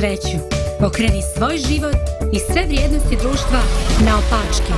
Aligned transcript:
Sreću. 0.00 0.38
Pokreni 0.80 1.22
svoj 1.36 1.58
život 1.58 1.96
i 2.32 2.38
sve 2.38 2.66
vrijednosti 2.66 3.16
društva 3.22 3.60
na 4.06 4.18
opačke. 4.18 4.72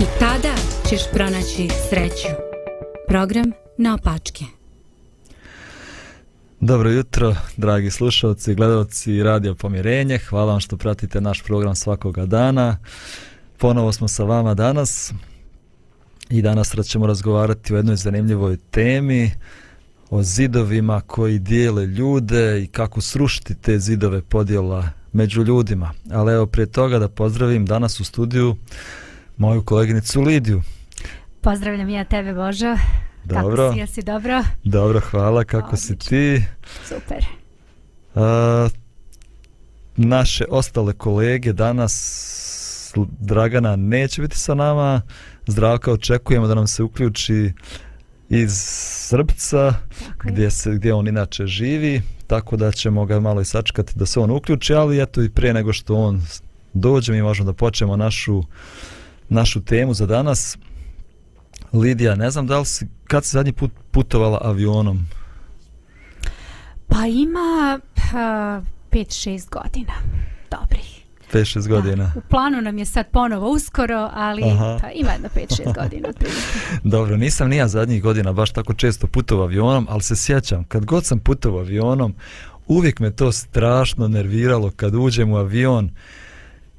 I 0.00 0.04
tada 0.18 0.54
ćeš 0.88 1.00
pronaći 1.12 1.68
sreću. 1.88 2.28
Program 3.08 3.52
na 3.78 3.94
opačke. 3.94 4.44
Dobro 6.60 6.90
jutro, 6.90 7.34
dragi 7.56 7.90
slušalci, 7.90 8.54
gledalci 8.54 9.22
Radio 9.22 9.54
Pomirenje. 9.54 10.18
Hvala 10.18 10.52
vam 10.52 10.60
što 10.60 10.76
pratite 10.76 11.20
naš 11.20 11.42
program 11.42 11.74
svakoga 11.74 12.26
dana. 12.26 12.78
Ponovo 13.58 13.92
smo 13.92 14.08
sa 14.08 14.24
vama 14.24 14.54
danas 14.54 15.12
i 16.30 16.42
danas 16.42 16.74
ćemo 16.84 17.06
razgovarati 17.06 17.74
o 17.74 17.76
jednoj 17.76 17.96
zanimljivoj 17.96 18.56
temi 18.70 19.30
o 20.12 20.22
zidovima 20.22 21.00
koji 21.00 21.38
dijele 21.38 21.86
ljude 21.86 22.62
i 22.62 22.66
kako 22.66 23.00
srušiti 23.00 23.54
te 23.54 23.78
zidove 23.78 24.22
podjela 24.22 24.88
među 25.12 25.42
ljudima. 25.42 25.92
Ali 26.10 26.32
evo 26.32 26.46
prije 26.46 26.66
toga 26.66 26.98
da 26.98 27.08
pozdravim 27.08 27.66
danas 27.66 28.00
u 28.00 28.04
studiju 28.04 28.56
moju 29.36 29.62
koleginicu 29.62 30.20
Lidiju. 30.20 30.62
Pozdravljam 31.40 31.88
ja 31.88 32.04
tebe 32.04 32.34
Božo. 32.34 32.76
Dobro. 33.24 33.56
Kako 33.56 33.72
si, 33.72 33.78
jesi 33.78 34.02
dobro? 34.02 34.44
Dobro, 34.64 35.00
hvala. 35.00 35.44
Kako 35.44 35.66
Odlično. 35.66 35.96
si 35.96 36.08
ti? 36.08 36.44
Super. 36.88 37.26
A, 38.14 38.68
naše 39.96 40.44
ostale 40.50 40.92
kolege 40.92 41.52
danas 41.52 42.94
Dragana 43.20 43.76
neće 43.76 44.22
biti 44.22 44.38
sa 44.38 44.54
nama. 44.54 45.00
Zdravka, 45.46 45.92
očekujemo 45.92 46.46
da 46.46 46.54
nam 46.54 46.66
se 46.66 46.82
uključi 46.82 47.52
iz 48.34 48.52
Srpca, 49.08 49.74
gdje, 50.24 50.50
se, 50.50 50.70
gdje 50.70 50.94
on 50.94 51.08
inače 51.08 51.46
živi, 51.46 52.02
tako 52.26 52.56
da 52.56 52.72
ćemo 52.72 53.04
ga 53.06 53.20
malo 53.20 53.40
i 53.40 53.44
sačekati 53.44 53.98
da 53.98 54.06
se 54.06 54.20
on 54.20 54.30
uključi, 54.30 54.74
ali 54.74 55.02
eto 55.02 55.22
i 55.22 55.30
prije 55.30 55.54
nego 55.54 55.72
što 55.72 55.94
on 55.94 56.22
dođe, 56.72 57.12
mi 57.12 57.22
možemo 57.22 57.46
da 57.46 57.52
počnemo 57.52 57.96
našu, 57.96 58.42
našu 59.28 59.64
temu 59.64 59.94
za 59.94 60.06
danas. 60.06 60.58
Lidija, 61.72 62.14
ne 62.14 62.30
znam 62.30 62.46
da 62.46 62.58
li 62.58 62.66
si, 62.66 62.86
kad 63.04 63.24
si 63.24 63.30
zadnji 63.30 63.52
put 63.52 63.70
putovala 63.90 64.40
avionom? 64.42 65.06
Pa 66.88 67.06
ima 67.06 67.80
5-6 68.90 69.50
godina. 69.50 69.92
Dobri. 71.32 71.44
5-6 71.44 71.68
godina. 71.68 72.04
Da, 72.04 72.18
u 72.18 72.20
planu 72.20 72.60
nam 72.60 72.78
je 72.78 72.84
sad 72.84 73.06
ponovo 73.10 73.50
uskoro, 73.50 74.10
ali 74.14 74.42
pa, 74.80 74.90
ima 74.94 75.12
jedno 75.12 75.28
5-6 75.28 75.74
godina. 75.82 76.08
Dobro, 76.84 77.16
nisam 77.16 77.48
nija 77.48 77.68
zadnjih 77.68 78.02
godina 78.02 78.32
baš 78.32 78.50
tako 78.50 78.74
često 78.74 79.06
putovao 79.06 79.44
avionom, 79.44 79.86
ali 79.90 80.02
se 80.02 80.16
sjećam, 80.16 80.64
kad 80.64 80.84
god 80.84 81.04
sam 81.04 81.18
putovao 81.18 81.60
avionom, 81.60 82.14
uvijek 82.66 83.00
me 83.00 83.10
to 83.10 83.32
strašno 83.32 84.08
nerviralo 84.08 84.70
kad 84.70 84.94
uđem 84.94 85.32
u 85.32 85.36
avion 85.36 85.90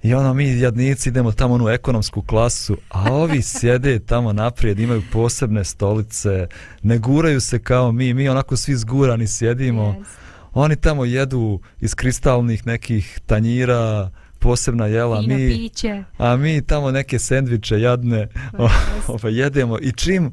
i 0.04 0.14
ono 0.14 0.34
mi 0.34 0.60
jadnici 0.60 1.10
idemo 1.10 1.32
tamo 1.32 1.66
u 1.66 1.70
ekonomsku 1.70 2.22
klasu, 2.22 2.78
a 2.90 3.14
ovi 3.14 3.42
sjede 3.52 4.00
tamo 4.00 4.34
naprijed, 4.34 4.80
imaju 4.80 5.04
posebne 5.12 5.64
stolice, 5.64 6.48
ne 6.84 6.98
guraju 6.98 7.42
se 7.42 7.60
kao 7.60 7.92
mi, 7.92 8.14
mi 8.14 8.30
onako 8.30 8.58
svi 8.58 8.76
zgurani 8.76 9.28
sjedimo. 9.28 9.96
Yes. 10.00 10.06
Oni 10.54 10.76
tamo 10.76 11.06
jedu 11.06 11.60
iz 11.82 11.96
kristalnih 11.96 12.68
nekih 12.68 13.20
tanjira, 13.26 14.10
posebna 14.44 14.86
jela 14.86 15.22
Fino 15.22 15.36
mi 15.36 15.50
piće. 15.50 16.04
a 16.18 16.36
mi 16.36 16.62
tamo 16.62 16.92
neke 16.92 17.20
sendviče 17.20 17.82
jadne 17.82 18.28
ovaj 19.08 19.34
jedemo. 19.40 19.78
I 19.82 19.92
čim 19.92 20.32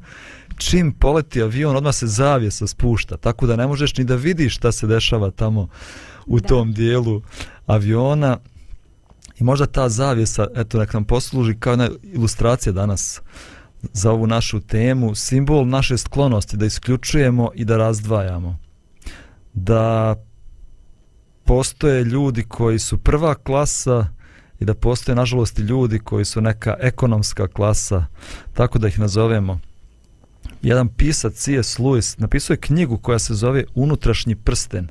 čim 0.59 0.93
poleti 0.93 1.43
avion 1.43 1.77
odmah 1.77 1.95
se 1.95 2.07
zavjesa 2.07 2.67
spušta 2.67 3.17
tako 3.17 3.47
da 3.47 3.57
ne 3.57 3.67
možeš 3.67 3.97
ni 3.97 4.05
da 4.05 4.15
vidiš 4.15 4.57
šta 4.57 4.73
se 4.73 4.87
dešava 4.87 5.31
tamo 5.31 5.69
u 6.27 6.41
da. 6.41 6.49
tom 6.49 6.73
dijelu 6.73 7.23
aviona. 7.67 8.39
I 9.41 9.45
možda 9.45 9.67
ta 9.67 9.89
zavjesa 9.89 10.47
eto 10.57 10.79
nek 10.79 10.93
nam 10.93 11.05
posluži 11.05 11.57
kao 11.59 11.73
jedna 11.73 11.89
ilustracija 12.03 12.73
danas 12.73 13.21
za 13.93 14.11
ovu 14.13 14.27
našu 14.27 14.61
temu. 14.61 15.15
Simbol 15.15 15.67
naše 15.69 15.99
sklonosti 15.99 16.57
da 16.57 16.67
isključujemo 16.67 17.51
i 17.55 17.65
da 17.65 17.77
razdvajamo. 17.77 18.59
Da 19.53 20.17
postoje 21.51 22.05
ljudi 22.05 22.43
koji 22.43 22.79
su 22.79 22.99
prva 22.99 23.35
klasa 23.35 24.07
i 24.61 24.65
da 24.65 24.75
postoje 24.75 25.17
nažalost 25.17 25.59
i 25.59 25.63
ljudi 25.63 25.99
koji 25.99 26.25
su 26.25 26.41
neka 26.41 26.77
ekonomska 26.81 27.49
klasa, 27.49 28.07
tako 28.55 28.79
da 28.79 28.89
ih 28.89 28.99
nazovemo. 28.99 29.59
Jedan 30.63 30.89
pisac 30.89 31.35
C.S. 31.35 31.79
Lewis 31.79 32.21
napisao 32.21 32.55
je 32.55 32.61
knjigu 32.61 32.99
koja 32.99 33.19
se 33.19 33.35
zove 33.35 33.65
Unutrašnji 33.75 34.37
prsten. 34.37 34.89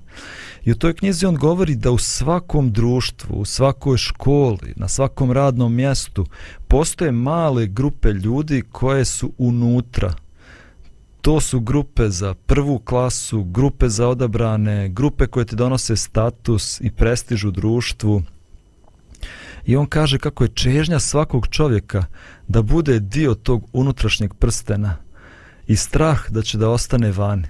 I 0.66 0.72
u 0.72 0.76
toj 0.76 0.94
knjizi 0.94 1.26
on 1.26 1.36
govori 1.36 1.76
da 1.76 1.92
u 1.92 1.98
svakom 1.98 2.72
društvu, 2.72 3.36
u 3.36 3.46
svakoj 3.46 3.98
školi, 3.98 4.74
na 4.76 4.88
svakom 4.88 5.32
radnom 5.32 5.76
mjestu 5.76 6.26
postoje 6.68 7.12
male 7.12 7.68
grupe 7.68 8.10
ljudi 8.10 8.64
koje 8.72 9.06
su 9.06 9.34
unutra, 9.38 10.14
to 11.22 11.40
su 11.40 11.60
grupe 11.60 12.10
za 12.10 12.34
prvu 12.34 12.80
klasu, 12.80 13.44
grupe 13.44 13.90
za 13.90 14.08
odabrane, 14.08 14.90
grupe 14.90 15.28
koje 15.28 15.46
ti 15.46 15.56
donose 15.56 15.96
status 15.96 16.82
i 16.82 16.92
prestiž 16.92 17.44
u 17.44 17.52
društvu. 17.52 18.24
I 19.66 19.76
on 19.76 19.86
kaže 19.86 20.20
kako 20.20 20.44
je 20.44 20.54
čežnja 20.54 21.00
svakog 21.00 21.48
čovjeka 21.48 22.06
da 22.48 22.62
bude 22.62 23.00
dio 23.00 23.36
tog 23.36 23.70
unutrašnjeg 23.74 24.34
prstena 24.34 24.98
i 25.68 25.76
strah 25.76 26.32
da 26.32 26.42
će 26.42 26.58
da 26.58 26.70
ostane 26.70 27.12
vani. 27.12 27.48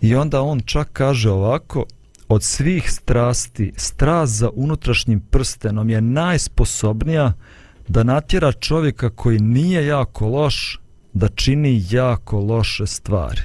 I 0.00 0.14
onda 0.14 0.42
on 0.42 0.60
čak 0.60 0.88
kaže 0.92 1.30
ovako, 1.30 1.84
od 2.28 2.42
svih 2.42 2.90
strasti, 2.90 3.72
strast 3.76 4.32
za 4.32 4.50
unutrašnjim 4.54 5.20
prstenom 5.20 5.90
je 5.90 6.00
najsposobnija 6.00 7.32
da 7.88 8.02
natjera 8.02 8.52
čovjeka 8.52 9.10
koji 9.10 9.38
nije 9.38 9.86
jako 9.86 10.26
loš, 10.28 10.80
da 11.12 11.28
čini 11.28 11.84
jako 11.90 12.40
loše 12.40 12.86
stvari. 12.86 13.42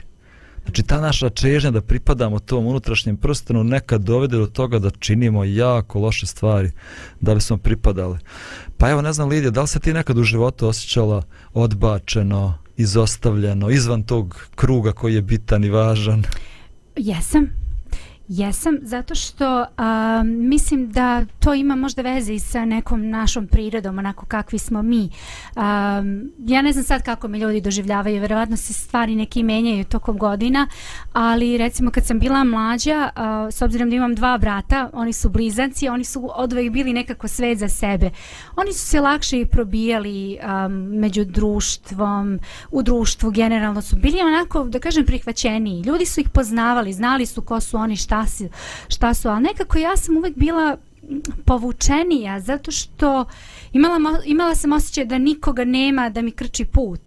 Znači 0.64 0.84
ta 0.84 1.02
naša 1.02 1.30
čežnja 1.30 1.72
da 1.72 1.82
pripadamo 1.82 2.40
tom 2.40 2.66
unutrašnjem 2.66 3.18
prstenu 3.18 3.64
nekad 3.64 4.02
dovede 4.02 4.38
do 4.38 4.48
toga 4.48 4.80
da 4.80 4.90
činimo 4.90 5.44
jako 5.44 6.00
loše 6.00 6.26
stvari 6.26 6.72
da 7.22 7.36
bi 7.36 7.42
smo 7.42 7.58
pripadali. 7.58 8.20
Pa 8.78 8.90
evo 8.90 9.02
ne 9.02 9.14
znam 9.14 9.30
Lidija, 9.30 9.52
da 9.52 9.62
li 9.62 9.68
se 9.68 9.80
ti 9.80 9.94
nekad 9.94 10.18
u 10.18 10.24
životu 10.24 10.68
osjećala 10.68 11.24
odbačeno, 11.54 12.58
izostavljeno, 12.78 13.70
izvan 13.70 14.04
tog 14.04 14.48
kruga 14.56 14.92
koji 14.92 15.16
je 15.16 15.22
bitan 15.22 15.64
i 15.64 15.70
važan? 15.70 16.24
Jesam, 16.96 17.63
Jesam, 18.28 18.78
zato 18.82 19.16
što 19.16 19.66
a, 19.78 20.24
mislim 20.26 20.92
da 20.92 21.26
to 21.40 21.54
ima 21.54 21.76
možda 21.76 22.02
veze 22.02 22.34
i 22.34 22.40
sa 22.40 22.66
nekom 22.66 23.10
našom 23.10 23.48
prirodom, 23.48 23.98
onako 23.98 24.26
kakvi 24.26 24.60
smo 24.60 24.82
mi. 24.82 25.10
A, 25.56 26.04
ja 26.46 26.62
ne 26.62 26.72
znam 26.72 26.84
sad 26.84 27.04
kako 27.04 27.28
me 27.28 27.40
ljudi 27.40 27.62
doživljavaju, 27.62 28.22
verovatno 28.22 28.58
se 28.58 28.74
stvari 28.74 29.16
neki 29.16 29.44
menjaju 29.44 29.86
tokom 29.86 30.18
godina, 30.18 30.68
ali 31.14 31.58
recimo 31.58 31.92
kad 31.92 32.06
sam 32.06 32.20
bila 32.20 32.44
mlađa, 32.44 33.10
a, 33.16 33.48
s 33.52 33.62
obzirom 33.62 33.90
da 33.90 33.96
imam 33.96 34.16
dva 34.16 34.38
brata, 34.38 34.90
oni 34.94 35.14
su 35.14 35.30
blizanci, 35.30 35.90
oni 35.90 36.04
su 36.04 36.30
odvojih 36.36 36.72
bili 36.72 36.94
nekako 36.94 37.28
sve 37.28 37.56
za 37.56 37.70
sebe. 37.70 38.10
Oni 38.56 38.74
su 38.74 38.88
se 38.88 39.02
lakše 39.02 39.40
i 39.40 39.46
probijali 39.46 40.38
a, 40.44 40.68
među 40.68 41.26
društvom, 41.26 42.40
u 42.72 42.84
društvu 42.84 43.32
generalno 43.32 43.82
su 43.82 43.96
bili 43.96 44.22
onako, 44.22 44.64
da 44.64 44.80
kažem, 44.80 45.06
prihvaćeniji. 45.06 45.82
Ljudi 45.82 46.06
su 46.06 46.20
ih 46.20 46.30
poznavali, 46.30 46.94
znali 46.94 47.26
su 47.26 47.42
ko 47.42 47.60
su 47.60 47.78
oni, 47.78 47.96
šta 47.96 48.13
šta 48.14 48.26
si, 48.28 48.50
šta 48.88 49.14
su, 49.14 49.30
ali 49.30 49.44
nekako 49.44 49.78
ja 49.78 49.98
sam 49.98 50.18
uvek 50.18 50.36
bila 50.36 50.78
povučenija 51.46 52.40
zato 52.40 52.72
što 52.72 53.26
imala, 53.74 54.22
imala 54.26 54.56
sam 54.56 54.74
osjećaj 54.74 55.06
da 55.06 55.18
nikoga 55.18 55.66
nema 55.66 56.10
da 56.10 56.22
mi 56.22 56.32
krči 56.32 56.66
put 56.66 57.02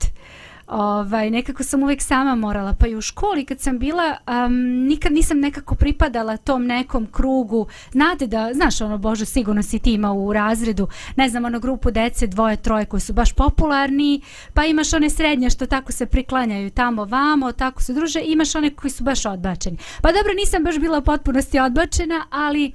ovaj, 0.67 1.31
nekako 1.31 1.63
sam 1.63 1.83
uvijek 1.83 2.03
sama 2.03 2.35
morala, 2.35 2.75
pa 2.81 2.87
i 2.87 2.97
u 2.97 3.01
školi 3.01 3.45
kad 3.45 3.61
sam 3.61 3.79
bila, 3.79 4.17
um, 4.47 4.55
nikad 4.87 5.13
nisam 5.13 5.41
nekako 5.41 5.75
pripadala 5.75 6.37
tom 6.37 6.67
nekom 6.67 7.07
krugu, 7.07 7.67
znate 7.93 8.27
da, 8.27 8.51
znaš 8.55 8.81
ono, 8.81 8.99
Bože, 8.99 9.25
sigurno 9.25 9.63
si 9.63 9.79
ti 9.79 9.93
ima 9.93 10.13
u 10.13 10.33
razredu, 10.33 10.89
ne 11.17 11.29
znam, 11.29 11.45
ono, 11.45 11.61
grupu 11.61 11.91
dece, 11.91 12.27
dvoje, 12.27 12.57
troje 12.57 12.85
koji 12.85 13.01
su 13.01 13.13
baš 13.13 13.33
popularni, 13.33 14.21
pa 14.55 14.65
imaš 14.65 14.93
one 14.93 15.11
srednje 15.11 15.51
što 15.51 15.67
tako 15.67 15.93
se 15.93 16.07
priklanjaju 16.07 16.71
tamo, 16.71 17.05
vamo, 17.05 17.53
tako 17.53 17.83
se 17.83 17.93
druže, 17.93 18.21
imaš 18.25 18.55
one 18.55 18.71
koji 18.71 18.91
su 18.91 19.05
baš 19.05 19.27
odbačeni. 19.27 19.77
Pa 20.03 20.13
dobro, 20.13 20.33
nisam 20.37 20.65
baš 20.65 20.79
bila 20.79 20.99
u 20.99 21.03
potpunosti 21.03 21.59
odbačena, 21.59 22.27
ali 22.31 22.73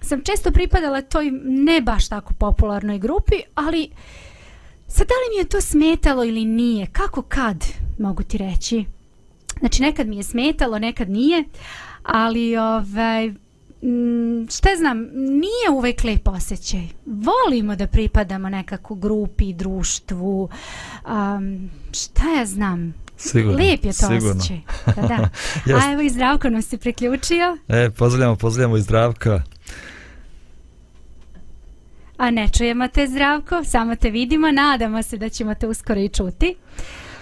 sam 0.00 0.20
često 0.20 0.50
pripadala 0.50 1.02
toj 1.02 1.30
ne 1.44 1.80
baš 1.80 2.08
tako 2.08 2.34
popularnoj 2.34 2.98
grupi, 2.98 3.36
ali 3.54 3.90
sad 4.94 5.06
da 5.06 5.14
li 5.14 5.34
mi 5.34 5.40
je 5.40 5.48
to 5.48 5.60
smetalo 5.60 6.24
ili 6.24 6.44
nije? 6.44 6.86
Kako 6.86 7.22
kad, 7.22 7.64
mogu 7.98 8.22
ti 8.22 8.38
reći? 8.38 8.84
Znači, 9.60 9.82
nekad 9.82 10.06
mi 10.06 10.16
je 10.16 10.22
smetalo, 10.22 10.78
nekad 10.78 11.10
nije, 11.10 11.44
ali 12.02 12.56
ovaj, 12.56 13.28
mm, 13.82 14.48
šta 14.50 14.68
znam, 14.78 14.98
nije 15.14 15.70
uvek 15.72 16.04
lep 16.04 16.28
osjećaj. 16.28 16.82
Volimo 17.06 17.76
da 17.76 17.86
pripadamo 17.86 18.48
nekako 18.48 18.94
grupi, 18.94 19.52
društvu, 19.52 20.48
um, 21.06 21.70
šta 21.92 22.32
ja 22.38 22.46
znam, 22.46 22.94
Sigurno, 23.16 23.58
Lijep 23.58 23.84
je 23.84 23.92
to 23.92 24.08
sigurno. 24.08 24.30
osjećaj. 24.30 24.60
Da, 24.86 25.02
da. 25.66 25.76
A 25.78 25.92
evo 25.92 26.02
i 26.02 26.10
Zdravko 26.10 26.50
nam 26.50 26.62
se 26.62 26.78
priključio. 26.78 27.58
E, 27.68 27.90
pozdravljamo, 27.90 28.36
pozdravljamo 28.36 28.76
i 28.76 28.80
Zdravka. 28.80 29.42
A 32.24 32.30
ne 32.30 32.48
čujemo 32.48 32.88
te 32.88 33.06
Zdravko, 33.06 33.64
samo 33.64 33.96
te 33.96 34.10
vidimo, 34.10 34.50
nadamo 34.50 35.02
se 35.02 35.16
da 35.16 35.28
ćemo 35.28 35.54
te 35.54 35.66
uskoro 35.66 36.00
i 36.00 36.08
čuti. 36.08 36.54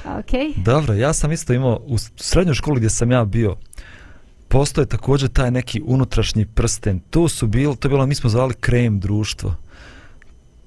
Okay. 0.04 0.62
Dobro, 0.64 0.94
ja 0.94 1.12
sam 1.12 1.32
isto 1.32 1.52
imao 1.52 1.80
u 1.86 1.98
srednjoj 2.16 2.54
školi 2.54 2.76
gdje 2.76 2.90
sam 2.90 3.10
ja 3.10 3.24
bio, 3.24 3.56
postoje 4.48 4.86
također 4.86 5.28
taj 5.28 5.50
neki 5.50 5.82
unutrašnji 5.84 6.46
prsten. 6.46 7.00
To 7.10 7.28
su 7.28 7.46
bilo, 7.46 7.74
to 7.74 7.88
je 7.88 7.90
bilo, 7.90 8.06
mi 8.06 8.14
smo 8.14 8.30
zvali 8.30 8.54
krem 8.54 9.00
društvo. 9.00 9.54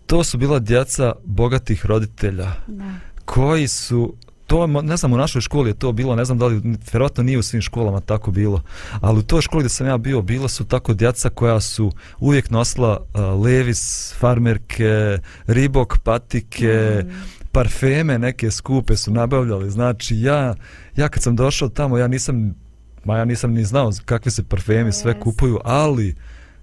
To 0.05 0.23
su 0.23 0.37
bila 0.37 0.59
djeca 0.59 1.13
bogatih 1.25 1.85
roditelja 1.85 2.51
Da. 2.67 2.91
koji 3.25 3.67
su 3.67 4.13
to 4.47 4.67
ne 4.67 4.97
znam, 4.97 5.13
u 5.13 5.17
našoj 5.17 5.41
školi 5.41 5.69
je 5.69 5.73
to 5.73 5.91
bilo, 5.91 6.15
ne 6.15 6.25
znam 6.25 6.37
da 6.37 6.45
li, 6.45 6.61
vjerovatno 6.91 7.23
nije 7.23 7.37
u 7.37 7.43
svim 7.43 7.61
školama 7.61 7.99
tako 7.99 8.31
bilo, 8.31 8.61
ali 9.01 9.19
u 9.19 9.23
toj 9.23 9.41
školi 9.41 9.61
gdje 9.63 9.69
sam 9.69 9.87
ja 9.87 9.97
bio, 9.97 10.21
bila 10.21 10.47
su 10.47 10.65
tako 10.65 10.93
djeca 10.93 11.29
koja 11.29 11.61
su 11.61 11.91
uvijek 12.19 12.49
nosila 12.49 12.99
uh, 12.99 13.43
Levis, 13.43 14.13
farmerke, 14.19 15.17
Ribok, 15.47 15.97
patike, 16.03 17.03
Mm. 17.05 17.09
parfeme 17.51 18.19
neke 18.19 18.51
skupe 18.51 18.95
su 18.95 19.11
nabavljali, 19.11 19.71
znači 19.71 20.21
ja, 20.21 20.55
ja 20.95 21.09
kad 21.09 21.23
sam 21.23 21.35
došao 21.35 21.69
tamo, 21.69 21.97
ja 21.97 22.07
nisam, 22.07 22.55
ma 23.03 23.17
ja 23.17 23.25
nisam 23.25 23.51
ni 23.51 23.63
znao 23.63 23.91
kakve 24.05 24.31
se 24.31 24.43
parfemi 24.43 24.91
sve 24.91 25.19
kupuju, 25.19 25.59
ali 25.63 26.15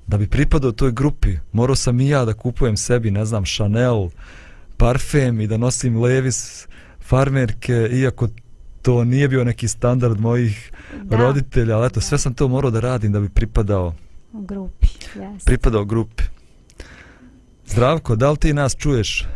da 0.06 0.18
bi 0.18 0.26
pripadao 0.26 0.72
toj 0.72 0.92
grupi, 0.92 1.36
morao 1.52 1.76
sam 1.76 2.00
i 2.00 2.08
ja 2.08 2.24
da 2.24 2.34
kupujem 2.34 2.76
sebi, 2.76 3.10
ne 3.10 3.24
znam, 3.24 3.44
Chanel, 3.44 4.08
parfem 4.76 5.40
i 5.40 5.46
da 5.46 5.56
nosim 5.56 6.02
Levis, 6.02 6.66
farmerke, 7.12 7.88
iako 7.92 8.28
to 8.82 9.04
nije 9.04 9.28
bio 9.28 9.44
neki 9.44 9.68
standard 9.68 10.20
mojih 10.20 10.72
Da, 11.02 11.16
roditelja, 11.16 11.76
ali 11.76 11.86
eto, 11.86 12.00
sve 12.00 12.18
sam 12.18 12.34
to 12.34 12.48
morao 12.48 12.70
da 12.70 12.80
radim 12.80 13.12
da 13.12 13.20
bi 13.20 13.28
pripadao, 13.28 13.94
u 14.32 14.42
grupi. 14.42 14.86
Yes. 15.16 15.44
pripadao 15.44 15.84
grupi. 15.84 16.22
Zdravko, 17.66 18.16
da 18.16 18.30
li 18.30 18.36
ti 18.36 18.52
nas 18.52 18.76
čuješ? 18.76 19.26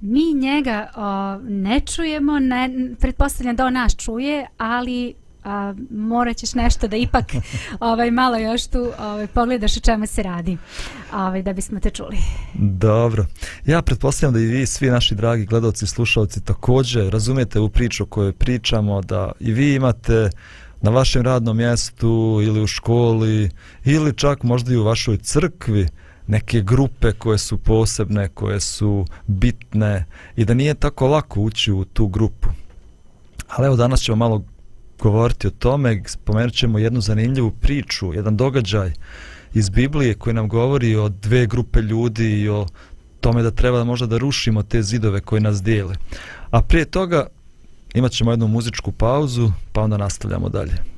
Mi 0.00 0.34
njega 0.34 0.90
o, 0.96 1.38
ne 1.38 1.80
čujemo, 1.80 2.38
ne, 2.38 2.70
pretpostavljam 3.00 3.56
da 3.56 3.66
on 3.66 3.72
nas 3.72 3.96
čuje, 3.96 4.46
ali 4.58 5.14
a, 5.46 5.74
morat 5.90 6.36
ćeš 6.36 6.54
nešto 6.54 6.88
da 6.88 6.96
ipak 6.96 7.24
ovaj, 7.80 8.10
malo 8.10 8.36
još 8.36 8.66
tu 8.66 8.92
ovaj, 8.98 9.26
pogledaš 9.26 9.76
o 9.76 9.80
čemu 9.80 10.06
se 10.06 10.22
radi, 10.22 10.56
ovaj, 11.14 11.42
da 11.42 11.52
bismo 11.52 11.80
te 11.80 11.90
čuli. 11.90 12.16
Dobro. 12.54 13.26
Ja 13.66 13.82
pretpostavljam 13.82 14.34
da 14.34 14.40
i 14.40 14.46
vi, 14.46 14.66
svi 14.66 14.90
naši 14.90 15.14
dragi 15.14 15.46
gledalci 15.46 15.84
i 15.84 15.88
slušalci 15.88 16.44
također 16.44 17.12
razumijete 17.12 17.60
u 17.60 17.68
priču 17.68 18.02
o 18.02 18.06
kojoj 18.06 18.32
pričamo, 18.32 19.02
da 19.02 19.32
i 19.40 19.52
vi 19.52 19.74
imate 19.74 20.30
na 20.80 20.90
vašem 20.90 21.22
radnom 21.22 21.56
mjestu 21.56 22.40
ili 22.42 22.62
u 22.62 22.66
školi 22.66 23.50
ili 23.84 24.16
čak 24.16 24.42
možda 24.42 24.72
i 24.72 24.76
u 24.76 24.84
vašoj 24.84 25.16
crkvi 25.16 25.88
neke 26.26 26.60
grupe 26.60 27.12
koje 27.12 27.38
su 27.38 27.58
posebne, 27.58 28.28
koje 28.28 28.60
su 28.60 29.06
bitne 29.26 30.04
i 30.36 30.44
da 30.44 30.54
nije 30.54 30.74
tako 30.74 31.08
lako 31.08 31.40
ući 31.40 31.72
u 31.72 31.84
tu 31.84 32.06
grupu. 32.06 32.48
Ali 33.48 33.66
evo 33.66 33.76
danas 33.76 34.00
ćemo 34.00 34.16
malo 34.16 34.42
govoriti 34.98 35.46
o 35.46 35.50
tome, 35.50 36.02
spomenut 36.06 36.54
ćemo 36.54 36.78
jednu 36.78 37.00
zanimljivu 37.00 37.50
priču, 37.50 38.14
jedan 38.14 38.36
događaj 38.36 38.92
iz 39.54 39.70
Biblije 39.70 40.14
koji 40.14 40.34
nam 40.34 40.48
govori 40.48 40.96
o 40.96 41.08
dve 41.08 41.46
grupe 41.46 41.80
ljudi 41.80 42.40
i 42.40 42.48
o 42.48 42.66
tome 43.20 43.42
da 43.42 43.50
treba 43.50 43.84
možda 43.84 44.06
da 44.06 44.18
rušimo 44.18 44.62
te 44.62 44.82
zidove 44.82 45.20
koje 45.20 45.40
nas 45.40 45.62
dijele. 45.62 45.94
A 46.50 46.62
prije 46.62 46.84
toga 46.84 47.26
imat 47.94 48.12
ćemo 48.12 48.30
jednu 48.30 48.48
muzičku 48.48 48.92
pauzu, 48.92 49.50
pa 49.72 49.82
onda 49.82 49.96
nastavljamo 49.96 50.48
dalje. 50.48 50.95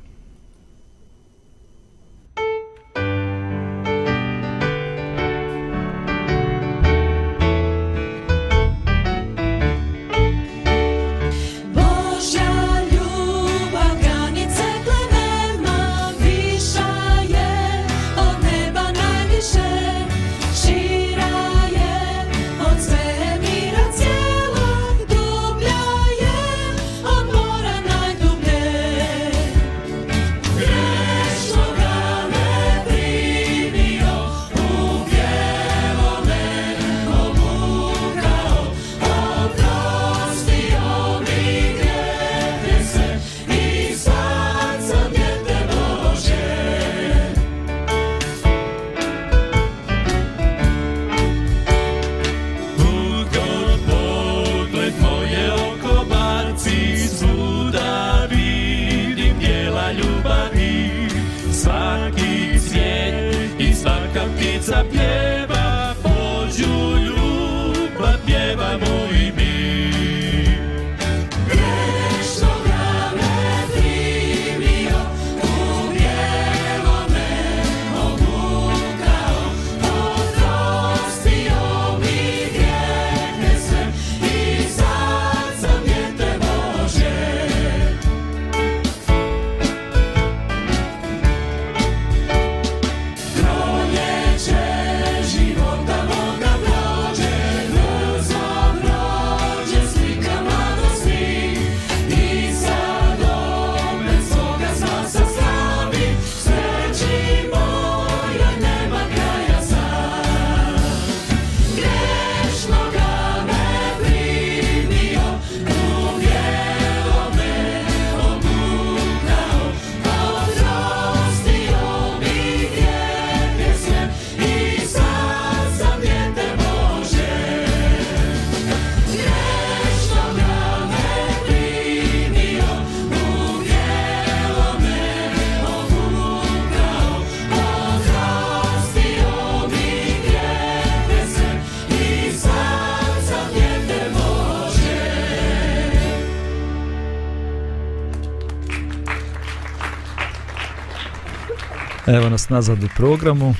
Nazad 152.48 152.84
u 152.84 152.88
programu. 152.96 153.54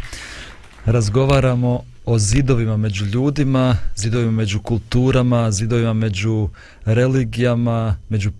Razgovaramo 0.85 1.81
o 2.05 2.19
zidovima 2.19 2.77
među 2.77 3.05
ljudima, 3.05 3.77
zidovima 3.97 4.31
među 4.31 4.61
kulturama, 4.61 5.51
zidovima 5.51 5.93
među 5.93 6.49
religijama, 6.85 7.97
među 8.09 8.31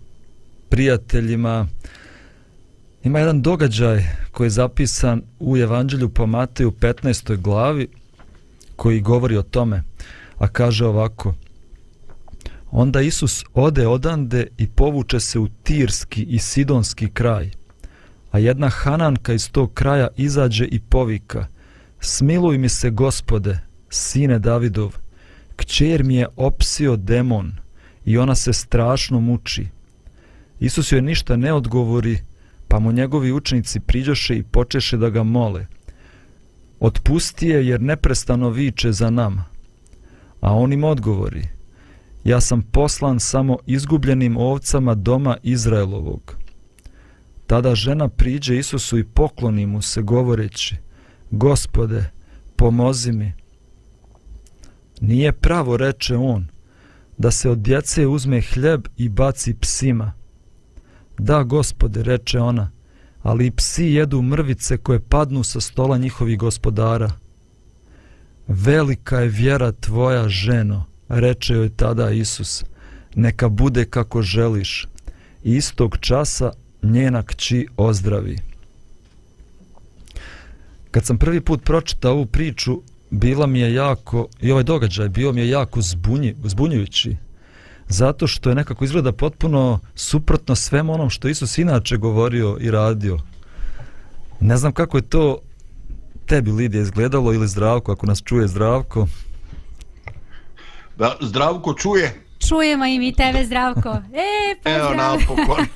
prijateljima. 0.69 1.67
Ima 3.05 3.19
jedan 3.19 3.43
događaj 3.43 4.05
koji 4.31 4.47
je 4.47 4.51
zapisan 4.51 5.23
u 5.39 5.57
Evanđelju 5.57 6.09
po 6.09 6.27
Mateju 6.27 6.71
15. 6.71 7.37
glavi 7.37 7.89
koji 8.77 9.01
govori 9.01 9.37
o 9.37 9.43
tome, 9.43 9.83
a 10.39 10.49
kaže 10.49 10.87
ovako 10.87 11.35
Onda 12.71 13.01
Isus 13.01 13.45
ode 13.55 13.87
odande 13.87 14.47
i 14.59 14.67
povuče 14.67 15.21
se 15.21 15.39
u 15.39 15.49
Tirski 15.63 16.23
i 16.23 16.39
Sidonski 16.39 17.09
kraj, 17.09 17.51
a 18.39 18.41
jedna 18.41 18.69
Hananka 18.69 19.33
iz 19.33 19.51
tog 19.51 19.75
kraja 19.75 20.09
izađe 20.17 20.65
i 20.65 20.81
povika 20.81 21.47
Smiluj 22.01 22.59
mi 22.59 22.69
se, 22.69 22.91
gospode, 22.91 23.59
sine 23.91 24.39
Davidov, 24.39 24.97
kćer 25.57 26.05
mi 26.05 26.15
je 26.15 26.27
opsio 26.37 26.97
demon 26.97 27.53
i 28.05 28.19
ona 28.19 28.35
se 28.35 28.53
strašno 28.53 29.21
muči. 29.21 29.67
Isus 30.61 30.93
joj 30.93 31.03
ništa 31.03 31.37
ne 31.37 31.53
odgovori, 31.53 32.19
pa 32.69 32.79
mu 32.79 32.93
njegovi 32.93 33.33
učenici 33.33 33.81
priđoše 33.81 34.37
i 34.37 34.43
počeše 34.43 34.97
da 34.97 35.11
ga 35.11 35.23
mole. 35.23 35.67
Otpusti 36.81 37.49
je 37.49 37.67
jer 37.67 37.81
neprestano 37.81 38.51
viče 38.51 38.93
za 38.93 39.11
nama. 39.11 39.45
A 40.41 40.55
on 40.55 40.73
im 40.73 40.85
odgovori, 40.85 41.49
ja 42.25 42.41
sam 42.41 42.63
poslan 42.63 43.21
samo 43.21 43.59
izgubljenim 43.67 44.37
ovcama 44.37 44.95
doma 44.95 45.37
Izraelovog. 45.43 46.38
Tada 47.49 47.75
žena 47.75 48.09
priđe 48.09 48.59
Isusu 48.59 48.99
i 48.99 49.05
pokloni 49.05 49.67
mu 49.67 49.83
se 49.83 50.03
govoreći, 50.03 50.77
Gospode, 51.31 52.11
pomozi 52.57 53.13
mi. 53.13 53.33
Nije 55.01 55.33
pravo, 55.33 55.77
reče 55.77 56.17
on, 56.17 56.47
da 57.19 57.31
se 57.31 57.51
od 57.51 57.59
djece 57.59 58.07
uzme 58.07 58.41
hljeb 58.41 58.87
i 58.97 59.09
baci 59.09 59.55
psima. 59.55 60.13
Da, 61.19 61.43
gospode, 61.43 62.03
reče 62.03 62.41
ona, 62.41 62.71
ali 63.23 63.47
i 63.47 63.51
psi 63.51 63.85
jedu 63.85 64.23
mrvice 64.23 64.77
koje 64.77 65.01
padnu 65.01 65.45
sa 65.45 65.61
stola 65.61 65.99
njihovih 65.99 66.39
gospodara. 66.39 67.11
Velika 68.47 69.19
je 69.19 69.29
vjera 69.29 69.73
tvoja, 69.73 70.29
ženo, 70.29 70.85
reče 71.09 71.55
joj 71.55 71.69
tada 71.69 72.11
Isus, 72.11 72.65
neka 73.15 73.49
bude 73.49 73.85
kako 73.85 74.23
želiš. 74.23 74.87
Istog 75.43 75.97
časa 76.01 76.53
njena 76.83 77.23
kći 77.23 77.67
ozdravi. 77.77 78.39
Kad 80.91 81.05
sam 81.05 81.19
prvi 81.19 81.41
put 81.41 81.65
pročitao 81.65 82.13
ovu 82.13 82.27
priču, 82.27 82.83
bila 83.11 83.47
mi 83.47 83.61
je 83.61 83.75
jako, 83.75 84.29
i 84.41 84.53
ovaj 84.53 84.65
događaj 84.65 85.09
bio 85.09 85.33
mi 85.33 85.41
je 85.41 85.51
jako 85.51 85.81
zbunji, 85.81 86.35
zbunjujući, 86.45 87.17
zato 87.89 88.27
što 88.27 88.49
je 88.49 88.55
nekako 88.55 88.85
izgleda 88.85 89.13
potpuno 89.13 89.81
suprotno 89.95 90.55
svemu 90.55 90.95
onom 90.95 91.11
što 91.11 91.29
Isus 91.29 91.59
inače 91.59 91.97
govorio 91.97 92.57
i 92.61 92.71
radio. 92.71 93.19
Ne 94.41 94.57
znam 94.57 94.73
kako 94.73 94.99
je 94.99 95.03
to 95.03 95.39
tebi, 96.27 96.53
Lidija, 96.53 96.83
izgledalo 96.83 97.33
ili 97.33 97.49
Zdravko, 97.49 97.93
ako 97.93 98.07
nas 98.07 98.23
čuje 98.25 98.49
Zdravko. 98.49 99.07
Da, 100.97 101.17
zdravko 101.21 101.75
čuje. 101.75 102.28
Čujemo 102.49 102.87
i 102.87 102.99
mi 102.99 103.13
tebe, 103.13 103.45
Zdravko. 103.45 103.89
E, 104.13 104.55
pozdrav. 104.63 104.81
Evo 104.81 104.95
napokon. 104.95 105.67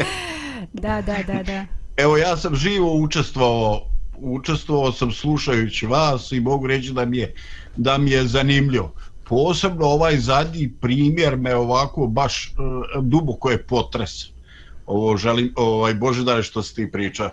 da, 0.82 1.02
da, 1.02 1.16
da, 1.26 1.42
da. 1.42 1.64
Evo 1.96 2.16
ja 2.16 2.36
sam 2.36 2.54
živo 2.54 2.94
učestvovao, 2.94 3.86
učestvovao 4.18 4.92
sam 4.92 5.12
slušajući 5.12 5.86
vas 5.86 6.32
i 6.32 6.40
mogu 6.40 6.66
reći 6.66 6.92
da 6.92 7.04
mi 7.04 7.18
je, 7.18 7.34
da 7.76 7.98
mi 7.98 8.10
je 8.10 8.26
zanimljivo. 8.26 8.94
Posebno 9.24 9.86
ovaj 9.86 10.16
zadnji 10.16 10.72
primjer 10.80 11.36
me 11.36 11.54
ovako 11.54 12.06
baš 12.06 12.54
uh, 12.58 13.04
duboko 13.04 13.50
je 13.50 13.62
potres. 13.62 14.10
Ovo 14.86 15.16
želim, 15.16 15.52
ovaj 15.56 15.94
Božidare 15.94 16.42
što 16.42 16.62
si 16.62 16.74
ti 16.74 16.90
priča. 16.92 17.30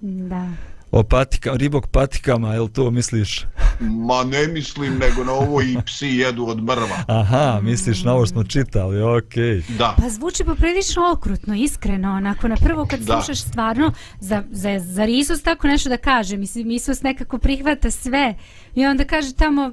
Da. 0.00 0.48
O 0.96 1.02
patika, 1.02 1.52
ribog 1.54 1.86
patikama, 1.86 2.54
jel 2.54 2.68
to 2.68 2.90
misliš? 2.90 3.46
Ma 3.80 4.24
ne 4.24 4.46
mislim 4.46 4.98
nego 4.98 5.24
na 5.24 5.32
ovo 5.32 5.62
i 5.62 5.76
psi 5.86 6.06
jedu 6.06 6.46
od 6.46 6.62
mrva. 6.62 7.04
Aha, 7.06 7.60
misliš 7.62 8.04
na 8.04 8.12
ovo 8.14 8.26
što 8.26 8.32
smo 8.32 8.44
čitali, 8.44 9.02
okej. 9.02 9.42
Okay. 9.42 9.76
Da. 9.78 9.94
Pa 9.98 10.08
zvuči 10.08 10.44
poprilično 10.44 11.12
okrutno, 11.12 11.54
iskreno, 11.54 12.12
onako 12.12 12.48
na 12.48 12.56
prvo 12.56 12.86
kad 12.90 13.00
Da. 13.00 13.12
slušaš 13.12 13.42
stvarno, 13.42 13.92
za, 14.20 14.42
za, 14.50 14.78
za 14.78 15.04
Isus 15.04 15.42
tako 15.42 15.66
nešto 15.66 15.88
da 15.88 15.96
kaže, 15.96 16.36
mislim, 16.36 16.70
Isus 16.70 17.02
nekako 17.02 17.38
prihvata 17.38 17.90
sve 17.90 18.34
i 18.74 18.86
onda 18.86 19.04
kaže 19.04 19.32
tamo 19.32 19.72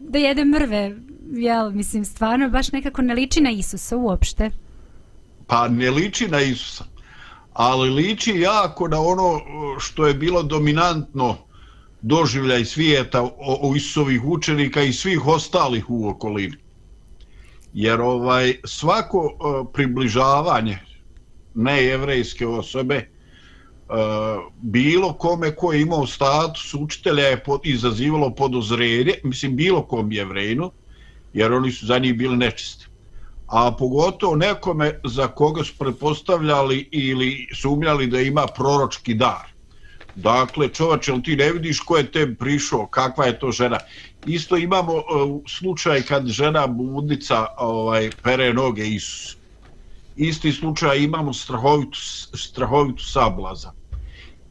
da 0.00 0.18
jede 0.18 0.44
mrve, 0.44 0.96
jel, 1.32 1.70
mislim, 1.70 2.04
stvarno 2.04 2.48
baš 2.48 2.72
nekako 2.72 3.02
ne 3.02 3.14
liči 3.14 3.40
na 3.40 3.50
Isusa 3.50 3.96
uopšte. 3.96 4.50
Pa 5.46 5.68
ne 5.68 5.90
liči 5.90 6.28
na 6.28 6.40
Isusa, 6.40 6.84
ali 7.58 7.90
liči 7.90 8.40
jako 8.40 8.88
na 8.88 9.00
ono 9.00 9.40
što 9.78 10.06
je 10.06 10.14
bilo 10.14 10.42
dominantno 10.42 11.36
doživljaj 12.02 12.64
svijeta 12.64 13.22
o, 13.22 13.30
o 13.38 13.74
Isusovih 13.76 14.24
učenika 14.24 14.82
i 14.82 14.92
svih 14.92 15.26
ostalih 15.26 15.90
u 15.90 16.08
okolini. 16.08 16.56
Jer 17.74 18.00
ovaj 18.00 18.54
svako 18.64 19.18
uh, 19.18 19.66
približavanje 19.72 20.78
nejevrejske 21.54 22.46
osobe 22.46 23.08
uh, 23.88 23.96
bilo 24.62 25.12
kome 25.12 25.54
ko 25.56 25.72
je 25.72 25.82
imao 25.82 26.06
status 26.06 26.74
učitelja 26.74 27.26
je 27.26 27.42
pod, 27.44 27.60
izazivalo 27.64 28.30
podozrenje, 28.30 29.14
mislim 29.24 29.56
bilo 29.56 29.82
kom 29.82 30.12
jevrejnu, 30.12 30.70
jer 31.32 31.52
oni 31.52 31.72
su 31.72 31.86
za 31.86 31.98
njih 31.98 32.14
bili 32.14 32.36
nečisti 32.36 32.87
a 33.48 33.72
pogotovo 33.72 34.36
nekome 34.36 35.00
za 35.04 35.28
koga 35.28 35.64
su 35.64 35.72
pretpostavljali 35.78 36.88
ili 36.92 37.48
sumnjali 37.54 38.06
da 38.06 38.20
ima 38.20 38.46
proročki 38.46 39.14
dar. 39.14 39.48
Dakle, 40.14 40.68
čovač, 40.68 41.08
jel 41.08 41.22
ti 41.22 41.36
ne 41.36 41.52
vidiš 41.52 41.80
ko 41.80 41.96
je 41.96 42.12
te 42.12 42.34
prišao, 42.34 42.86
kakva 42.86 43.26
je 43.26 43.38
to 43.38 43.52
žena? 43.52 43.78
Isto 44.26 44.56
imamo 44.56 44.92
uh, 44.92 45.02
slučaj 45.46 46.02
kad 46.02 46.26
žena 46.26 46.66
budnica 46.66 47.46
ovaj, 47.58 48.10
pere 48.22 48.52
noge 48.54 48.86
Isus. 48.86 49.36
Isti 50.16 50.52
slučaj 50.52 50.98
imamo 50.98 51.32
strahovitu, 51.32 51.98
strahovitu 52.34 53.04
sablaza. 53.04 53.72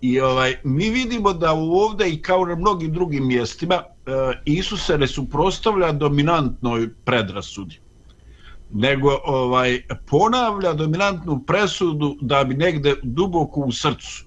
I 0.02 0.20
ovaj, 0.20 0.56
mi 0.64 0.90
vidimo 0.90 1.34
da 1.34 1.52
ovdje 1.54 2.14
i 2.14 2.22
kao 2.22 2.46
na 2.46 2.56
mnogim 2.56 2.94
drugim 2.94 3.28
mjestima 3.28 3.76
uh, 3.76 4.14
Isus 4.46 4.86
se 4.86 4.98
ne 4.98 5.08
suprostavlja 5.08 5.92
dominantnoj 5.92 6.90
predrasudi 7.06 7.80
nego 8.74 9.20
ovaj 9.26 9.82
ponavlja 10.10 10.74
dominantnu 10.74 11.44
presudu 11.48 12.18
da 12.22 12.44
bi 12.44 12.56
negde 12.56 12.96
duboko 13.04 13.62
u 13.62 13.72
srcu 13.72 14.26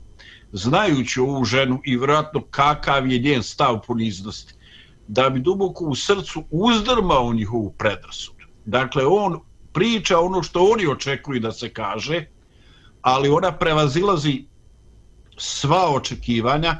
znajući 0.52 1.20
ovu 1.20 1.44
ženu 1.44 1.80
i 1.85 1.97
vjerojatno 1.97 2.42
kakav 2.50 3.06
je 3.06 3.18
njen 3.18 3.42
stav 3.42 3.80
poniznosti 3.87 4.54
da 5.09 5.30
bi 5.30 5.40
duboko 5.40 5.85
u 5.85 5.94
srcu 5.94 6.44
uzdrmao 6.50 7.32
njihovu 7.32 7.73
predrasudu. 7.78 8.47
Dakle, 8.64 9.06
on 9.06 9.40
priča 9.73 10.20
ono 10.20 10.42
što 10.42 10.64
oni 10.64 10.87
očekuju 10.87 11.40
da 11.40 11.52
se 11.52 11.68
kaže, 11.68 12.26
ali 13.02 13.28
ona 13.28 13.52
prevazilazi 13.52 14.44
sva 15.37 15.94
očekivanja, 15.94 16.76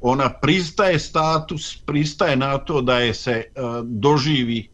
ona 0.00 0.30
pristaje 0.40 0.98
status, 0.98 1.76
pristaje 1.86 2.36
na 2.36 2.58
to 2.58 2.80
da 2.82 2.98
je 2.98 3.14
se 3.14 3.44
uh, 3.56 3.64
doživi 3.84 4.71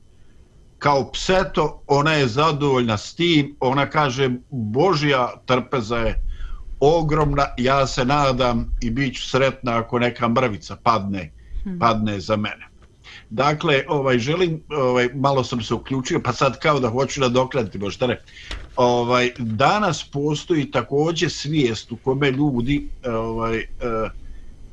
kao 0.78 1.10
pseto, 1.12 1.82
ona 1.86 2.12
je 2.12 2.26
zadovoljna 2.26 2.98
s 2.98 3.14
tim, 3.14 3.56
ona 3.60 3.90
kaže 3.90 4.30
Božja 4.50 5.32
trpeza 5.46 5.96
je 5.96 6.24
ogromna, 6.80 7.46
ja 7.58 7.86
se 7.86 8.04
nadam 8.04 8.72
i 8.82 8.90
bit 8.90 9.16
ću 9.16 9.28
sretna 9.28 9.78
ako 9.78 9.98
neka 9.98 10.28
mrvica 10.28 10.76
padne, 10.76 11.32
hmm. 11.64 11.78
padne 11.78 12.20
za 12.20 12.36
mene. 12.36 12.68
Dakle, 13.30 13.84
ovaj 13.88 14.18
želim, 14.18 14.62
ovaj 14.68 15.08
malo 15.14 15.44
sam 15.44 15.62
se 15.62 15.74
uključio, 15.74 16.20
pa 16.24 16.32
sad 16.32 16.58
kao 16.58 16.80
da 16.80 16.88
hoću 16.88 17.20
da 17.20 17.28
dokladiti 17.28 17.78
Boštare. 17.78 18.22
Ovaj 18.76 19.30
danas 19.38 20.04
postoji 20.12 20.70
takođe 20.70 21.28
svijest 21.28 21.92
u 21.92 21.96
kome 21.96 22.30
ljudi 22.30 22.88
ovaj 23.06 23.58
eh, 23.58 23.66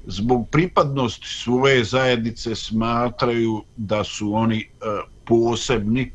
zbog 0.06 0.50
pripadnosti 0.50 1.28
svoje 1.28 1.84
zajednice 1.84 2.56
smatraju 2.56 3.64
da 3.78 4.04
su 4.04 4.34
oni 4.34 4.60
eh, 4.62 5.15
posebni 5.26 6.12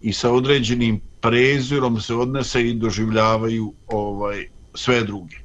i 0.00 0.12
sa 0.12 0.32
određenim 0.32 1.00
prezirom 1.20 2.00
se 2.00 2.14
odnese 2.14 2.68
i 2.68 2.74
doživljavaju 2.74 3.74
ovaj 3.86 4.46
sve 4.74 5.04
druge. 5.04 5.36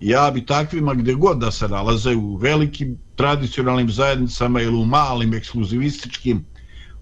Ja 0.00 0.30
bi 0.30 0.46
takvima 0.46 0.94
gdje 0.94 1.14
god 1.14 1.38
da 1.38 1.50
se 1.50 1.68
nalaze 1.68 2.16
u 2.16 2.36
velikim 2.36 2.98
tradicionalnim 3.16 3.90
zajednicama 3.90 4.60
ili 4.60 4.76
u 4.76 4.84
malim 4.84 5.34
ekskluzivističkim 5.34 6.44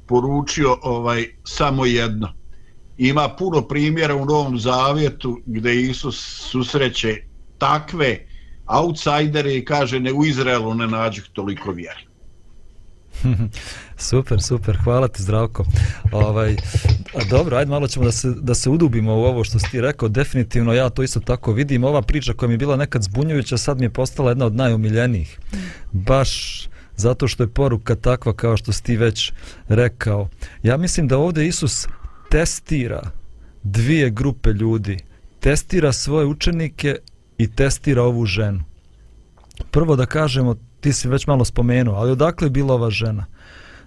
poručio 0.07 0.79
ovaj 0.83 1.27
samo 1.45 1.87
jedno. 1.87 2.35
Ima 2.97 3.29
puno 3.39 3.63
primjera 3.63 4.15
u 4.17 4.25
Novom 4.25 4.59
Zavjetu 4.59 5.39
gdje 5.47 5.83
Isus 5.83 6.49
susreće 6.51 7.17
takve 7.59 8.27
outsidere 8.67 9.57
i 9.57 9.65
kaže 9.65 10.01
ne 10.01 10.13
u 10.13 10.25
Izraelu 10.25 10.75
ne 10.75 10.87
nađih 10.87 11.25
toliko 11.33 11.73
vjeri. 11.73 12.10
super, 14.11 14.43
super, 14.43 14.79
hvala 14.85 15.09
ti 15.09 15.23
Zdravko. 15.23 15.65
Ovaj, 16.12 16.57
a 17.15 17.25
dobro, 17.31 17.57
ajde 17.57 17.71
malo 17.71 17.89
ćemo 17.89 18.05
da 18.05 18.12
se, 18.12 18.31
da 18.31 18.55
se 18.55 18.71
udubimo 18.71 19.15
u 19.15 19.25
ovo 19.25 19.45
što 19.45 19.59
si 19.59 19.71
ti 19.71 19.81
rekao, 19.81 20.09
definitivno 20.09 20.73
ja 20.73 20.91
to 20.91 21.03
isto 21.03 21.21
tako 21.21 21.53
vidim, 21.53 21.85
ova 21.85 22.03
priča 22.03 22.33
koja 22.33 22.49
mi 22.49 22.55
je 22.55 22.59
bila 22.59 22.77
nekad 22.77 23.03
zbunjujuća, 23.03 23.59
sad 23.59 23.79
mi 23.79 23.85
je 23.85 23.91
postala 23.91 24.31
jedna 24.31 24.47
od 24.47 24.55
najomiljenijih. 24.55 25.39
Baš 25.93 26.62
zato 26.97 27.29
što 27.29 27.43
je 27.43 27.49
poruka 27.49 27.95
takva 27.95 28.33
kao 28.33 28.57
što 28.57 28.73
si 28.73 28.83
ti 28.83 28.97
već 28.97 29.33
rekao. 29.69 30.29
Ja 30.62 30.77
mislim 30.77 31.09
da 31.09 31.19
ovdje 31.19 31.47
Isus 31.47 31.87
testira 32.31 33.03
dvije 33.62 34.11
grupe 34.11 34.50
ljudi. 34.50 34.99
Testira 35.41 35.93
svoje 35.93 36.27
učenike 36.27 36.97
i 37.39 37.53
testira 37.53 38.03
ovu 38.03 38.27
ženu. 38.27 38.65
Prvo 39.71 39.97
da 39.97 40.07
kažemo, 40.07 40.57
ti 40.81 40.93
si 40.93 41.09
već 41.09 41.27
malo 41.27 41.45
spomenuo, 41.45 41.95
ali 41.95 42.11
odakle 42.11 42.47
je 42.47 42.51
bila 42.51 42.75
ova 42.75 42.91
žena? 42.91 43.27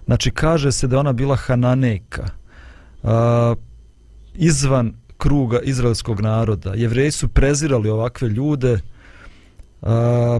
Znači, 0.04 0.30
kaže 0.30 0.72
se 0.72 0.86
da 0.86 0.98
ona 0.98 1.12
bila 1.12 1.36
Hananejka, 1.36 2.28
a, 3.02 3.54
izvan 4.34 4.94
kruga 5.18 5.60
izraelskog 5.60 6.20
naroda. 6.20 6.74
Jevreji 6.74 7.10
su 7.10 7.28
prezirali 7.28 7.88
ovakve 7.90 8.28
ljude, 8.28 8.80
a, 9.82 10.38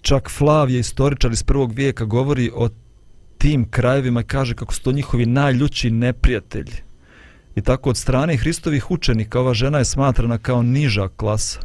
čak 0.00 0.30
Flavije, 0.30 0.80
istoričar 0.80 1.32
iz 1.32 1.42
prvog 1.42 1.72
vijeka, 1.72 2.04
govori 2.04 2.50
o 2.54 2.68
tim 3.38 3.68
krajevima 3.70 4.20
i 4.20 4.24
kaže 4.24 4.54
kako 4.54 4.74
su 4.74 4.82
to 4.82 4.92
njihovi 4.92 5.26
najljući 5.26 5.90
neprijatelji. 5.90 6.76
I 7.56 7.60
tako 7.60 7.90
od 7.90 7.96
strane 7.96 8.36
Hristovih 8.36 8.90
učenika 8.90 9.40
ova 9.40 9.54
žena 9.54 9.78
je 9.78 9.84
smatrana 9.84 10.38
kao 10.38 10.62
niža 10.62 11.08
klasa. 11.08 11.60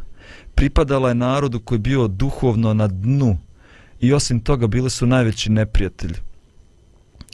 Pripadala 0.54 1.08
je 1.08 1.14
narodu 1.14 1.60
koji 1.60 1.76
je 1.76 1.80
bio 1.80 2.08
duhovno 2.08 2.74
na 2.74 2.86
dnu 2.86 3.38
i 4.00 4.12
osim 4.12 4.40
toga 4.40 4.66
bili 4.66 4.90
su 4.90 5.06
najveći 5.06 5.50
neprijatelji. 5.50 6.14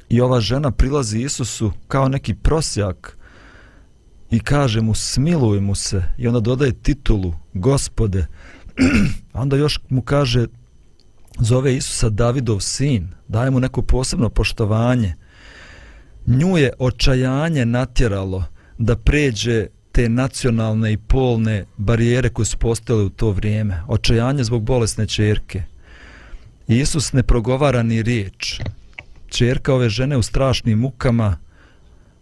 I 0.08 0.20
ova 0.20 0.40
žena 0.40 0.70
prilazi 0.70 1.18
Isusu 1.18 1.72
kao 1.88 2.08
neki 2.08 2.34
prosjak 2.34 3.18
i 4.30 4.40
kaže 4.40 4.80
mu 4.80 4.94
smiluj 4.94 5.60
mu 5.60 5.74
se 5.74 6.02
i 6.18 6.26
onda 6.26 6.40
dodaje 6.40 6.72
titulu 6.72 7.34
gospode. 7.54 8.26
onda 9.32 9.56
još 9.56 9.80
mu 9.88 10.02
kaže 10.02 10.46
zove 11.38 11.76
Isusa 11.76 12.08
Davidov 12.08 12.60
sin, 12.60 13.08
daje 13.28 13.50
mu 13.50 13.60
neko 13.60 13.82
posebno 13.82 14.28
poštovanje. 14.28 15.14
Nju 16.26 16.56
je 16.56 16.72
očajanje 16.78 17.66
natjeralo 17.66 18.44
da 18.78 18.96
pređe 18.96 19.66
te 19.96 20.08
nacionalne 20.08 20.92
i 20.92 20.96
polne 20.96 21.64
barijere 21.76 22.28
koje 22.28 22.46
su 22.46 22.58
postale 22.58 23.02
u 23.02 23.10
to 23.10 23.30
vrijeme. 23.30 23.82
Očajanje 23.88 24.44
zbog 24.44 24.62
bolesne 24.62 25.06
čerke. 25.06 25.62
Isus 26.68 27.12
ne 27.12 27.22
progovara 27.22 27.82
ni 27.82 28.02
riječ. 28.02 28.60
Čerka 29.28 29.74
ove 29.74 29.88
žene 29.88 30.16
u 30.16 30.22
strašnim 30.22 30.78
mukama 30.78 31.36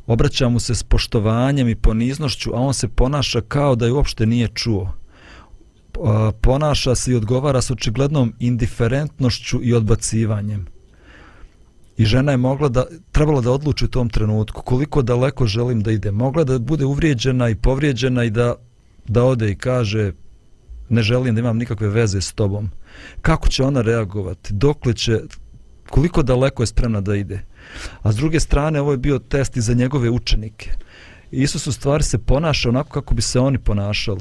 obraća 0.06 0.48
mu 0.48 0.60
se 0.60 0.74
s 0.74 0.82
poštovanjem 0.82 1.68
i 1.68 1.74
poniznošću, 1.74 2.50
a 2.54 2.60
on 2.60 2.74
se 2.74 2.88
ponaša 2.88 3.40
kao 3.40 3.76
da 3.76 3.86
je 3.86 3.92
uopšte 3.92 4.26
nije 4.26 4.48
čuo 4.48 4.94
ponaša 6.40 6.94
se 6.94 7.12
i 7.12 7.14
odgovara 7.14 7.62
s 7.62 7.70
očiglednom 7.70 8.34
indiferentnošću 8.38 9.60
i 9.62 9.74
odbacivanjem. 9.74 10.66
I 11.96 12.04
žena 12.04 12.32
je 12.32 12.36
mogla 12.36 12.68
da, 12.68 12.84
trebala 13.12 13.40
da 13.40 13.52
odluči 13.52 13.84
u 13.84 13.88
tom 13.88 14.08
trenutku 14.08 14.62
koliko 14.62 15.02
daleko 15.02 15.46
želim 15.46 15.82
da 15.82 15.92
ide. 15.92 16.10
Mogla 16.10 16.44
da 16.44 16.58
bude 16.58 16.84
uvrijeđena 16.84 17.48
i 17.48 17.54
povrijeđena 17.54 18.24
i 18.24 18.30
da, 18.30 18.54
da 19.08 19.24
ode 19.24 19.50
i 19.50 19.56
kaže 19.56 20.12
ne 20.88 21.02
želim 21.02 21.34
da 21.34 21.40
imam 21.40 21.58
nikakve 21.58 21.88
veze 21.88 22.20
s 22.20 22.32
tobom. 22.32 22.70
Kako 23.22 23.48
će 23.48 23.64
ona 23.64 23.82
reagovati? 23.82 24.54
Dokle 24.54 24.94
će, 24.94 25.20
koliko 25.90 26.22
daleko 26.22 26.62
je 26.62 26.66
spremna 26.66 27.00
da 27.00 27.16
ide? 27.16 27.40
A 28.02 28.12
s 28.12 28.16
druge 28.16 28.40
strane, 28.40 28.80
ovo 28.80 28.90
je 28.90 28.98
bio 28.98 29.18
test 29.18 29.56
i 29.56 29.60
za 29.60 29.74
njegove 29.74 30.10
učenike. 30.10 30.70
Isus 31.30 31.66
u 31.66 31.72
stvari 31.72 32.04
se 32.04 32.18
ponaša 32.18 32.68
onako 32.68 32.90
kako 32.90 33.14
bi 33.14 33.22
se 33.22 33.40
oni 33.40 33.58
ponašali 33.58 34.20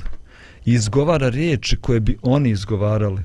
i 0.65 0.73
izgovara 0.73 1.29
riječi 1.29 1.77
koje 1.77 1.99
bi 1.99 2.17
oni 2.21 2.49
izgovarali. 2.49 3.21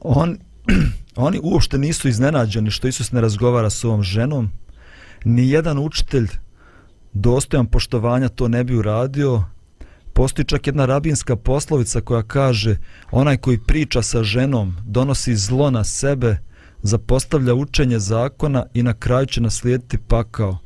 On, 0.00 0.38
oni 1.16 1.40
uopšte 1.42 1.78
nisu 1.78 2.08
iznenađeni 2.08 2.70
što 2.70 2.88
Isus 2.88 3.12
ne 3.12 3.20
razgovara 3.20 3.70
s 3.70 3.84
ovom 3.84 4.02
ženom. 4.02 4.50
Ni 5.24 5.50
jedan 5.50 5.78
učitelj 5.78 6.28
dostojan 7.12 7.66
poštovanja 7.66 8.28
to 8.28 8.48
ne 8.48 8.64
bi 8.64 8.76
uradio. 8.76 9.44
Postoji 10.12 10.46
čak 10.46 10.66
jedna 10.66 10.86
rabinska 10.86 11.36
poslovica 11.36 12.00
koja 12.00 12.22
kaže 12.22 12.76
onaj 13.10 13.36
koji 13.36 13.58
priča 13.58 14.02
sa 14.02 14.22
ženom 14.22 14.76
donosi 14.84 15.36
zlo 15.36 15.70
na 15.70 15.84
sebe, 15.84 16.36
zapostavlja 16.82 17.54
učenje 17.54 17.98
zakona 17.98 18.66
i 18.74 18.82
na 18.82 18.94
kraju 18.94 19.26
će 19.26 19.40
naslijediti 19.40 19.98
pakao. 19.98 20.58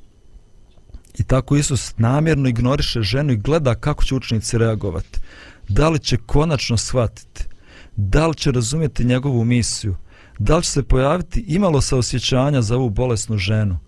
I 1.19 1.25
tako 1.25 1.57
Isus 1.57 1.95
namjerno 1.99 2.49
ignoriše 2.49 3.03
ženu 3.03 3.33
i 3.33 3.37
gleda 3.37 3.75
kako 3.75 4.05
će 4.05 4.15
učenici 4.15 4.59
reagovati. 4.59 5.21
Da 5.69 5.89
li 5.89 5.99
će 5.99 6.17
konačno 6.17 6.77
shvatiti? 6.77 7.45
Da 7.97 8.27
li 8.27 8.35
će 8.35 8.53
razumjeti 8.53 9.05
njegovu 9.05 9.45
misiju? 9.45 9.97
Da 10.39 10.57
li 10.57 10.63
će 10.63 10.71
se 10.71 10.83
pojaviti 10.83 11.45
imalo 11.49 11.81
sa 11.81 11.97
osjećanja 11.97 12.63
za 12.63 12.77
ovu 12.77 12.91
bolesnu 12.91 13.39
ženu? 13.39 13.79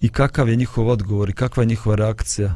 I 0.00 0.08
kakav 0.08 0.48
je 0.48 0.56
njihov 0.56 0.88
odgovor 0.88 1.30
i 1.30 1.32
kakva 1.32 1.62
je 1.62 1.66
njihova 1.66 1.96
reakcija? 1.96 2.54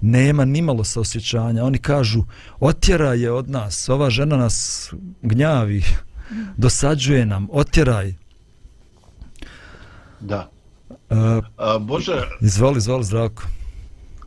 Nema 0.00 0.44
nimalo 0.44 0.84
sa 0.84 1.00
osjećanja. 1.00 1.64
Oni 1.64 1.78
kažu, 1.78 2.22
otjera 2.60 3.14
je 3.14 3.32
od 3.32 3.50
nas, 3.50 3.88
ova 3.88 4.10
žena 4.10 4.36
nas 4.36 4.88
gnjavi, 5.22 5.82
dosađuje 6.56 7.26
nam, 7.26 7.48
otjeraj. 7.52 8.14
Da. 10.20 10.50
Uh, 10.88 11.18
Bože... 11.80 12.22
Izvoli, 12.40 12.78
izvoli, 12.78 13.04
zdravko. 13.04 13.42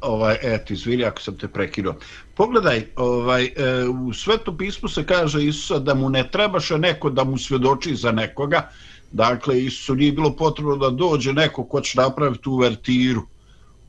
Ovaj, 0.01 0.37
eto, 0.41 0.73
izvili 0.73 1.05
ako 1.05 1.21
sam 1.21 1.37
te 1.37 1.47
prekinuo. 1.47 1.95
Pogledaj, 2.35 2.87
ovaj, 2.95 3.45
e, 3.45 3.51
u 3.87 4.13
Svetom 4.13 4.57
pismu 4.57 4.89
se 4.89 5.05
kaže 5.05 5.43
Isusa 5.45 5.79
da 5.79 5.93
mu 5.93 6.09
ne 6.09 6.23
trebaše 6.31 6.77
neko 6.77 7.09
da 7.09 7.23
mu 7.23 7.37
svjedoči 7.37 7.95
za 7.95 8.11
nekoga. 8.11 8.69
Dakle, 9.11 9.63
Isusu 9.63 9.95
nije 9.95 10.11
bilo 10.11 10.35
potrebno 10.35 10.75
da 10.75 10.89
dođe 10.89 11.33
neko 11.33 11.63
ko 11.63 11.81
će 11.81 11.99
napraviti 12.01 12.49
uvertiru, 12.49 13.21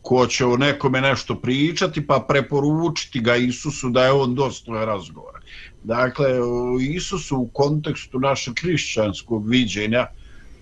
ko 0.02 0.26
će 0.26 0.46
o 0.46 0.56
nekome 0.56 1.00
nešto 1.00 1.34
pričati, 1.34 2.06
pa 2.06 2.20
preporučiti 2.28 3.20
ga 3.20 3.36
Isusu 3.36 3.90
da 3.90 4.04
je 4.04 4.12
on 4.12 4.34
dostoje 4.34 4.86
razgovora. 4.86 5.40
Dakle, 5.82 6.30
Isusu 6.80 7.36
u 7.36 7.48
kontekstu 7.48 8.20
našeg 8.20 8.60
hrišćanskog 8.60 9.48
viđenja 9.48 10.06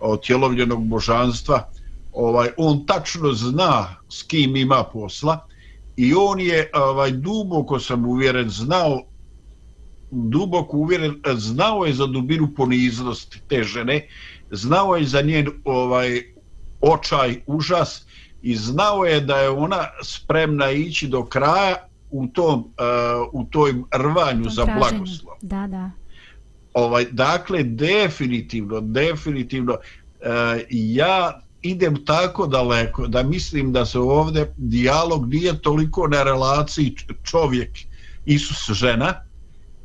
otjelovljenog 0.01 0.87
božanstva, 0.87 1.69
ovaj 2.13 2.49
on 2.57 2.87
tačno 2.87 3.33
zna 3.33 3.97
s 4.09 4.23
kim 4.23 4.57
ima 4.57 4.85
posla 4.93 5.41
i 5.97 6.15
on 6.15 6.41
je 6.41 6.71
ovaj 6.75 7.11
duboko 7.11 7.81
sam 7.81 8.07
uvjeren 8.07 8.51
znao 8.51 9.03
duboko 10.11 10.77
uvjeren 10.77 11.21
znao 11.37 11.85
je 11.85 11.93
za 11.93 12.07
dubinu 12.07 12.49
poniznosti 12.57 13.41
te 13.49 13.65
žene 13.65 14.09
znao 14.51 14.97
je 14.97 15.05
za 15.05 15.21
njen 15.21 15.49
ovaj 15.65 16.23
očaj 16.81 17.41
užas 17.47 18.07
i 18.43 18.57
znao 18.57 19.05
je 19.05 19.21
da 19.21 19.39
je 19.39 19.51
ona 19.51 19.89
spremna 20.03 20.71
ići 20.71 21.09
do 21.09 21.25
kraja 21.25 21.77
u 22.11 22.27
tom 22.27 22.59
uh, 22.61 22.67
u 23.33 23.45
toj 23.45 23.75
rvanju 23.93 24.51
za 24.51 24.65
blagoslov. 24.65 25.37
Da, 25.43 25.67
da. 25.67 25.91
Ovaj 26.75 27.07
dakle 27.11 27.63
definitivno 27.63 28.81
definitivno 28.81 29.73
uh, 29.73 30.61
ja 30.71 31.44
idem 31.65 32.05
tako 32.05 32.47
daleko 32.47 33.07
da 33.07 33.23
mislim 33.23 33.73
da 33.73 33.87
se 33.87 33.99
ovdje 33.99 34.55
dijalog 34.57 35.29
nije 35.29 35.63
toliko 35.63 36.09
na 36.09 36.23
relaciji 36.23 36.95
čovjek 37.23 37.71
Isus 38.25 38.77
žena 38.77 39.15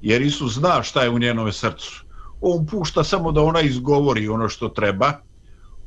jer 0.02 0.22
Isus 0.22 0.54
zna 0.54 0.84
šta 0.84 1.04
je 1.04 1.10
u 1.10 1.20
njenome 1.20 1.52
srcu. 1.52 2.06
On 2.42 2.66
pušta 2.66 3.04
samo 3.04 3.32
da 3.32 3.42
ona 3.42 3.62
izgovori 3.62 4.28
ono 4.28 4.50
što 4.50 4.70
treba. 4.70 5.14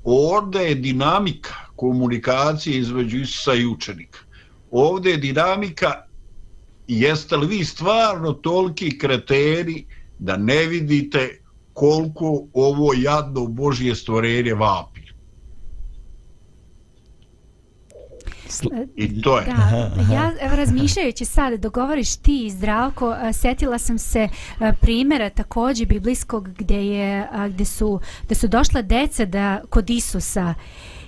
Ovdje 0.04 0.60
je 0.60 0.74
dinamika 0.74 1.54
komunikacije 1.76 2.78
između 2.78 3.18
Isusa 3.18 3.54
i 3.54 3.66
učenika. 3.66 4.18
Ovdje 4.70 5.10
je 5.10 5.16
dinamika 5.16 5.92
jeste 6.88 7.36
li 7.36 7.46
vi 7.46 7.64
stvarno 7.64 8.32
toliki 8.32 8.98
kreteri 8.98 9.84
da 10.18 10.36
ne 10.36 10.66
vidite 10.66 11.40
koliko 11.72 12.46
ovo 12.52 12.92
jadno 12.94 13.46
Božje 13.46 13.94
stvorenje 13.94 14.54
vapi 14.54 14.91
I 18.96 19.22
to 19.22 19.38
je. 19.38 19.44
Da, 19.44 20.14
ja 20.14 20.32
evo, 20.40 20.56
razmišljajući 20.56 21.24
sad, 21.24 21.60
dogovoriš 21.60 22.16
ti 22.16 22.50
zdravko, 22.50 23.16
setila 23.32 23.78
sam 23.78 23.98
se 23.98 24.28
primjera 24.80 25.30
također 25.30 25.88
biblijskog 25.88 26.48
gdje, 26.48 26.88
je, 26.88 27.28
gdje, 27.48 27.64
su, 27.64 28.00
gdje 28.24 28.34
su 28.34 28.48
došla 28.48 28.82
deca 28.82 29.24
da, 29.24 29.60
kod 29.70 29.90
Isusa 29.90 30.54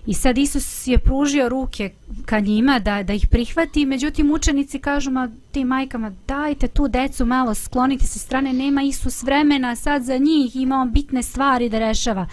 I 0.06 0.14
sad 0.14 0.38
Isus 0.38 0.86
je 0.86 0.98
pružio 0.98 1.48
ruke 1.48 1.90
ka 2.24 2.40
njima 2.40 2.78
da, 2.78 3.02
da 3.02 3.12
ih 3.12 3.26
prihvati, 3.30 3.86
međutim 3.86 4.30
učenici 4.32 4.78
kažu 4.78 5.10
ma 5.10 5.28
tim 5.52 5.68
majkama 5.68 6.12
dajte 6.28 6.68
tu 6.68 6.88
decu 6.88 7.26
malo 7.26 7.54
skloniti 7.54 8.06
se 8.06 8.18
strane, 8.18 8.52
nema 8.52 8.82
Isus 8.82 9.22
vremena 9.22 9.76
sad 9.76 10.02
za 10.02 10.16
njih, 10.16 10.56
ima 10.56 10.76
on 10.76 10.92
bitne 10.92 11.22
stvari 11.22 11.68
da 11.68 11.78
rešava. 11.78 12.28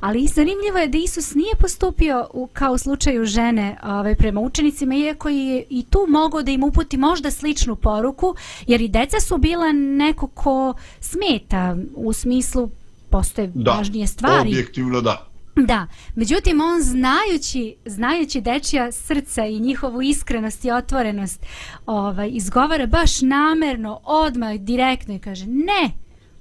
Ali 0.00 0.26
zanimljivo 0.26 0.78
je 0.78 0.88
da 0.88 0.98
Isus 0.98 1.34
nije 1.34 1.54
postupio 1.60 2.26
u, 2.32 2.46
kao 2.46 2.72
u 2.72 2.78
slučaju 2.78 3.24
žene 3.24 3.76
ovaj, 3.82 4.14
prema 4.14 4.40
učenicima, 4.40 4.94
iako 4.94 5.28
je 5.28 5.64
i 5.70 5.84
tu 5.90 5.98
mogao 6.08 6.42
da 6.42 6.50
im 6.50 6.64
uputi 6.64 6.96
možda 6.96 7.30
sličnu 7.30 7.76
poruku, 7.76 8.34
jer 8.66 8.80
i 8.80 8.88
deca 8.88 9.20
su 9.20 9.38
bila 9.38 9.72
neko 9.72 10.26
ko 10.26 10.74
smeta 11.00 11.76
u 11.94 12.12
smislu 12.12 12.70
postoje 13.10 13.50
Da, 13.54 13.70
važnije 13.70 14.06
stvari. 14.06 14.48
objektivno 14.48 15.00
da. 15.00 15.27
Da, 15.66 15.86
međutim 16.14 16.60
on 16.60 16.82
znajući, 16.82 17.76
znajući 17.84 18.40
dečija 18.40 18.92
srca 18.92 19.44
i 19.44 19.60
njihovu 19.60 20.02
iskrenost 20.02 20.64
i 20.64 20.70
otvorenost 20.70 21.46
ovaj, 21.86 22.30
izgovara 22.32 22.86
baš 22.86 23.20
namerno, 23.22 24.00
odmah, 24.04 24.54
direktno 24.54 25.14
i 25.14 25.18
kaže 25.18 25.46
ne, 25.46 25.90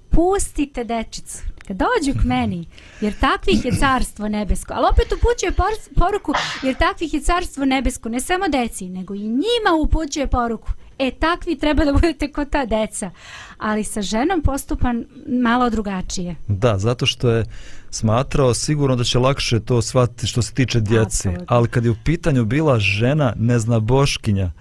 pustite 0.09 0.83
dečicu, 0.83 1.37
kad 1.67 1.77
dođu 1.77 2.19
k 2.19 2.23
meni, 2.23 2.67
jer 3.01 3.19
takvih 3.19 3.65
je 3.65 3.71
carstvo 3.79 4.27
nebesko. 4.27 4.73
Ali 4.73 4.87
opet 4.91 5.13
upućuje 5.13 5.51
por- 5.51 5.93
poruku, 5.95 6.33
jer 6.63 6.75
takvih 6.75 7.13
je 7.13 7.21
carstvo 7.21 7.65
nebesko, 7.65 8.09
ne 8.09 8.19
samo 8.19 8.47
deci, 8.47 8.89
nego 8.89 9.13
i 9.13 9.19
njima 9.19 9.71
upućuje 9.81 10.27
poruku. 10.27 10.71
E, 10.99 11.11
takvi 11.11 11.57
treba 11.57 11.85
da 11.85 11.93
budete 11.93 12.31
kod 12.31 12.49
ta 12.49 12.65
deca. 12.65 13.11
Ali 13.57 13.83
sa 13.83 14.01
ženom 14.01 14.41
postupan 14.41 15.05
malo 15.41 15.69
drugačije. 15.69 16.35
Da, 16.47 16.77
zato 16.77 17.05
što 17.05 17.29
je 17.29 17.45
smatrao 17.89 18.53
sigurno 18.53 18.95
da 18.95 19.03
će 19.03 19.19
lakše 19.19 19.59
to 19.59 19.81
shvatiti 19.81 20.27
što 20.27 20.41
se 20.41 20.53
tiče 20.53 20.79
djece. 20.79 21.29
Apsolutno. 21.29 21.45
Ali 21.47 21.67
kad 21.67 21.85
je 21.85 21.91
u 21.91 21.95
pitanju 22.05 22.45
bila 22.45 22.79
žena 22.79 23.33
neznaboškinja, 23.35 24.51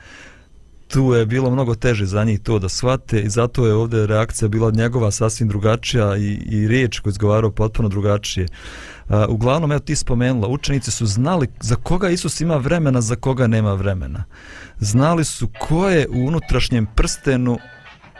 tu 0.89 1.15
je 1.15 1.27
bilo 1.27 1.51
mnogo 1.51 1.75
teže 1.75 2.07
za 2.07 2.25
njih 2.25 2.41
to 2.41 2.59
da 2.59 2.69
shvate 2.69 3.21
i 3.21 3.31
zato 3.31 3.67
je 3.67 3.75
ovdje 3.75 4.07
reakcija 4.07 4.49
bila 4.49 4.71
njegova 4.71 5.11
sasvim 5.11 5.49
drugačija 5.49 6.17
i, 6.17 6.41
i 6.47 6.69
riječ 6.69 6.99
koju 6.99 7.11
je 7.11 7.13
izgovarao 7.13 7.51
potpuno 7.51 7.89
drugačije. 7.89 8.45
Uh, 8.45 8.96
uglavnom, 9.29 9.73
evo 9.73 9.81
ti 9.81 9.97
spomenula, 9.97 10.49
učenici 10.49 10.91
su 10.91 11.07
znali 11.07 11.49
za 11.61 11.77
koga 11.77 12.09
Isus 12.09 12.41
ima 12.41 12.57
vremena, 12.57 13.01
za 13.01 13.17
koga 13.17 13.47
nema 13.47 13.75
vremena. 13.75 14.25
Znali 14.79 15.25
su 15.25 15.49
ko 15.59 15.89
je 15.89 16.09
u 16.09 16.27
unutrašnjem 16.27 16.87
prstenu 16.95 17.59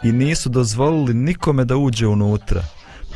i 0.03 0.13
nisu 0.13 0.49
dozvolili 0.49 1.15
nikome 1.15 1.65
da 1.65 1.77
uđe 1.77 2.07
unutra. 2.07 2.65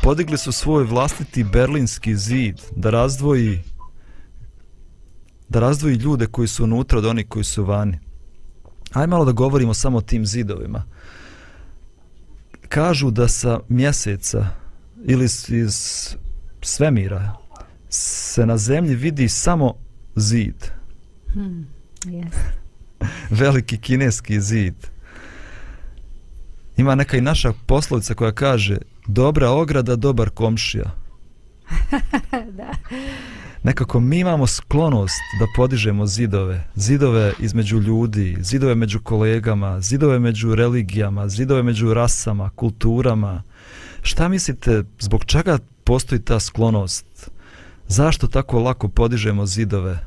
Podigli 0.01 0.37
su 0.37 0.51
svoj 0.51 0.83
vlastiti 0.83 1.43
berlinski 1.43 2.15
zid 2.15 2.61
da 2.75 2.89
razdvoji 2.89 3.63
da 5.49 5.59
razdvoji 5.59 5.95
ljude 5.95 6.25
koji 6.25 6.47
su 6.47 6.63
unutra 6.63 6.97
od 6.97 7.05
onih 7.05 7.27
koji 7.29 7.43
su 7.43 7.63
vani. 7.63 7.99
Aj 8.93 9.07
malo 9.07 9.25
da 9.25 9.31
govorimo 9.31 9.73
samo 9.73 9.97
o 9.97 10.01
tim 10.01 10.25
zidovima. 10.25 10.83
Kažu 12.69 13.11
da 13.11 13.27
sa 13.27 13.59
mjeseca 13.69 14.45
ili 15.05 15.25
iz 15.25 16.15
svemira 16.61 17.40
se 17.93 18.45
na 18.45 18.57
zemlji 18.57 18.95
vidi 18.95 19.29
samo 19.29 19.73
zid. 20.15 20.55
Hmm, 21.33 21.67
yes. 22.03 22.33
veliki 23.41 23.77
kineski 23.77 24.41
zid. 24.41 24.75
Ima 26.77 26.95
neka 26.95 27.17
i 27.17 27.21
naša 27.21 27.53
poslovica 27.65 28.13
koja 28.13 28.31
kaže 28.31 28.77
dobra 29.07 29.49
ograda, 29.49 29.95
dobar 29.95 30.29
komšija. 30.29 30.91
da. 32.57 32.71
Nekako 33.63 33.99
mi 33.99 34.19
imamo 34.19 34.47
sklonost 34.47 35.21
da 35.39 35.45
podižemo 35.55 36.05
zidove. 36.05 36.63
Zidove 36.75 37.33
između 37.39 37.79
ljudi, 37.79 38.37
zidove 38.39 38.75
među 38.75 38.99
kolegama, 38.99 39.81
zidove 39.81 40.19
među 40.19 40.55
religijama, 40.55 41.27
zidove 41.27 41.63
među 41.63 41.93
rasama, 41.93 42.49
kulturama. 42.49 43.43
Šta 44.01 44.27
mislite, 44.27 44.83
zbog 44.99 45.25
čega 45.25 45.59
postoji 45.83 46.21
ta 46.21 46.39
sklonost? 46.39 47.31
Zašto 47.87 48.27
tako 48.27 48.59
lako 48.59 48.87
podižemo 48.87 49.45
zidove? 49.45 50.05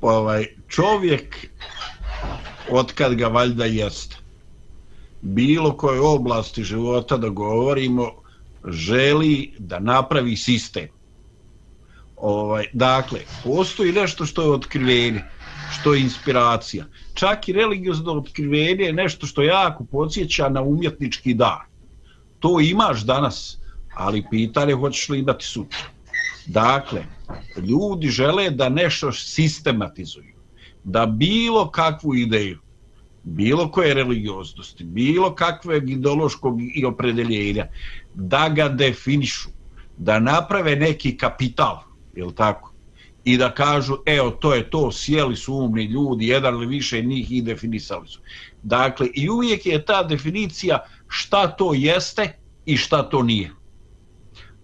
Pa 0.00 0.06
ovaj, 0.08 0.46
čovjek 0.68 1.46
otkad 2.70 3.14
ga 3.14 3.28
valjda 3.28 3.64
jeste 3.64 4.16
bilo 5.20 5.76
koje 5.76 6.00
oblasti 6.00 6.64
života 6.64 7.16
da 7.16 7.28
govorimo 7.28 8.10
želi 8.64 9.54
da 9.58 9.78
napravi 9.78 10.36
sistem 10.36 10.88
ovaj, 12.16 12.64
dakle 12.72 13.20
postoji 13.44 13.92
nešto 13.92 14.26
što 14.26 14.42
je 14.42 14.50
otkrivenje 14.50 15.22
što 15.72 15.94
je 15.94 16.00
inspiracija. 16.00 16.84
Čak 17.14 17.48
i 17.48 17.52
religiozno 17.52 18.12
otkrivenje 18.12 18.84
je 18.84 18.92
nešto 18.92 19.26
što 19.26 19.42
jako 19.42 19.84
podsjeća 19.84 20.48
na 20.48 20.62
umjetnički 20.62 21.34
dar. 21.34 21.60
To 22.38 22.60
imaš 22.60 23.00
danas 23.00 23.58
ali 23.98 24.24
pitanje 24.30 24.74
hoćeš 24.74 25.08
li 25.08 25.18
imati 25.18 25.44
sutra. 25.44 25.84
Dakle, 26.46 27.04
ljudi 27.68 28.08
žele 28.08 28.50
da 28.50 28.68
nešto 28.68 29.12
sistematizuju, 29.12 30.34
da 30.84 31.06
bilo 31.06 31.70
kakvu 31.70 32.14
ideju, 32.14 32.58
bilo 33.22 33.70
koje 33.70 33.94
religioznosti, 33.94 34.84
bilo 34.84 35.34
kakvog 35.34 35.90
ideološkog 35.90 36.58
i 36.74 36.84
opredeljenja, 36.84 37.66
da 38.14 38.48
ga 38.48 38.68
definišu, 38.68 39.48
da 39.96 40.18
naprave 40.18 40.76
neki 40.76 41.16
kapital, 41.16 41.78
je 42.14 42.34
tako? 42.34 42.67
I 43.28 43.36
da 43.36 43.50
kažu, 43.54 43.96
evo, 44.06 44.30
to 44.30 44.54
je 44.54 44.70
to, 44.70 44.92
sjeli 44.92 45.36
su 45.36 45.54
umni 45.54 45.84
ljudi, 45.84 46.28
jedan 46.28 46.54
ili 46.54 46.66
više 46.66 47.02
njih 47.02 47.32
i 47.32 47.42
definisali 47.42 48.08
su. 48.08 48.20
Dakle, 48.62 49.08
i 49.14 49.28
uvijek 49.28 49.66
je 49.66 49.84
ta 49.84 50.02
definicija 50.02 50.78
šta 51.08 51.46
to 51.46 51.74
jeste 51.74 52.38
i 52.66 52.76
šta 52.76 53.02
to 53.02 53.22
nije. 53.22 53.50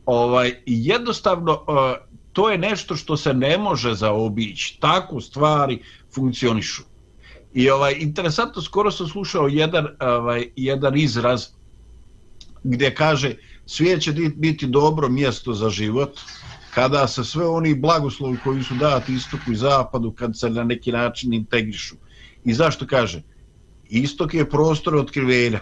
Ovaj 0.06 0.54
jednostavno 0.66 1.52
e, 1.52 2.04
to 2.32 2.50
je 2.50 2.58
nešto 2.58 2.96
što 2.96 3.16
se 3.16 3.34
ne 3.34 3.58
može 3.58 3.94
zaobići. 3.94 4.78
Tako 4.80 5.20
stvari 5.20 5.82
funkcionišu. 6.14 6.82
I 7.54 7.70
ovaj 7.70 7.96
interesantno 8.00 8.62
skoro 8.62 8.90
sam 8.90 9.08
slušao 9.08 9.48
jedan 9.48 9.88
ovaj 10.00 10.48
jedan 10.56 10.98
izraz 10.98 11.46
gdje 12.62 12.94
kaže 12.94 13.34
svijet 13.66 14.02
će 14.02 14.12
biti 14.36 14.66
dobro 14.66 15.08
mjesto 15.08 15.52
za 15.52 15.70
život 15.70 16.20
kada 16.74 17.06
se 17.08 17.24
sve 17.24 17.46
oni 17.46 17.74
blagoslovi 17.74 18.38
koji 18.44 18.62
su 18.62 18.74
dati 18.74 19.14
istoku 19.14 19.52
i 19.52 19.56
zapadu 19.56 20.12
kad 20.12 20.38
se 20.38 20.50
na 20.50 20.64
neki 20.64 20.92
način 20.92 21.32
integrišu. 21.32 21.96
I 22.44 22.54
zašto 22.54 22.86
kaže? 22.86 23.22
Istok 23.88 24.34
je 24.34 24.50
prostor 24.50 24.96
otkrivenja. 24.96 25.60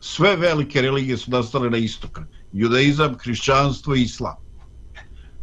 Sve 0.00 0.36
velike 0.36 0.82
religije 0.82 1.16
su 1.16 1.30
nastale 1.30 1.70
na 1.70 1.76
istoka 1.76 2.26
judaizam, 2.52 3.16
hrišćanstvo 3.18 3.94
i 3.94 4.02
islam. 4.02 4.36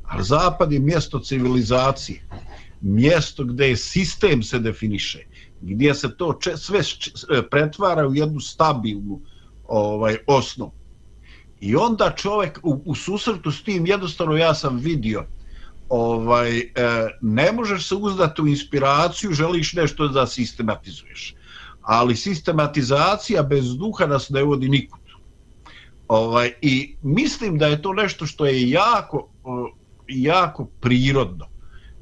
Ali 0.03 0.23
zapad 0.23 0.71
je 0.71 0.79
mjesto 0.79 1.19
civilizacije, 1.19 2.23
mjesto 2.81 3.43
gdje 3.43 3.65
je 3.65 3.77
sistem 3.77 4.43
se 4.43 4.59
definiše, 4.59 5.25
gdje 5.61 5.95
se 5.95 6.15
to 6.17 6.33
če, 6.41 6.57
sve 6.57 6.81
pretvara 7.49 8.07
u 8.07 8.15
jednu 8.15 8.39
stabilnu 8.39 9.21
ovaj 9.67 10.17
osnovu. 10.27 10.71
I 11.61 11.75
onda 11.75 12.13
čovjek 12.17 12.59
u, 12.63 12.81
u 12.85 12.95
susretu 12.95 13.51
s 13.51 13.63
tim 13.63 13.85
jednostavno 13.85 14.35
ja 14.35 14.53
sam 14.53 14.77
vidio 14.77 15.25
ovaj 15.89 16.59
e, 16.59 16.65
ne 17.21 17.51
možeš 17.51 17.87
se 17.87 17.95
uzdati 17.95 18.41
u 18.41 18.47
inspiraciju, 18.47 19.33
želiš 19.33 19.73
nešto 19.73 20.07
da 20.07 20.27
sistematizuješ. 20.27 21.35
Ali 21.81 22.15
sistematizacija 22.15 23.43
bez 23.43 23.77
duha 23.77 24.05
nas 24.05 24.29
ne 24.29 24.43
vodi 24.43 24.69
nikud. 24.69 24.99
Ovaj, 26.07 26.51
I 26.61 26.95
mislim 27.01 27.57
da 27.57 27.67
je 27.67 27.81
to 27.81 27.93
nešto 27.93 28.25
što 28.25 28.45
je 28.45 28.69
jako, 28.69 29.29
jako 30.07 30.65
prirodno. 30.65 31.47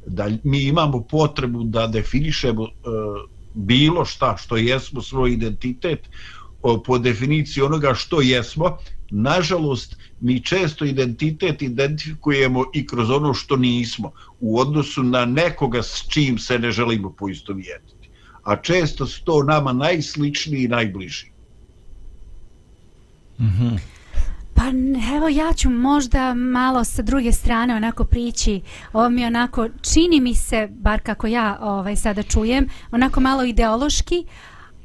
Da 0.05 0.29
mi 0.43 0.63
imamo 0.63 1.03
potrebu 1.03 1.63
da 1.63 1.87
definišemo 1.87 2.63
e, 2.63 2.69
bilo 3.53 4.05
šta 4.05 4.37
što 4.37 4.57
jesmo, 4.57 5.01
svoj 5.01 5.33
identitet, 5.33 5.99
po 6.61 6.97
definiciji 6.97 7.63
onoga 7.63 7.93
što 7.93 8.21
jesmo. 8.21 8.77
Nažalost, 9.09 9.95
mi 10.21 10.43
često 10.43 10.85
identitet 10.85 11.61
identifikujemo 11.61 12.63
i 12.73 12.87
kroz 12.87 13.09
ono 13.09 13.33
što 13.33 13.55
nismo, 13.55 14.11
u 14.39 14.59
odnosu 14.59 15.03
na 15.03 15.25
nekoga 15.25 15.83
s 15.83 16.05
čim 16.09 16.37
se 16.39 16.59
ne 16.59 16.71
želimo 16.71 17.09
poistovjetiti. 17.09 18.09
A 18.43 18.55
često 18.55 19.05
su 19.05 19.23
to 19.23 19.43
nama 19.43 19.73
najsličniji 19.73 20.63
i 20.63 20.67
najbliži. 20.67 21.31
Mhm. 23.39 23.75
Pa 24.53 24.67
n- 24.67 25.01
evo 25.15 25.29
ja 25.29 25.53
ću 25.53 25.69
možda 25.69 26.33
malo 26.33 26.83
sa 26.83 27.01
druge 27.01 27.31
strane 27.31 27.75
onako 27.75 28.03
prići, 28.03 28.61
ovo 28.93 29.09
mi 29.09 29.25
onako 29.25 29.67
čini 29.93 30.21
mi 30.21 30.35
se, 30.35 30.67
bar 30.71 30.99
kako 31.03 31.27
ja 31.27 31.57
ovaj 31.61 31.95
sada 31.95 32.23
čujem, 32.23 32.69
onako 32.91 33.19
malo 33.19 33.43
ideološki, 33.43 34.25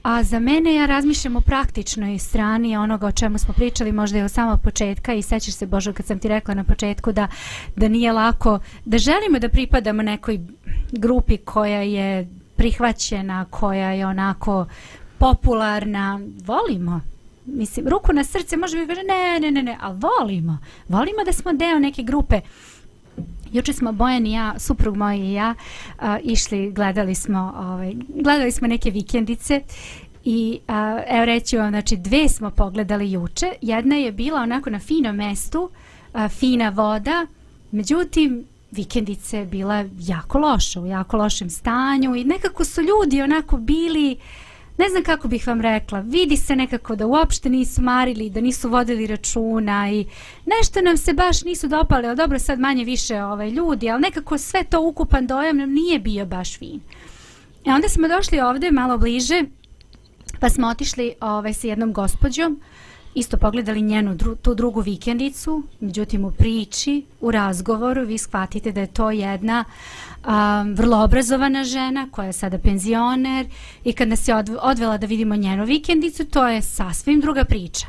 A 0.03 0.23
za 0.23 0.39
mene 0.39 0.75
ja 0.75 0.87
razmišljam 0.87 1.37
o 1.37 1.41
praktičnoj 1.41 2.19
strani 2.19 2.77
onoga 2.77 3.07
o 3.07 3.13
čemu 3.13 3.39
smo 3.39 3.55
pričali 3.55 3.93
možda 3.93 4.19
i 4.19 4.23
od 4.23 4.31
samog 4.31 4.61
početka 4.63 5.15
i 5.15 5.23
sećaš 5.23 5.55
se 5.55 5.67
Božo 5.67 5.93
kad 5.93 6.07
sam 6.07 6.19
ti 6.19 6.29
rekla 6.29 6.55
na 6.55 6.65
početku 6.65 7.13
da, 7.13 7.29
da 7.77 7.89
nije 7.89 8.13
lako, 8.13 8.59
da 8.85 8.99
želimo 8.99 9.39
da 9.39 9.49
pripadamo 9.49 10.03
nekoj 10.03 10.41
grupi 10.93 11.37
koja 11.37 11.83
je 11.83 12.29
prihvaćena, 12.57 13.45
koja 13.51 13.91
je 13.91 14.07
onako 14.07 14.67
popularna, 15.19 16.21
volimo. 16.45 17.01
Mislim, 17.47 17.89
ruku 17.89 18.13
na 18.13 18.25
srce 18.25 18.57
može 18.57 18.79
mi 18.79 18.87
kaže 18.87 19.03
ne, 19.03 19.41
ne, 19.41 19.51
ne, 19.51 19.63
ne, 19.63 19.79
ali 19.81 19.99
volimo. 19.99 20.59
Volimo 20.89 21.25
da 21.25 21.33
smo 21.33 21.53
deo 21.53 21.79
neke 21.79 22.03
grupe. 22.03 22.41
Juče 23.53 23.73
smo 23.73 23.93
Bojan 23.93 24.27
i 24.27 24.33
ja, 24.33 24.55
suprug 24.59 24.97
moj 24.97 25.17
i 25.17 25.33
ja, 25.33 25.55
uh, 25.99 26.05
išli, 26.23 26.73
gledali 26.73 27.15
smo, 27.15 27.55
ovaj, 27.57 27.95
gledali 28.09 28.53
smo 28.53 28.69
neke 28.69 28.91
vikendice 28.91 29.61
i 30.25 30.59
a, 30.69 31.03
evo 31.09 31.25
reći 31.25 31.57
vam, 31.57 31.71
znači 31.71 31.97
dve 31.97 32.29
smo 32.29 32.51
pogledali 32.51 33.13
juče. 33.13 33.53
Jedna 33.61 33.97
je 33.97 34.13
bila 34.13 34.41
onako 34.41 34.71
na 34.71 34.79
finom 34.79 35.17
mestu, 35.17 35.71
a, 36.13 36.29
fina 36.29 36.69
voda, 36.69 37.27
međutim 37.71 38.45
vikendice 38.71 39.39
je 39.39 39.47
bila 39.47 39.85
jako 39.99 40.39
loša, 40.39 40.81
u 40.81 40.87
jako 40.87 41.17
lošem 41.17 41.51
stanju 41.51 42.15
i 42.15 42.25
nekako 42.25 42.65
su 42.65 42.81
ljudi 42.83 43.23
onako 43.23 43.57
bili 43.57 44.17
ne 44.79 44.89
znam 44.89 45.05
kako 45.05 45.29
bih 45.29 45.47
vam 45.47 45.61
rekla, 45.61 46.01
vidi 46.01 46.37
se 46.37 46.57
nekako 46.57 46.97
da 46.97 47.07
uopšte 47.07 47.49
nisu 47.49 47.83
marili, 47.83 48.31
da 48.31 48.41
nisu 48.41 48.69
vodili 48.71 49.07
računa 49.07 49.91
i 49.91 50.07
nešto 50.47 50.81
nam 50.81 50.97
se 50.97 51.13
baš 51.13 51.43
nisu 51.45 51.69
dopale, 51.69 52.09
ali 52.09 52.17
dobro 52.17 52.39
sad 52.39 52.59
manje 52.59 52.85
više 52.85 53.23
ovaj, 53.23 53.51
ljudi, 53.51 53.91
ali 53.91 54.03
nekako 54.03 54.39
sve 54.39 54.65
to 54.65 54.81
ukupan 54.81 55.27
dojam 55.27 55.57
nam 55.57 55.73
nije 55.73 55.99
bio 55.99 56.27
baš 56.27 56.59
fin. 56.59 56.81
E 57.67 57.71
onda 57.71 57.89
smo 57.89 58.09
došli 58.09 58.41
ovde 58.41 58.71
malo 58.71 58.99
bliže, 58.99 59.45
pa 60.41 60.49
smo 60.49 60.69
otišli 60.69 61.15
ovaj, 61.21 61.55
sa 61.55 61.67
jednom 61.67 61.93
gospođom, 61.93 62.61
isto 63.15 63.37
pogledali 63.37 63.83
njenu 63.83 64.15
dru, 64.15 64.35
tu 64.35 64.55
drugu 64.55 64.81
vikendicu, 64.81 65.63
međutim 65.81 66.25
u 66.25 66.31
priči, 66.31 67.05
u 67.21 67.31
razgovoru 67.31 68.05
vi 68.05 68.19
shvatite 68.19 68.73
da 68.73 68.81
je 68.81 68.87
to 68.87 69.11
jedna 69.11 69.65
um, 69.65 70.75
vrlo 70.75 71.05
obrazovana 71.05 71.65
žena 71.65 72.09
koja 72.11 72.27
je 72.27 72.33
sada 72.33 72.59
penzioner 72.59 73.47
i 73.85 73.93
kad 73.93 74.09
nas 74.09 74.29
je 74.29 74.37
od, 74.37 74.51
odvela 74.63 74.99
da 74.99 75.07
vidimo 75.07 75.37
njenu 75.37 75.65
vikendicu, 75.65 76.25
to 76.25 76.49
je 76.49 76.63
sasvim 76.63 77.21
druga 77.21 77.45
priča. 77.45 77.87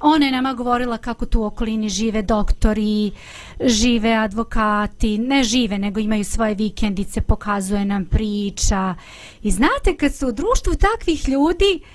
Ona 0.00 0.26
je 0.26 0.32
nama 0.32 0.54
govorila 0.54 0.98
kako 0.98 1.26
tu 1.26 1.40
u 1.40 1.44
okolini 1.44 1.88
žive 1.88 2.22
doktori, 2.22 3.10
žive 3.60 4.12
advokati, 4.12 5.18
ne 5.18 5.44
žive, 5.44 5.78
nego 5.78 6.00
imaju 6.00 6.24
svoje 6.24 6.54
vikendice, 6.54 7.20
pokazuje 7.20 7.84
nam 7.84 8.04
priča. 8.04 8.94
I 9.42 9.50
znate, 9.50 9.96
kad 9.96 10.14
su 10.14 10.28
u 10.28 10.32
društvu 10.32 10.74
takvih 10.74 11.28
ljudi, 11.28 11.80
uh, 11.82 11.88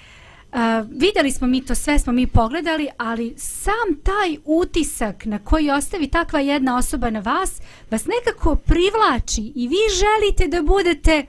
Uh, 0.53 0.59
vidjeli 0.89 1.31
smo 1.31 1.47
mi 1.47 1.65
to 1.65 1.75
sve, 1.75 1.99
smo 1.99 2.13
mi 2.13 2.27
pogledali, 2.27 2.87
ali 2.97 3.33
sam 3.37 3.99
taj 4.03 4.37
utisak 4.45 5.25
na 5.25 5.39
koji 5.39 5.71
ostavi 5.71 6.07
takva 6.07 6.39
jedna 6.39 6.77
osoba 6.77 7.09
na 7.09 7.19
vas, 7.19 7.61
vas 7.91 8.05
nekako 8.05 8.55
privlači 8.55 9.51
i 9.55 9.67
vi 9.67 9.77
želite 9.93 10.57
da 10.57 10.61
budete 10.61 11.25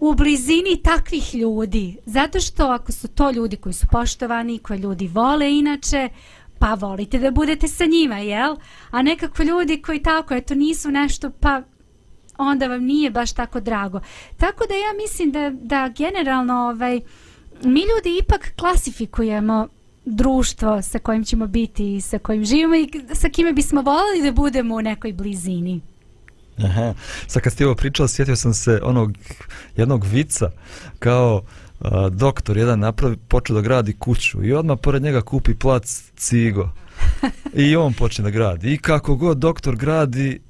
u 0.00 0.14
blizini 0.14 0.82
takvih 0.82 1.34
ljudi. 1.34 1.96
Zato 2.06 2.40
što 2.40 2.66
ako 2.66 2.92
su 2.92 3.08
to 3.08 3.30
ljudi 3.30 3.56
koji 3.56 3.72
su 3.72 3.86
poštovani, 3.90 4.58
koje 4.58 4.78
ljudi 4.78 5.08
vole 5.08 5.58
inače, 5.58 6.08
pa 6.58 6.74
volite 6.74 7.18
da 7.18 7.30
budete 7.30 7.68
sa 7.68 7.84
njima, 7.84 8.18
jel? 8.18 8.56
A 8.90 9.02
nekako 9.02 9.42
ljudi 9.42 9.82
koji 9.82 10.02
tako, 10.02 10.34
eto, 10.34 10.54
nisu 10.54 10.90
nešto, 10.90 11.30
pa 11.30 11.62
onda 12.38 12.66
vam 12.66 12.84
nije 12.84 13.10
baš 13.10 13.32
tako 13.32 13.60
drago. 13.60 14.00
Tako 14.36 14.64
da 14.68 14.74
ja 14.74 14.92
mislim 15.02 15.30
da, 15.30 15.50
da 15.50 15.92
generalno 15.96 16.54
ovaj, 16.54 16.96
uh, 16.96 17.02
mi 17.64 17.80
ljudi 17.80 18.18
ipak 18.22 18.52
klasifikujemo 18.56 19.68
društvo 20.04 20.82
sa 20.82 20.98
kojim 20.98 21.24
ćemo 21.24 21.46
biti 21.46 21.96
i 21.96 22.00
sa 22.00 22.18
kojim 22.18 22.44
živimo 22.44 22.74
i 22.74 22.88
sa 23.14 23.28
kime 23.28 23.52
bismo 23.52 23.82
volili 23.82 24.22
da 24.22 24.32
budemo 24.32 24.74
u 24.74 24.82
nekoj 24.82 25.12
blizini. 25.12 25.80
Aha, 26.58 26.94
sad 27.26 27.42
kad 27.42 27.52
ste 27.52 27.66
ovo 27.66 27.74
pričala, 27.74 28.08
sjetio 28.08 28.36
sam 28.36 28.54
se 28.54 28.80
onog 28.82 29.12
jednog 29.76 30.04
vica 30.04 30.50
kao 30.98 31.42
a, 31.80 32.08
doktor 32.08 32.56
jedan 32.56 32.80
napravi, 32.80 33.16
počeo 33.16 33.56
da 33.56 33.62
gradi 33.62 33.92
kuću 33.92 34.44
i 34.44 34.52
odmah 34.52 34.78
pored 34.82 35.02
njega 35.02 35.20
kupi 35.20 35.54
plac 35.54 36.02
cigo. 36.16 36.68
I 37.54 37.76
on 37.76 37.92
počne 37.92 38.22
da 38.24 38.30
gradi. 38.30 38.72
I 38.72 38.78
kako 38.78 39.16
god 39.16 39.38
doktor 39.38 39.76
gradi 39.76 40.40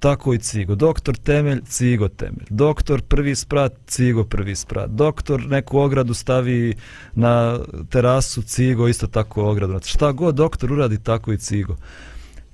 tako 0.00 0.34
i 0.34 0.38
cigo. 0.38 0.74
Doktor 0.74 1.16
temelj, 1.16 1.60
cigo 1.66 2.08
temelj. 2.08 2.46
Doktor 2.50 3.02
prvi 3.02 3.34
sprat, 3.34 3.72
cigo 3.86 4.24
prvi 4.24 4.56
sprat. 4.56 4.90
Doktor 4.90 5.46
neku 5.46 5.78
ogradu 5.78 6.14
stavi 6.14 6.74
na 7.14 7.58
terasu, 7.90 8.42
cigo 8.42 8.88
isto 8.88 9.06
tako 9.06 9.44
ogradu. 9.44 9.72
Znači, 9.72 9.90
šta 9.90 10.12
god 10.12 10.34
doktor 10.34 10.72
uradi, 10.72 10.98
tako 11.02 11.32
i 11.32 11.38
cigo. 11.38 11.76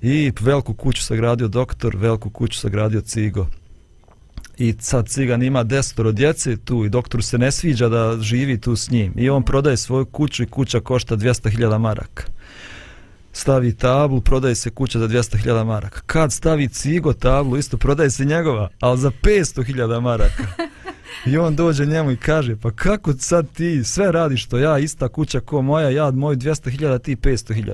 I 0.01 0.31
veliku 0.39 0.73
kuću 0.73 1.03
sagradio 1.03 1.47
doktor, 1.47 1.95
veliku 1.95 2.29
kuću 2.29 2.59
sagradio 2.59 3.01
cigo. 3.01 3.47
I 4.57 4.75
sad 4.79 5.07
cigan 5.07 5.43
ima 5.43 5.63
desetoro 5.63 6.11
djece 6.11 6.57
tu 6.57 6.85
i 6.85 6.89
doktoru 6.89 7.23
se 7.23 7.37
ne 7.37 7.51
sviđa 7.51 7.89
da 7.89 8.17
živi 8.21 8.61
tu 8.61 8.75
s 8.75 8.89
njim. 8.89 9.13
I 9.15 9.29
on 9.29 9.43
prodaje 9.43 9.77
svoju 9.77 10.05
kuću 10.05 10.43
i 10.43 10.47
kuća 10.47 10.79
košta 10.79 11.17
200.000 11.17 11.77
maraka 11.77 12.23
stavi 13.37 13.73
tablu, 13.73 14.21
prodaje 14.21 14.55
se 14.55 14.69
kuća 14.69 14.99
za 14.99 15.07
200.000 15.07 15.65
maraka. 15.65 16.01
Kad 16.05 16.33
stavi 16.33 16.67
cigo 16.67 17.13
tablu, 17.13 17.57
isto 17.57 17.77
prodaje 17.77 18.09
se 18.09 18.25
njegova, 18.25 18.69
ali 18.79 18.99
za 18.99 19.11
500.000 19.23 20.01
maraka. 20.01 20.43
I 21.25 21.37
on 21.37 21.55
dođe 21.55 21.85
njemu 21.85 22.11
i 22.11 22.17
kaže, 22.17 22.55
pa 22.55 22.71
kako 22.71 23.13
sad 23.13 23.51
ti 23.51 23.83
sve 23.83 24.11
radiš 24.11 24.43
što 24.43 24.57
ja, 24.57 24.79
ista 24.79 25.07
kuća 25.07 25.39
ko 25.39 25.61
moja, 25.61 25.89
ja 25.89 26.11
moju 26.11 26.37
200.000, 26.37 27.01
ti 27.01 27.15
500.000. 27.15 27.73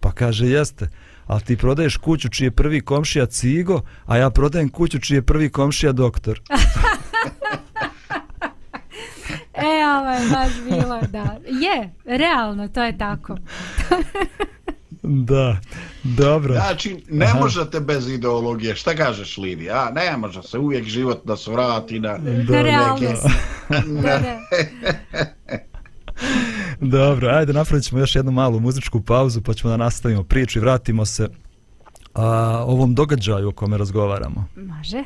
Pa 0.00 0.12
kaže, 0.12 0.46
jeste, 0.46 0.88
ali 1.26 1.40
ti 1.40 1.56
prodaješ 1.56 1.96
kuću 1.96 2.28
čiji 2.28 2.46
je 2.46 2.50
prvi 2.50 2.80
komšija 2.80 3.26
cigo, 3.26 3.80
a 4.06 4.16
ja 4.16 4.30
prodajem 4.30 4.68
kuću 4.68 4.98
čiji 4.98 5.16
je 5.16 5.22
prvi 5.22 5.48
komšija 5.50 5.92
doktor. 5.92 6.40
e, 9.54 9.86
ovo 9.98 10.10
je 10.10 10.28
baš 10.30 10.52
bilo, 10.64 11.00
da. 11.08 11.38
Je, 11.46 11.90
realno, 12.04 12.68
to 12.68 12.82
je 12.82 12.98
tako. 12.98 13.36
Da, 15.10 15.56
dobro. 16.02 16.54
Znači, 16.54 17.04
ne 17.08 17.26
Aha. 17.26 17.38
možete 17.38 17.80
bez 17.80 18.08
ideologije. 18.08 18.74
Šta 18.76 18.96
kažeš, 18.96 19.38
Lidi? 19.38 19.70
A, 19.70 19.90
ne 19.94 20.16
može 20.16 20.42
se 20.42 20.58
uvijek 20.58 20.84
život 20.84 21.20
da 21.24 21.36
se 21.36 21.50
vrati 21.50 22.00
na... 22.00 22.18
Da, 22.18 22.62
neke... 22.62 23.14
da, 24.02 24.18
da. 24.18 24.38
dobro, 26.98 27.28
ajde 27.28 27.52
napravit 27.52 27.84
ćemo 27.84 28.00
još 28.00 28.16
jednu 28.16 28.32
malu 28.32 28.60
muzičku 28.60 29.00
pauzu 29.00 29.42
pa 29.42 29.54
ćemo 29.54 29.70
da 29.70 29.76
nastavimo 29.76 30.22
priču 30.22 30.58
i 30.58 30.62
vratimo 30.62 31.04
se 31.04 31.28
a, 32.14 32.64
ovom 32.66 32.94
događaju 32.94 33.48
o 33.48 33.52
kome 33.52 33.78
razgovaramo. 33.78 34.44
Može. 34.56 35.02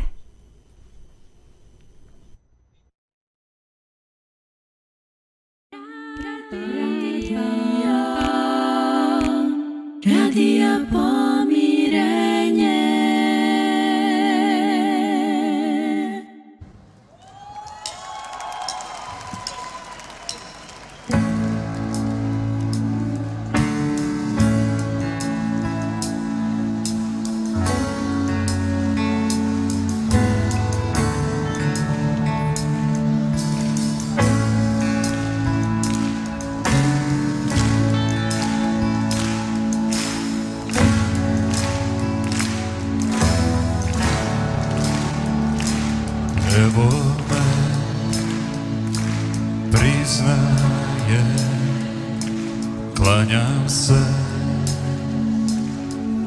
Klanjam 53.33 53.69
se 53.69 54.05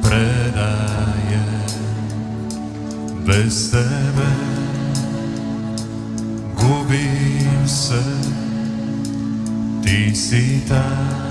predaje 0.02 1.44
Bez 3.26 3.70
tebe. 3.70 4.30
Gubim 6.54 7.68
se 7.68 8.02
Ti 9.82 10.14
si 10.14 10.60
ta. 10.68 11.25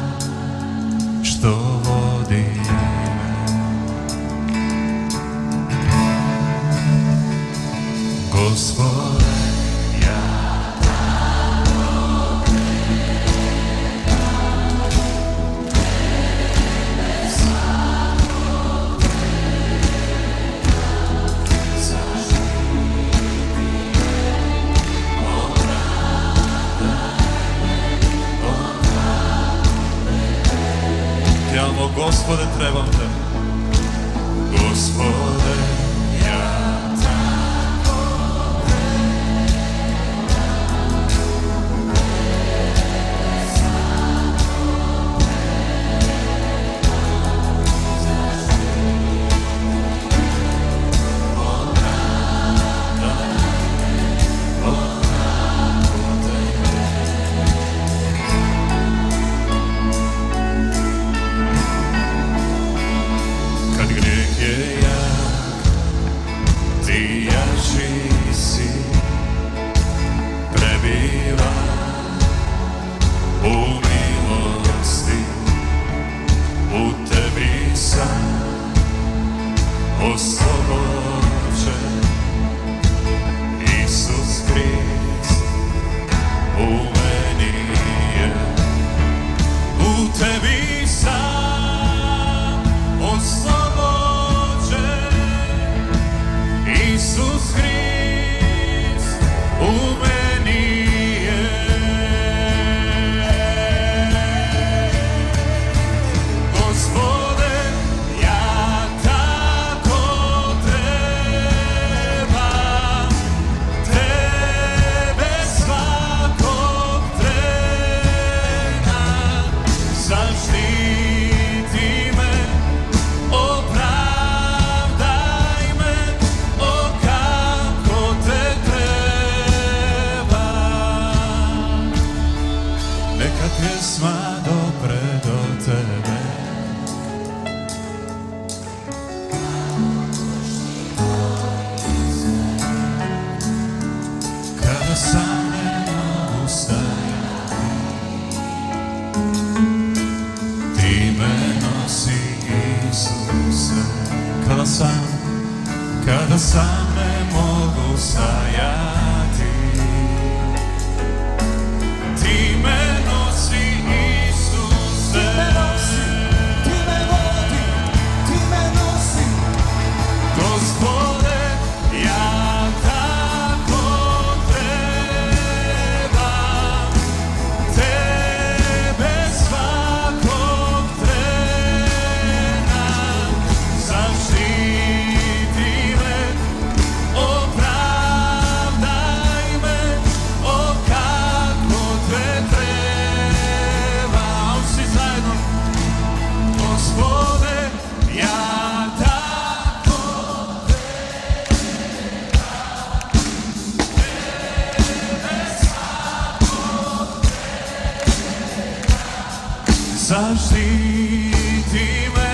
Zaštiti 210.07 211.87
me, 212.15 212.24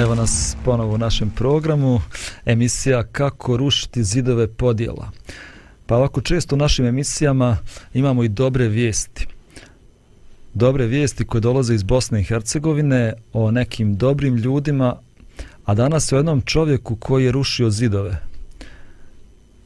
Evo 0.00 0.14
nas 0.14 0.56
ponovo 0.64 0.94
u 0.94 0.98
našem 0.98 1.30
programu, 1.30 2.00
emisija 2.44 3.02
Kako 3.02 3.56
rušiti 3.56 4.04
zidove 4.04 4.46
podjela. 4.48 5.10
Pa 5.86 5.96
ovako 5.96 6.20
često 6.20 6.54
u 6.54 6.58
našim 6.58 6.86
emisijama 6.86 7.56
imamo 7.94 8.24
i 8.24 8.28
dobre 8.28 8.68
vijesti. 8.68 9.26
Dobre 10.54 10.86
vijesti 10.86 11.24
koje 11.24 11.40
dolaze 11.40 11.74
iz 11.74 11.82
Bosne 11.82 12.20
i 12.20 12.24
Hercegovine 12.24 13.12
o 13.32 13.50
nekim 13.50 13.96
dobrim 13.96 14.36
ljudima, 14.36 14.96
a 15.64 15.74
danas 15.74 16.12
o 16.12 16.16
jednom 16.16 16.42
čovjeku 16.42 16.96
koji 16.96 17.24
je 17.24 17.32
rušio 17.32 17.70
zidove. 17.70 18.22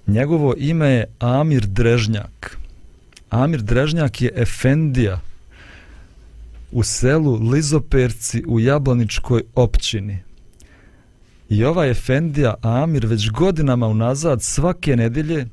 Njegovo 0.07 0.55
ime 0.59 0.89
je 0.89 1.07
Amir 1.19 1.67
Drežnjak. 1.67 2.59
Amir 3.31 3.63
Drežnjak 3.63 4.23
je 4.23 4.33
efendija 4.35 5.21
u 6.73 6.83
selu 6.83 7.51
Lizoperci 7.51 8.45
u 8.47 8.61
Jablaničkoj 8.61 9.43
općini. 9.55 10.24
I 11.49 11.65
ovaj 11.65 11.91
Efendija 11.91 12.55
Amir 12.63 13.07
već 13.07 13.31
godinama 13.31 13.87
unazad 13.87 14.43
svake 14.43 14.97
nedelje 14.97 15.47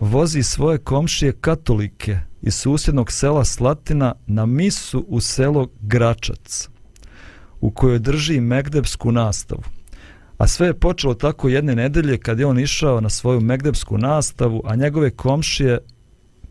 vozi 0.00 0.42
svoje 0.42 0.78
komšije 0.78 1.32
katolike 1.32 2.18
iz 2.42 2.54
susjednog 2.54 3.12
sela 3.12 3.44
Slatina 3.44 4.14
na 4.26 4.46
misu 4.46 5.04
u 5.08 5.20
selo 5.20 5.68
Gračac, 5.80 6.68
u 7.60 7.70
kojoj 7.70 7.98
drži 7.98 8.40
megdebsku 8.40 9.12
nastavu. 9.12 9.62
A 10.38 10.46
sve 10.46 10.66
je 10.66 10.74
počelo 10.74 11.14
tako 11.14 11.48
jedne 11.48 11.74
nedelje 11.74 12.18
kad 12.18 12.38
je 12.38 12.46
on 12.46 12.58
išao 12.58 13.00
na 13.00 13.08
svoju 13.08 13.40
megdebsku 13.40 13.98
nastavu, 13.98 14.62
a 14.64 14.76
njegove 14.76 15.10
komšije 15.10 15.78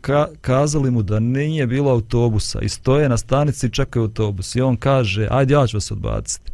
ka, 0.00 0.28
kazali 0.40 0.90
mu 0.90 1.02
da 1.02 1.20
nije 1.20 1.66
bilo 1.66 1.90
autobusa 1.90 2.60
i 2.60 2.68
stoje 2.68 3.08
na 3.08 3.16
stanici 3.16 3.66
i 3.66 3.70
čekaju 3.70 4.02
autobus. 4.02 4.56
I 4.56 4.60
on 4.60 4.76
kaže, 4.76 5.28
ajde 5.30 5.54
ja 5.54 5.66
ću 5.66 5.76
vas 5.76 5.90
odbaciti. 5.90 6.51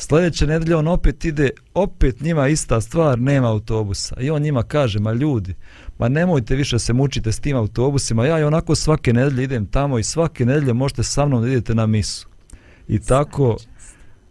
Sljedeće 0.00 0.46
nedelje 0.46 0.76
on 0.76 0.88
opet 0.88 1.24
ide, 1.24 1.50
opet 1.74 2.20
njima 2.20 2.48
ista 2.48 2.80
stvar, 2.80 3.18
nema 3.18 3.50
autobusa. 3.50 4.16
I 4.20 4.30
on 4.30 4.42
njima 4.42 4.62
kaže, 4.62 4.98
ma 4.98 5.12
ljudi, 5.12 5.54
ma 5.98 6.08
nemojte 6.08 6.56
više 6.56 6.78
se 6.78 6.92
mučite 6.92 7.32
s 7.32 7.40
tim 7.40 7.56
autobusima, 7.56 8.26
ja 8.26 8.38
i 8.38 8.42
onako 8.42 8.74
svake 8.74 9.12
nedelje 9.12 9.44
idem 9.44 9.66
tamo 9.66 9.98
i 9.98 10.02
svake 10.02 10.46
nedelje 10.46 10.72
možete 10.72 11.02
sa 11.02 11.26
mnom 11.26 11.42
da 11.42 11.48
idete 11.48 11.74
na 11.74 11.86
misu. 11.86 12.28
I 12.88 12.98
tako 12.98 13.56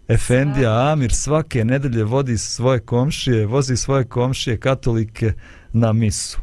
Efendija 0.07 0.91
Amir 0.91 1.13
svake 1.13 1.65
nedelje 1.65 2.03
vodi 2.03 2.38
svoje 2.38 2.80
komšije, 2.80 3.45
vozi 3.45 3.78
svoje 3.78 4.03
komšije 4.03 4.57
katolike 4.57 5.34
na 5.74 5.93
misu. 5.93 6.39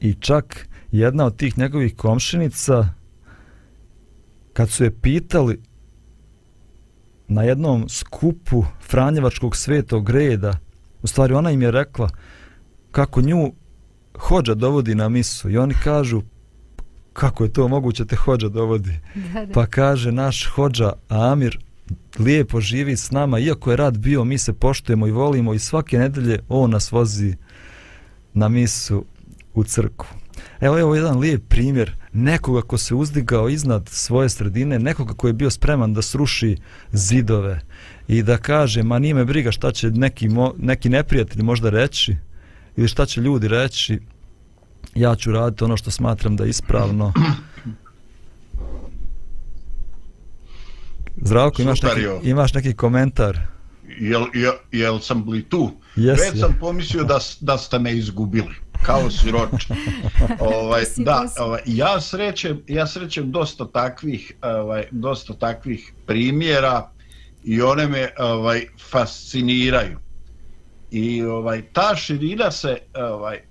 I 0.00 0.14
čak 0.14 0.68
jedna 0.92 1.26
od 1.26 1.36
tih 1.36 1.58
njegovih 1.58 1.96
komšinica, 1.96 2.88
kad 4.52 4.70
su 4.70 4.84
je 4.84 5.00
pitali 5.00 5.60
na 7.28 7.42
jednom 7.42 7.88
skupu 7.88 8.64
Franjevačkog 8.80 9.56
svetog 9.56 10.10
reda, 10.10 10.58
u 11.02 11.06
stvari 11.06 11.34
ona 11.34 11.50
im 11.50 11.62
je 11.62 11.70
rekla 11.70 12.08
kako 12.90 13.22
nju 13.22 13.52
hođa 14.18 14.54
dovodi 14.54 14.94
na 14.94 15.08
misu 15.08 15.50
i 15.50 15.58
oni 15.58 15.74
kažu 15.84 16.22
kako 17.12 17.44
je 17.44 17.52
to 17.52 17.68
moguće 17.68 18.04
te 18.04 18.16
hođa 18.16 18.48
dovodi. 18.48 19.00
Da, 19.34 19.46
da. 19.46 19.52
Pa 19.52 19.66
kaže 19.66 20.12
naš 20.12 20.46
hođa 20.46 20.92
Amir 21.08 21.58
lijepo 22.18 22.60
živi 22.60 22.96
s 22.96 23.10
nama, 23.10 23.38
iako 23.38 23.70
je 23.70 23.76
rad 23.76 23.98
bio, 23.98 24.24
mi 24.24 24.38
se 24.38 24.52
poštujemo 24.52 25.06
i 25.06 25.10
volimo 25.10 25.54
i 25.54 25.58
svake 25.58 25.98
nedelje 25.98 26.38
on 26.48 26.70
nas 26.70 26.92
vozi 26.92 27.36
na 28.34 28.48
misu 28.48 29.04
u 29.54 29.64
crku. 29.64 30.06
Evo 30.64 30.78
evo 30.78 30.94
jedan 30.94 31.18
lijep 31.18 31.42
primjer 31.48 31.96
nekoga 32.12 32.62
ko 32.62 32.78
se 32.78 32.94
uzdigao 32.94 33.48
iznad 33.48 33.88
svoje 33.88 34.28
sredine, 34.28 34.78
nekoga 34.78 35.14
ko 35.14 35.26
je 35.26 35.32
bio 35.32 35.50
spreman 35.50 35.94
da 35.94 36.02
sruši 36.02 36.56
zidove 36.92 37.60
i 38.08 38.22
da 38.22 38.36
kaže, 38.36 38.82
ma 38.82 38.98
nije 38.98 39.14
me 39.14 39.24
briga 39.24 39.52
šta 39.52 39.72
će 39.72 39.90
neki, 39.90 40.28
mo, 40.28 40.54
neki 40.58 40.88
neprijatelj 40.88 41.42
možda 41.42 41.70
reći 41.70 42.16
ili 42.76 42.88
šta 42.88 43.06
će 43.06 43.20
ljudi 43.20 43.48
reći, 43.48 43.98
ja 44.94 45.16
ću 45.16 45.32
raditi 45.32 45.64
ono 45.64 45.76
što 45.76 45.90
smatram 45.90 46.36
da 46.36 46.44
je 46.44 46.50
ispravno. 46.50 47.12
Zdravko, 51.16 51.62
imaš 51.62 51.82
neki, 51.82 52.28
imaš 52.28 52.54
neki 52.54 52.74
komentar? 52.74 53.38
Jel, 54.00 54.24
jel, 54.34 54.54
jel 54.72 54.98
sam 54.98 55.28
li 55.28 55.42
tu? 55.42 55.70
Jes, 55.96 56.20
Već 56.20 56.34
je. 56.34 56.40
sam 56.40 56.56
pomislio 56.60 57.04
da, 57.04 57.18
da 57.40 57.58
ste 57.58 57.78
me 57.78 57.96
izgubili. 57.96 58.63
Kao 58.84 59.10
siroče. 59.10 59.74
ovaj, 60.54 60.84
da, 60.96 61.24
ovaj, 61.38 61.60
ja 61.66 62.00
srećem, 62.00 62.62
ja 62.68 62.86
srećem 62.86 63.30
dosta 63.30 63.66
takvih, 63.66 64.32
ovaj, 64.42 64.84
dosta 64.90 65.34
takvih 65.34 65.92
primjera 66.06 66.90
i 67.44 67.62
one 67.62 67.86
me 67.86 68.10
ovaj 68.18 68.66
fasciniraju. 68.90 69.98
I 70.90 71.22
ovaj 71.22 71.62
ta 71.72 71.96
širina 71.96 72.50
se 72.50 72.78
ovaj 72.94 73.36
e, 73.36 73.42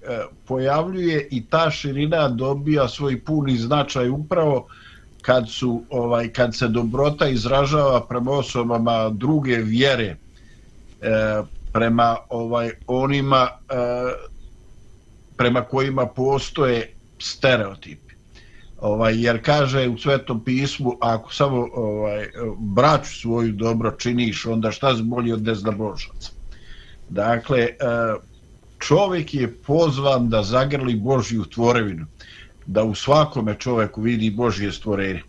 pojavljuje 0.47 1.27
i 1.31 1.45
ta 1.45 1.71
širina 1.71 2.27
dobija 2.27 2.87
svoj 2.87 3.21
puni 3.23 3.57
značaj 3.57 4.09
upravo 4.09 4.67
kad 5.21 5.49
su 5.49 5.83
ovaj 5.89 6.33
kad 6.33 6.55
se 6.55 6.67
dobrota 6.67 7.27
izražava 7.27 8.05
prema 8.07 8.31
osobama 8.31 9.09
druge 9.09 9.55
vjere 9.55 10.15
e, 11.01 11.41
prema 11.73 12.17
ovaj 12.29 12.71
onima 12.87 13.47
e, 13.69 13.75
prema 15.37 15.61
kojima 15.61 16.05
postoje 16.05 16.93
stereotipi. 17.19 18.13
Ovaj 18.81 19.21
jer 19.23 19.43
kaže 19.45 19.87
u 19.87 19.97
Svetom 19.97 20.43
pismu 20.43 20.97
ako 21.01 21.33
samo 21.33 21.67
ovaj 21.73 22.27
braću 22.57 23.19
svoju 23.19 23.51
dobro 23.51 23.91
činiš, 23.91 24.45
onda 24.45 24.71
šta 24.71 24.95
si 24.95 25.03
bolji 25.03 25.33
od 25.33 25.43
neznabožaca. 25.43 26.31
Dakle, 27.09 27.59
e, 27.59 27.75
čovjek 28.79 29.33
je 29.33 29.53
pozvan 29.53 30.29
da 30.29 30.43
zagrli 30.43 30.95
Božju 30.95 31.45
tvorevinu, 31.45 32.05
da 32.65 32.83
u 32.83 32.95
svakome 32.95 33.55
čovjeku 33.59 34.01
vidi 34.01 34.29
Božje 34.29 34.71
stvorenje. 34.71 35.23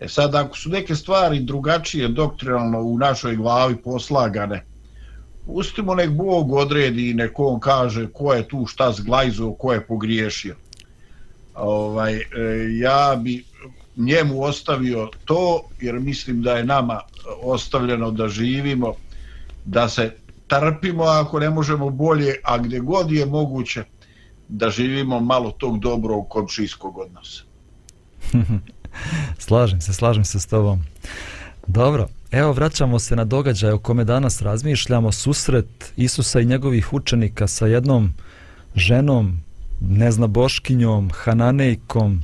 E 0.00 0.08
sad, 0.08 0.34
ako 0.34 0.56
su 0.56 0.70
neke 0.70 0.94
stvari 0.94 1.40
drugačije 1.40 2.08
doktrinalno 2.08 2.80
u 2.80 2.98
našoj 2.98 3.36
glavi 3.36 3.76
poslagane, 3.76 4.64
pustimo 5.46 5.94
nek 5.94 6.10
Bog 6.10 6.52
odredi 6.52 7.10
i 7.10 7.14
nek 7.14 7.38
on 7.38 7.60
kaže 7.60 8.06
ko 8.12 8.34
je 8.34 8.48
tu 8.48 8.66
šta 8.66 8.92
zglajzo, 8.92 9.52
ko 9.52 9.72
je 9.72 9.86
pogriješio. 9.86 10.56
Ovaj, 11.54 12.16
e, 12.16 12.22
ja 12.80 13.16
bi 13.22 13.44
njemu 13.96 14.42
ostavio 14.42 15.08
to, 15.24 15.62
jer 15.80 16.00
mislim 16.00 16.42
da 16.42 16.52
je 16.52 16.64
nama 16.64 17.00
ostavljeno 17.42 18.10
da 18.10 18.28
živimo, 18.28 18.94
da 19.64 19.88
se 19.88 20.16
trpimo 20.46 21.02
ako 21.04 21.40
ne 21.40 21.50
možemo 21.50 21.90
bolje, 21.90 22.34
a 22.42 22.58
gdje 22.58 22.80
god 22.80 23.12
je 23.12 23.26
moguće 23.26 23.84
da 24.48 24.70
živimo 24.70 25.20
malo 25.20 25.50
tog 25.50 25.78
dobrog 25.78 26.28
komšijskog 26.28 26.98
odnosa. 26.98 27.42
Slažem 29.38 29.80
se, 29.80 29.92
slažem 29.92 30.24
se 30.24 30.40
s 30.40 30.46
tobom. 30.46 30.84
Dobro, 31.66 32.08
evo 32.34 32.52
vraćamo 32.52 32.98
se 32.98 33.16
na 33.16 33.24
događaj 33.24 33.70
o 33.70 33.78
kome 33.78 34.04
danas 34.04 34.42
razmišljamo, 34.42 35.12
susret 35.12 35.92
Isusa 35.96 36.40
i 36.40 36.44
njegovih 36.44 36.92
učenika 36.92 37.46
sa 37.46 37.66
jednom 37.66 38.12
ženom, 38.74 39.38
neznaboškinjom, 39.80 41.10
Hananejkom. 41.14 42.22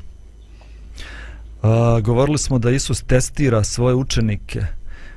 A, 1.62 2.00
govorili 2.04 2.38
smo 2.38 2.58
da 2.58 2.70
Isus 2.70 3.02
testira 3.02 3.64
svoje 3.64 3.94
učenike, 3.94 4.60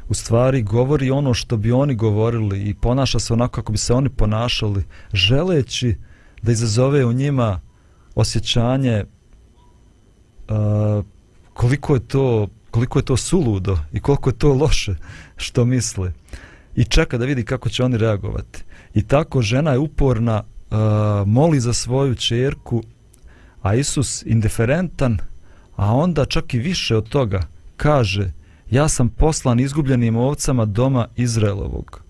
u 0.10 0.14
stvari 0.14 0.62
govori 0.62 1.12
ono 1.12 1.34
što 1.34 1.58
bi 1.58 1.72
oni 1.72 1.96
govorili 1.96 2.70
i 2.70 2.74
ponaša 2.74 3.20
se 3.20 3.34
onako 3.34 3.52
kako 3.52 3.72
bi 3.72 3.78
se 3.78 3.94
oni 3.94 4.10
ponašali, 4.10 4.84
želeći 5.14 5.96
da 6.42 6.52
izazove 6.52 7.06
u 7.06 7.14
njima 7.14 7.60
osjećanje 8.16 9.04
a, 10.50 11.02
koliko 11.54 11.94
je 11.94 12.08
to 12.08 12.48
koliko 12.74 13.00
je 13.00 13.06
to 13.06 13.18
suludo 13.18 13.78
i 13.92 14.00
koliko 14.00 14.30
je 14.30 14.38
to 14.38 14.54
loše 14.54 14.96
što 15.38 15.66
misle. 15.66 16.12
I 16.76 16.84
čeka 16.84 17.18
da 17.18 17.26
vidi 17.26 17.46
kako 17.46 17.70
će 17.70 17.84
oni 17.84 17.98
reagovati. 17.98 18.64
I 18.94 19.04
tako 19.04 19.42
žena 19.42 19.72
je 19.72 19.80
uporna 19.80 20.44
uh, 20.44 20.78
moli 21.28 21.60
za 21.60 21.74
svoju 21.74 22.16
čerku 22.16 22.84
a 23.62 23.76
Isus 23.76 24.24
indiferentan 24.26 25.18
a 25.76 25.94
onda 25.94 26.26
čak 26.26 26.54
i 26.54 26.60
više 26.60 26.98
od 26.98 27.10
toga 27.10 27.48
kaže 27.78 28.32
ja 28.72 28.88
sam 28.90 29.10
poslan 29.10 29.60
izgubljenim 29.60 30.16
ovcama 30.16 30.66
doma 30.66 31.08
Izraelovog. 31.16 32.02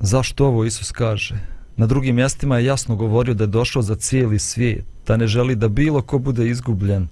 Zašto 0.00 0.46
ovo 0.46 0.64
Isus 0.64 0.92
kaže? 0.92 1.34
Na 1.76 1.86
drugim 1.86 2.16
mjestima 2.16 2.58
je 2.58 2.64
jasno 2.64 2.96
govorio 2.96 3.34
da 3.34 3.44
je 3.44 3.48
došao 3.48 3.82
za 3.82 3.94
cijeli 3.94 4.38
svijet, 4.38 4.84
da 5.06 5.16
ne 5.16 5.26
želi 5.26 5.56
da 5.56 5.68
bilo 5.68 6.02
ko 6.02 6.18
bude 6.18 6.48
izgubljen. 6.48 7.08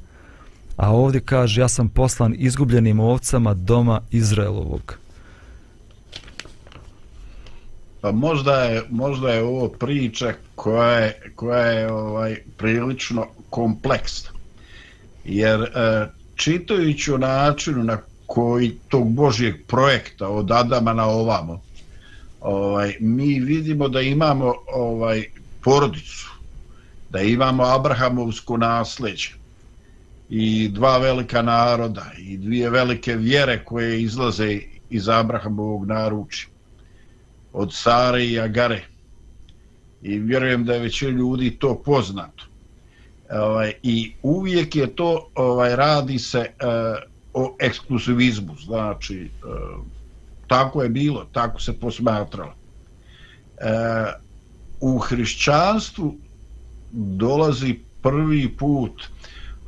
A 0.76 0.90
ovdje 0.90 1.20
kaže, 1.20 1.60
ja 1.60 1.68
sam 1.68 1.88
poslan 1.88 2.34
izgubljenim 2.38 3.00
ovcama 3.00 3.54
doma 3.54 4.00
Izraelovog. 4.10 4.98
Pa 8.00 8.12
možda 8.12 8.62
je, 8.62 8.82
možda 8.90 9.32
je 9.32 9.42
ovo 9.42 9.68
priča 9.68 10.32
koja 10.54 10.98
je, 10.98 11.32
koja 11.36 11.66
je 11.66 11.92
ovaj 11.92 12.36
prilično 12.56 13.26
kompleksna. 13.50 14.30
Jer 15.24 15.60
e, 15.62 16.06
čitajući 16.34 17.12
o 17.12 17.18
načinu 17.18 17.84
na 17.84 17.98
koji 18.26 18.76
tog 18.88 19.12
Božijeg 19.12 19.66
projekta 19.66 20.28
od 20.28 20.50
Adama 20.50 20.92
na 20.92 21.06
ovamo, 21.06 21.60
ovaj 22.40 22.96
mi 23.00 23.40
vidimo 23.40 23.88
da 23.88 24.00
imamo 24.00 24.54
ovaj 24.72 25.24
porodicu, 25.64 26.30
da 27.10 27.20
imamo 27.20 27.62
Abrahamovsko 27.62 28.56
nasljeđe 28.56 29.41
i 30.34 30.68
dva 30.68 30.98
velika 30.98 31.42
naroda 31.42 32.06
i 32.18 32.36
dvije 32.36 32.70
velike 32.70 33.16
vjere 33.16 33.64
koje 33.64 34.02
izlaze 34.02 34.58
iz 34.90 35.08
Abrahamovog 35.08 35.86
naručja 35.86 36.48
od 37.52 37.74
Sare 37.74 38.26
i 38.26 38.40
Agare. 38.40 38.84
I 40.02 40.18
vjerujem 40.18 40.64
da 40.64 40.74
je 40.74 40.80
većina 40.80 41.10
ljudi 41.10 41.50
to 41.50 41.82
poznato. 41.84 42.44
Ovaj, 43.30 43.72
I 43.82 44.12
uvijek 44.22 44.76
je 44.76 44.96
to, 44.96 45.28
ovaj 45.34 45.76
radi 45.76 46.18
se 46.18 46.38
eh, 46.38 46.54
o 47.34 47.56
ekskluzivizmu, 47.60 48.56
znači 48.64 49.22
eh, 49.22 49.28
tako 50.46 50.82
je 50.82 50.88
bilo, 50.88 51.26
tako 51.32 51.60
se 51.60 51.72
posmatralo. 51.80 52.54
eh, 53.60 54.12
u 54.80 54.98
hrišćanstvu 54.98 56.16
dolazi 56.92 57.78
prvi 58.02 58.56
put 58.56 59.02
eh, 59.02 59.21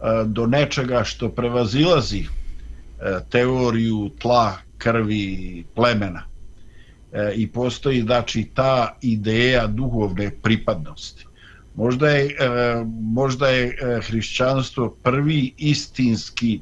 E, 0.04 0.24
do 0.26 0.46
nečega 0.46 1.04
što 1.04 1.28
prevazilazi 1.28 2.20
e, 2.20 2.26
teoriju 3.30 4.10
tla, 4.18 4.52
krvi, 4.78 5.64
plemena. 5.74 6.22
E, 7.12 7.32
I 7.34 7.46
postoji 7.46 8.02
znači 8.02 8.50
ta 8.54 8.96
ideja 9.00 9.66
duhovne 9.66 10.30
pripadnosti. 10.42 11.26
Možda 11.76 12.08
je, 12.08 12.36
možda 13.00 13.48
je 13.48 13.76
hrišćanstvo 14.06 14.96
prvi 15.02 15.54
istinski 15.56 16.60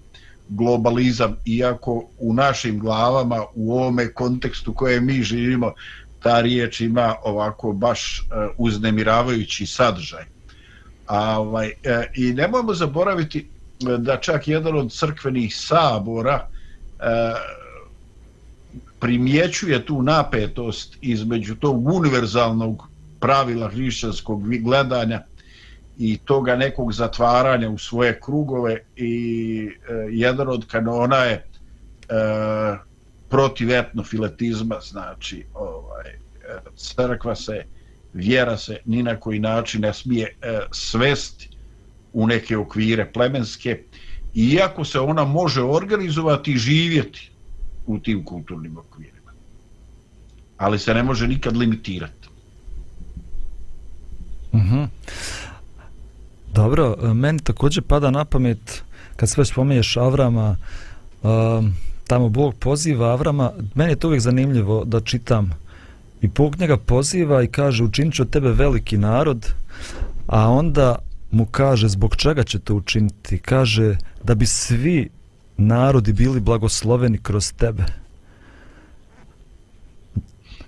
globalizam, 0.49 1.37
iako 1.45 2.05
u 2.19 2.35
našim 2.35 2.79
glavama, 2.79 3.45
u 3.55 3.73
ovome 3.73 4.13
kontekstu 4.13 4.75
koje 4.75 5.01
mi 5.01 5.23
živimo, 5.23 5.73
ta 6.23 6.41
riječ 6.41 6.81
ima 6.81 7.15
ovako 7.25 7.73
baš 7.73 8.29
uznemiravajući 8.59 9.67
sadržaj. 9.67 10.32
A, 11.13 11.41
ovaj, 11.41 11.73
e, 11.83 12.07
I 12.15 12.33
nemojmo 12.33 12.75
zaboraviti 12.75 13.39
e, 13.39 13.97
da 13.99 14.17
čak 14.17 14.49
jedan 14.49 14.77
od 14.77 14.93
crkvenih 14.93 15.57
sabora 15.57 16.39
e, 16.39 17.05
primjećuje 19.01 19.87
tu 19.87 20.03
napetost 20.03 20.97
između 21.01 21.55
tog 21.55 21.87
univerzalnog 21.95 22.89
pravila 23.21 23.69
hrišćanskog 23.69 24.57
gledanja 24.59 25.23
i 25.99 26.19
toga 26.19 26.57
nekog 26.57 26.93
zatvaranja 26.93 27.71
u 27.71 27.79
svoje 27.79 28.21
krugove 28.21 28.79
i 28.97 29.69
e, 29.89 29.93
jedan 30.11 30.49
od 30.49 30.67
kanona 30.67 31.17
je 31.17 31.35
e, 31.35 31.45
protiv 33.29 33.71
etnofiletizma, 33.71 34.81
znači 34.81 35.45
ovaj, 35.55 36.11
e, 36.11 36.17
crkva 36.77 37.35
se, 37.35 37.65
vjera 38.15 38.57
se 38.57 38.79
ni 38.85 39.03
na 39.03 39.17
koji 39.21 39.39
način 39.39 39.81
ne 39.81 39.95
smije 39.95 40.37
e, 40.43 40.61
svesti 40.71 41.49
u 42.13 42.27
neke 42.27 42.57
okvire 42.57 43.13
plemenske, 43.13 43.83
iako 44.35 44.85
se 44.85 45.01
ona 45.01 45.25
može 45.25 45.63
organizovati 45.63 46.53
i 46.53 46.59
živjeti 46.59 47.31
u 47.87 47.99
tim 47.99 48.25
kulturnim 48.25 48.79
okvirima. 48.79 49.33
Ali 50.57 50.79
se 50.79 50.95
ne 50.95 51.03
može 51.03 51.29
nikad 51.29 51.57
limitirati. 51.57 52.29
Mhm. 54.55 54.75
-hmm. 54.75 54.89
Dobro, 56.55 56.97
e, 57.03 57.15
meni 57.15 57.39
također 57.39 57.83
pada 57.83 58.11
na 58.11 58.25
pamet, 58.25 58.83
kad 59.17 59.29
sve 59.29 59.45
spomenješ 59.45 59.97
Avrama, 59.97 60.57
um, 61.23 61.75
tamo 62.07 62.29
Bog 62.29 62.55
poziva 62.55 63.09
Avrama, 63.09 63.53
meni 63.75 63.93
je 63.93 63.97
to 63.97 64.09
uvijek 64.09 64.23
zanimljivo 64.23 64.85
da 64.85 65.01
čitam 65.01 65.62
i 66.23 66.29
Bog 66.29 66.61
njega 66.61 66.77
poziva 66.77 67.43
i 67.43 67.47
kaže 67.47 67.85
učinit 67.85 68.15
ću 68.15 68.23
od 68.23 68.31
tebe 68.31 68.53
veliki 68.53 68.99
narod, 68.99 69.53
a 70.27 70.49
onda 70.49 70.99
mu 71.31 71.47
kaže 71.47 71.89
zbog 71.89 72.17
čega 72.17 72.43
će 72.43 72.59
to 72.59 72.75
učiniti, 72.75 73.39
kaže 73.39 73.97
da 74.25 74.35
bi 74.35 74.47
svi 74.47 75.09
narodi 75.57 76.13
bili 76.13 76.41
blagosloveni 76.41 77.19
kroz 77.19 77.53
tebe. 77.53 77.85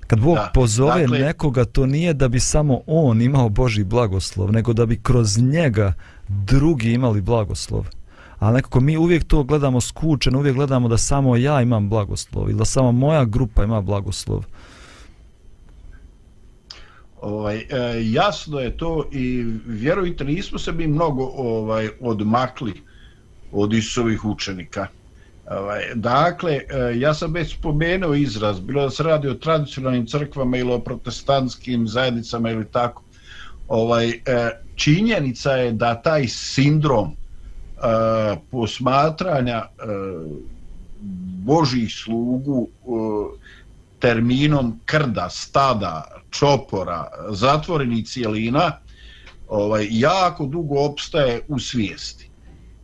Kad 0.07 0.21
Bog 0.21 0.35
da, 0.35 0.51
pozove 0.55 1.01
dakle, 1.01 1.19
nekoga, 1.19 1.65
to 1.65 1.87
nije 1.87 2.15
da 2.15 2.29
bi 2.29 2.41
samo 2.41 2.81
on 2.87 3.23
imao 3.23 3.49
Boži 3.49 3.85
blagoslov, 3.85 4.53
nego 4.53 4.73
da 4.73 4.87
bi 4.87 5.01
kroz 5.03 5.39
njega 5.39 5.93
drugi 6.29 6.93
imali 6.93 7.21
blagoslov. 7.21 7.87
A 8.39 8.53
nekako 8.53 8.81
mi 8.81 8.97
uvijek 8.97 9.25
to 9.25 9.43
gledamo 9.43 9.81
skučeno, 9.81 10.39
uvijek 10.39 10.57
gledamo 10.57 10.89
da 10.89 10.99
samo 10.99 11.37
ja 11.37 11.63
imam 11.63 11.89
blagoslov 11.89 12.51
ili 12.51 12.59
da 12.59 12.65
samo 12.65 12.93
moja 12.93 13.25
grupa 13.25 13.65
ima 13.65 13.81
blagoslov. 13.81 14.45
Ovaj, 17.25 17.57
e, 17.57 17.67
jasno 18.03 18.61
je 18.61 18.77
to 18.77 19.09
i 19.13 19.45
vjerujte, 19.67 20.25
nismo 20.25 20.59
se 20.59 20.73
mi 20.73 20.87
mnogo 20.87 21.25
ovaj 21.37 21.89
odmakli 22.01 22.73
od 23.53 23.73
Isusovih 23.73 24.25
učenika. 24.25 24.87
Ovaj, 25.51 25.83
dakle, 25.95 26.53
e, 26.53 26.99
ja 26.99 27.15
sam 27.15 27.33
već 27.33 27.55
spomenuo 27.55 28.15
izraz, 28.15 28.61
bilo 28.61 28.83
da 28.83 28.91
se 28.91 29.03
radi 29.03 29.29
o 29.29 29.35
tradicionalnim 29.35 30.07
crkvama 30.07 30.57
ili 30.57 30.73
o 30.73 30.79
protestantskim 30.79 31.89
zajednicama 31.89 32.51
ili 32.51 32.65
tako. 32.71 33.03
Ovaj, 33.69 34.09
e, 34.09 34.21
činjenica 34.75 35.53
je 35.53 35.73
da 35.73 35.95
taj 36.03 36.29
sindrom 36.29 37.11
e, 37.11 37.17
posmatranja 38.51 39.63
Božih 41.45 41.95
slugu 41.95 42.69
terminom 43.99 44.81
krda, 44.85 45.29
stada, 45.31 46.05
čopora, 46.39 47.09
zatvorenih 47.31 48.07
cijelina, 48.07 48.73
ovaj, 49.49 49.87
jako 49.91 50.47
dugo 50.47 50.85
opstaje 50.85 51.41
u 51.49 51.59
svijesti. 51.59 52.31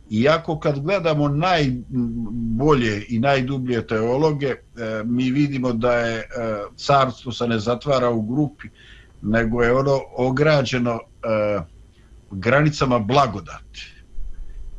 Iako 0.09 0.59
kad 0.59 0.79
gledamo 0.79 1.27
najbolje 1.27 3.05
i 3.09 3.19
najdublje 3.19 3.87
teologe, 3.87 4.47
eh, 4.47 4.57
mi 5.05 5.31
vidimo 5.31 5.73
da 5.73 5.93
je 5.93 6.17
eh, 6.17 6.25
carstvo 6.75 7.31
se 7.31 7.47
ne 7.47 7.59
zatvara 7.59 8.09
u 8.09 8.21
grupi, 8.21 8.67
nego 9.21 9.63
je 9.63 9.73
ono 9.73 9.99
ograđeno 10.17 10.99
eh, 10.99 11.61
granicama 12.31 12.99
blagodati. 12.99 13.87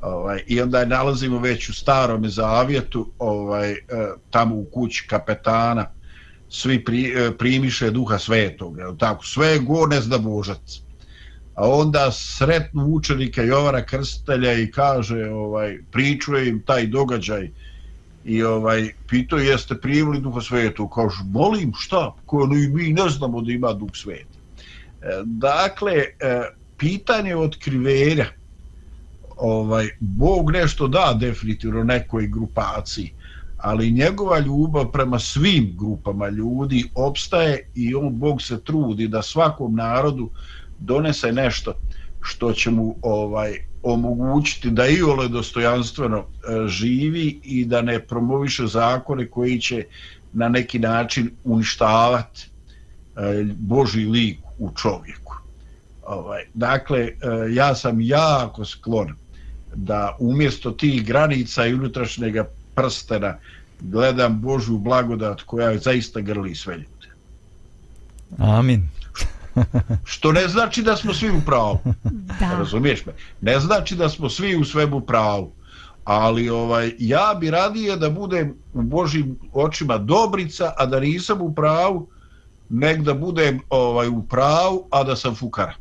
Ovaj, 0.02 0.42
I 0.46 0.60
onda 0.60 0.80
je 0.80 0.86
nalazimo 0.86 1.38
već 1.38 1.68
u 1.68 1.74
starom 1.74 2.28
zavjetu, 2.28 3.12
ovaj, 3.18 3.74
tamo 4.30 4.56
u 4.56 4.64
kući 4.64 5.06
kapetana, 5.08 5.86
svi 6.52 6.84
pri, 6.84 7.02
e, 7.16 7.30
primiše 7.38 7.90
duha 7.90 8.18
svetog. 8.18 8.76
Tako, 8.98 9.26
sve 9.26 9.48
je 9.48 9.58
go 9.58 9.86
ne 9.86 10.00
zna 10.00 10.18
božac. 10.18 10.80
A 11.54 11.68
onda 11.68 12.10
sretnu 12.12 12.86
učenika 12.86 13.42
Jovara 13.42 13.84
Krstelja 13.84 14.52
i 14.52 14.70
kaže, 14.70 15.30
ovaj, 15.30 15.78
pričuje 15.90 16.48
im 16.48 16.62
taj 16.66 16.86
događaj 16.86 17.50
i 18.24 18.42
ovaj 18.42 18.92
pitao 19.08 19.38
jeste 19.38 19.80
primili 19.80 20.20
duha 20.20 20.40
svetu? 20.40 20.88
Kaže 20.88 21.24
molim 21.24 21.72
šta? 21.76 22.14
Ko 22.26 22.46
no 22.46 22.56
i 22.56 22.68
mi 22.68 22.92
ne 22.92 23.08
znamo 23.08 23.40
da 23.40 23.52
ima 23.52 23.72
duh 23.72 23.90
sveta 23.94 24.38
e, 25.02 25.22
dakle 25.24 25.92
e, 25.92 26.42
pitanje 26.78 27.36
otkrivenja 27.36 28.26
ovaj 29.36 29.88
bog 30.00 30.50
nešto 30.50 30.88
da 30.88 31.16
definitivno 31.20 31.84
nekoj 31.84 32.26
grupaciji 32.26 33.12
ali 33.62 33.92
njegova 33.92 34.38
ljubav 34.38 34.90
prema 34.92 35.18
svim 35.18 35.74
grupama 35.78 36.28
ljudi 36.28 36.84
opstaje 36.94 37.70
i 37.74 37.94
on 37.94 38.18
bog 38.18 38.42
se 38.42 38.60
trudi 38.64 39.08
da 39.08 39.22
svakom 39.22 39.74
narodu 39.74 40.30
donese 40.78 41.32
nešto 41.32 41.74
što 42.20 42.52
će 42.52 42.70
mu 42.70 42.96
ovaj 43.02 43.58
omogućiti 43.82 44.70
da 44.70 44.86
i 44.86 45.02
ole 45.02 45.28
dostojanstveno 45.28 46.18
e, 46.18 46.24
živi 46.68 47.40
i 47.44 47.64
da 47.64 47.82
ne 47.82 47.98
promoviše 48.00 48.66
zakone 48.66 49.26
koji 49.26 49.60
će 49.60 49.84
na 50.32 50.48
neki 50.48 50.78
način 50.78 51.30
uništavati 51.44 52.48
e, 53.16 53.44
Boži 53.58 54.04
lik 54.04 54.38
u 54.58 54.70
čovjeku. 54.76 55.36
Ovaj, 56.06 56.44
dakle, 56.54 57.00
e, 57.00 57.12
ja 57.50 57.74
sam 57.74 58.00
jako 58.00 58.64
sklon 58.64 59.14
da 59.74 60.16
umjesto 60.18 60.70
tih 60.70 61.06
granica 61.06 61.66
i 61.66 61.74
unutrašnjega 61.74 62.48
prstena 62.74 63.38
gledam 63.82 64.40
Božju 64.40 64.78
blagodat 64.78 65.42
koja 65.42 65.78
zaista 65.78 66.20
grli 66.20 66.54
sve 66.54 66.74
ljude. 66.74 67.08
Amin. 68.38 68.88
Što 70.04 70.32
ne 70.32 70.48
znači 70.48 70.82
da 70.82 70.96
smo 70.96 71.14
svi 71.14 71.30
u 71.30 71.40
pravu. 71.46 71.78
Da. 72.40 72.58
Razumiješ 72.58 73.06
me? 73.06 73.12
Ne 73.40 73.60
znači 73.60 73.96
da 73.96 74.08
smo 74.08 74.28
svi 74.28 74.56
u 74.56 74.64
svemu 74.64 75.00
pravu. 75.00 75.52
Ali 76.04 76.48
ovaj 76.48 76.92
ja 76.98 77.36
bi 77.40 77.50
radije 77.50 77.96
da 77.96 78.10
budem 78.10 78.54
u 78.72 78.82
Božim 78.82 79.38
očima 79.52 79.98
dobrica, 79.98 80.72
a 80.76 80.86
da 80.86 81.00
nisam 81.00 81.40
u 81.40 81.54
pravu, 81.54 82.08
nek 82.68 83.02
da 83.02 83.14
budem 83.14 83.60
ovaj 83.70 84.08
u 84.08 84.22
pravu, 84.22 84.86
a 84.90 85.04
da 85.04 85.16
sam 85.16 85.34
fukara. 85.34 85.74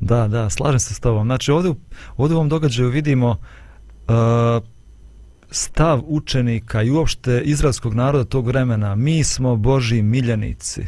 da, 0.00 0.28
da, 0.28 0.50
slažem 0.50 0.78
se 0.78 0.94
s 0.94 1.00
tobom. 1.00 1.26
Znači, 1.26 1.52
ovdje, 1.52 1.74
ovdje 2.16 2.34
u 2.34 2.38
ovom 2.38 2.48
događaju 2.48 2.88
vidimo 2.88 3.30
uh, 3.30 3.36
Eh, 4.08 4.60
stav 5.50 6.02
učenika 6.06 6.82
i 6.82 6.90
uopšte 6.90 7.42
izraelskog 7.44 7.94
naroda 7.94 8.24
tog 8.24 8.46
vremena, 8.46 8.94
mi 8.94 9.24
smo 9.24 9.56
Boži 9.56 10.02
miljenici. 10.02 10.80
Eh, 10.80 10.86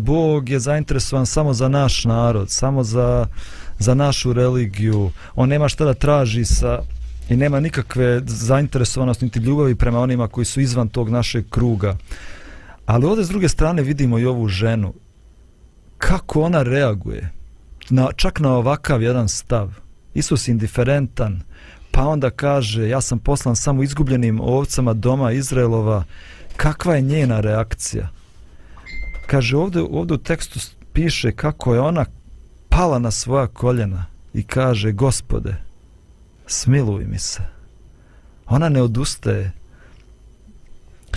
Bog 0.00 0.48
je 0.48 0.58
zainteresovan 0.58 1.26
samo 1.26 1.54
za 1.54 1.68
naš 1.68 2.04
narod, 2.04 2.50
samo 2.50 2.84
za, 2.84 3.26
za 3.78 3.94
našu 3.94 4.32
religiju. 4.32 5.10
On 5.34 5.48
nema 5.48 5.68
šta 5.68 5.84
da 5.84 5.94
traži 5.94 6.44
sa 6.44 6.82
i 7.28 7.36
nema 7.36 7.60
nikakve 7.60 8.22
zainteresovanosti 8.26 9.24
niti 9.24 9.38
ljubavi 9.38 9.74
prema 9.74 10.00
onima 10.00 10.28
koji 10.28 10.44
su 10.44 10.60
izvan 10.60 10.88
tog 10.88 11.08
našeg 11.08 11.44
kruga. 11.50 11.96
Ali 12.86 13.06
ovdje 13.06 13.24
s 13.24 13.28
druge 13.28 13.48
strane 13.48 13.82
vidimo 13.82 14.18
i 14.18 14.26
ovu 14.26 14.48
ženu. 14.48 14.94
Kako 15.98 16.42
ona 16.42 16.62
reaguje? 16.62 17.30
Na, 17.90 18.08
čak 18.16 18.40
na 18.40 18.52
ovakav 18.52 19.02
jedan 19.02 19.28
stav. 19.28 19.74
Isus 20.14 20.48
indiferentan, 20.48 21.42
pa 21.96 22.06
onda 22.06 22.30
kaže 22.30 22.88
ja 22.88 23.00
sam 23.00 23.18
poslan 23.18 23.56
samo 23.56 23.82
izgubljenim 23.82 24.40
ovcama 24.40 24.92
doma 24.92 25.32
Izraelova. 25.32 26.04
Kakva 26.56 26.94
je 26.94 27.00
njena 27.00 27.40
reakcija? 27.40 28.08
Kaže 29.26 29.56
ovdje, 29.56 29.82
ovdje 29.82 30.14
u 30.14 30.18
tekstu 30.18 30.60
piše 30.92 31.32
kako 31.32 31.74
je 31.74 31.80
ona 31.80 32.04
pala 32.68 32.98
na 32.98 33.10
svoja 33.10 33.46
koljena 33.46 34.04
i 34.34 34.42
kaže 34.42 34.92
gospode 34.92 35.56
smiluj 36.46 37.04
mi 37.04 37.18
se. 37.18 37.42
Ona 38.46 38.68
ne 38.68 38.82
odustaje. 38.82 39.52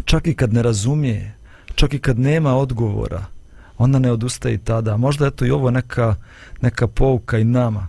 Čak 0.05 0.27
i 0.27 0.34
kad 0.34 0.53
ne 0.53 0.63
razumije 0.63 1.36
čak 1.75 1.93
i 1.93 1.99
kad 1.99 2.19
nema 2.19 2.55
odgovora 2.55 3.25
ona 3.77 3.99
ne 3.99 4.11
odustaje 4.11 4.55
i 4.55 4.57
tada. 4.57 4.97
Možda 4.97 5.25
je 5.25 5.32
to 5.32 5.45
i 5.45 5.51
ovo 5.51 5.71
neka, 5.71 6.15
neka 6.61 6.88
pouka 6.88 7.38
i 7.38 7.43
nama. 7.43 7.88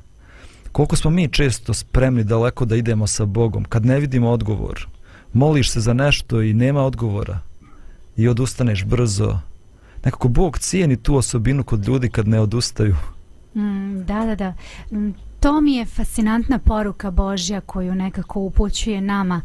Koliko 0.73 0.97
smo 0.97 1.11
mi 1.11 1.29
često 1.29 1.75
spremni 1.75 2.25
daleko 2.25 2.64
da 2.64 2.77
idemo 2.77 3.07
sa 3.07 3.25
Bogom, 3.25 3.64
kad 3.64 3.87
ne 3.87 4.01
vidimo 4.01 4.31
odgovor. 4.31 4.87
Moliš 5.33 5.71
se 5.71 5.81
za 5.81 5.93
nešto 5.93 6.43
i 6.43 6.55
nema 6.55 6.83
odgovora. 6.83 7.39
I 8.16 8.29
odustaneš 8.29 8.85
brzo. 8.85 9.39
Nekako 10.05 10.29
Bog 10.29 10.59
cijeni 10.59 10.97
tu 10.97 11.16
osobinu 11.16 11.64
kod 11.64 11.89
ljudi 11.89 12.09
kad 12.09 12.29
ne 12.29 12.41
odustaju. 12.41 12.97
Mm, 13.55 14.05
da, 14.05 14.27
da, 14.27 14.35
da. 14.35 14.55
Mm, 14.99 15.14
to 15.41 15.61
mi 15.61 15.75
je 15.75 15.87
fascinantna 15.87 16.59
poruka 16.59 17.11
Božja 17.11 17.61
koju 17.61 17.95
nekako 17.95 18.41
upućuje 18.41 19.01
nama, 19.01 19.41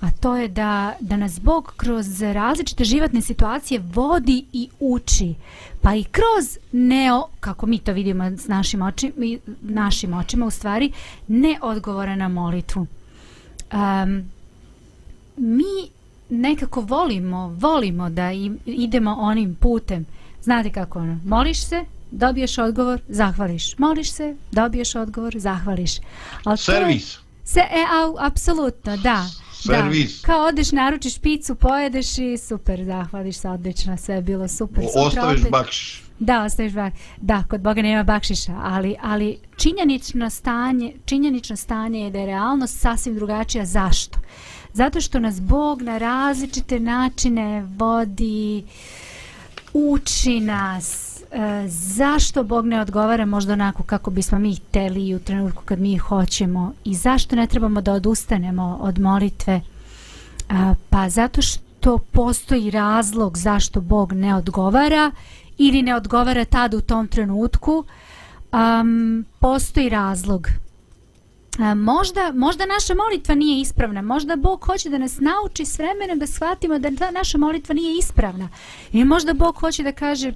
a 0.00 0.10
to 0.10 0.36
je 0.36 0.48
da, 0.48 0.94
da 1.00 1.16
nas 1.16 1.40
Bog 1.40 1.72
kroz 1.76 2.22
različite 2.22 2.84
životne 2.84 3.20
situacije 3.20 3.80
vodi 3.84 4.44
i 4.52 4.68
uči, 4.80 5.34
pa 5.80 5.94
i 5.94 6.04
kroz 6.04 6.46
neo, 6.72 7.26
kako 7.40 7.66
mi 7.66 7.78
to 7.78 7.92
vidimo 7.92 8.24
s 8.26 8.48
našim 8.48 8.82
očima, 8.82 9.12
našim 9.60 10.14
očima 10.14 10.46
u 10.46 10.50
stvari, 10.50 10.92
ne 11.28 11.58
odgovora 11.62 12.16
na 12.16 12.28
molitvu. 12.28 12.86
Um, 13.72 14.24
mi 15.36 15.90
nekako 16.30 16.80
volimo, 16.80 17.48
volimo 17.50 18.10
da 18.10 18.32
i, 18.32 18.50
idemo 18.66 19.14
onim 19.14 19.54
putem. 19.54 20.06
Znate 20.42 20.70
kako 20.70 20.98
ono, 20.98 21.18
moliš 21.24 21.64
se, 21.64 21.80
dobiješ 22.10 22.58
odgovor, 22.58 23.00
zahvališ. 23.08 23.78
Moliš 23.78 24.12
se, 24.12 24.36
dobiješ 24.52 24.94
odgovor, 24.94 25.38
zahvališ. 25.38 25.96
Je- 25.96 26.56
Servis. 26.56 27.18
Se, 27.44 27.60
e, 27.60 27.84
apsolutno, 28.18 28.96
da. 28.96 29.26
Servis. 29.62 30.20
Da. 30.20 30.26
Kao 30.26 30.46
odeš, 30.46 30.72
naručiš 30.72 31.18
picu, 31.18 31.54
pojedeš 31.54 32.18
i 32.18 32.38
super, 32.38 32.84
zahvališ 32.84 33.36
se, 33.36 33.48
odlično, 33.48 33.96
sve 33.96 34.14
je 34.14 34.22
bilo 34.22 34.48
super. 34.48 34.84
sutra 34.84 35.02
Ostaviš 35.02 35.40
opet- 35.40 35.50
bakšiš. 35.50 36.02
Da, 36.18 36.44
ostaviš 36.44 36.72
bak. 36.72 36.92
Da, 37.16 37.44
kod 37.48 37.60
Boga 37.60 37.82
nema 37.82 38.02
bakšiša, 38.02 38.52
ali, 38.62 38.96
ali 39.02 39.38
činjenično 39.56 40.30
stanje, 40.30 40.92
činjenično 41.04 41.56
stanje 41.56 42.00
je 42.00 42.10
da 42.10 42.18
je 42.18 42.26
realnost 42.26 42.78
sasvim 42.80 43.14
drugačija. 43.14 43.66
Zašto? 43.66 44.18
Zato 44.72 45.00
što 45.00 45.18
nas 45.20 45.40
Bog 45.40 45.82
na 45.82 45.98
različite 45.98 46.80
načine 46.80 47.66
vodi, 47.76 48.64
uči 49.72 50.40
nas, 50.40 51.09
e, 51.32 51.68
zašto 51.68 52.44
Bog 52.44 52.66
ne 52.66 52.80
odgovara 52.80 53.26
možda 53.26 53.52
onako 53.52 53.82
kako 53.82 54.10
bismo 54.10 54.38
mi 54.38 54.54
hteli 54.54 55.08
i 55.08 55.14
u 55.14 55.18
trenutku 55.18 55.62
kad 55.64 55.80
mi 55.80 55.98
hoćemo? 55.98 56.72
I 56.84 56.94
zašto 56.94 57.36
ne 57.36 57.46
trebamo 57.46 57.80
da 57.80 57.92
odustanemo 57.92 58.78
od 58.80 58.98
molitve? 58.98 59.60
A, 60.48 60.74
pa 60.90 61.08
zato 61.08 61.42
što 61.42 61.98
postoji 61.98 62.70
razlog 62.70 63.38
zašto 63.38 63.80
Bog 63.80 64.12
ne 64.12 64.34
odgovara 64.34 65.10
ili 65.58 65.82
ne 65.82 65.94
odgovara 65.94 66.44
tad 66.44 66.74
u 66.74 66.80
tom 66.80 67.08
trenutku. 67.08 67.84
Um, 68.52 69.24
postoji 69.38 69.88
razlog. 69.88 70.48
E, 71.58 71.74
možda, 71.74 72.32
možda 72.34 72.66
naša 72.66 72.94
molitva 72.94 73.34
nije 73.34 73.60
ispravna. 73.60 74.02
Možda 74.02 74.36
Bog 74.36 74.64
hoće 74.64 74.90
da 74.90 74.98
nas 74.98 75.18
nauči 75.20 75.64
s 75.64 75.78
vremenom 75.78 76.18
da 76.18 76.26
shvatimo 76.26 76.78
da 76.78 76.90
ta 76.98 77.10
naša 77.10 77.38
molitva 77.38 77.74
nije 77.74 77.98
ispravna. 77.98 78.48
I 78.92 79.04
možda 79.04 79.34
Bog 79.34 79.56
hoće 79.56 79.82
da 79.82 79.92
kaže 79.92 80.32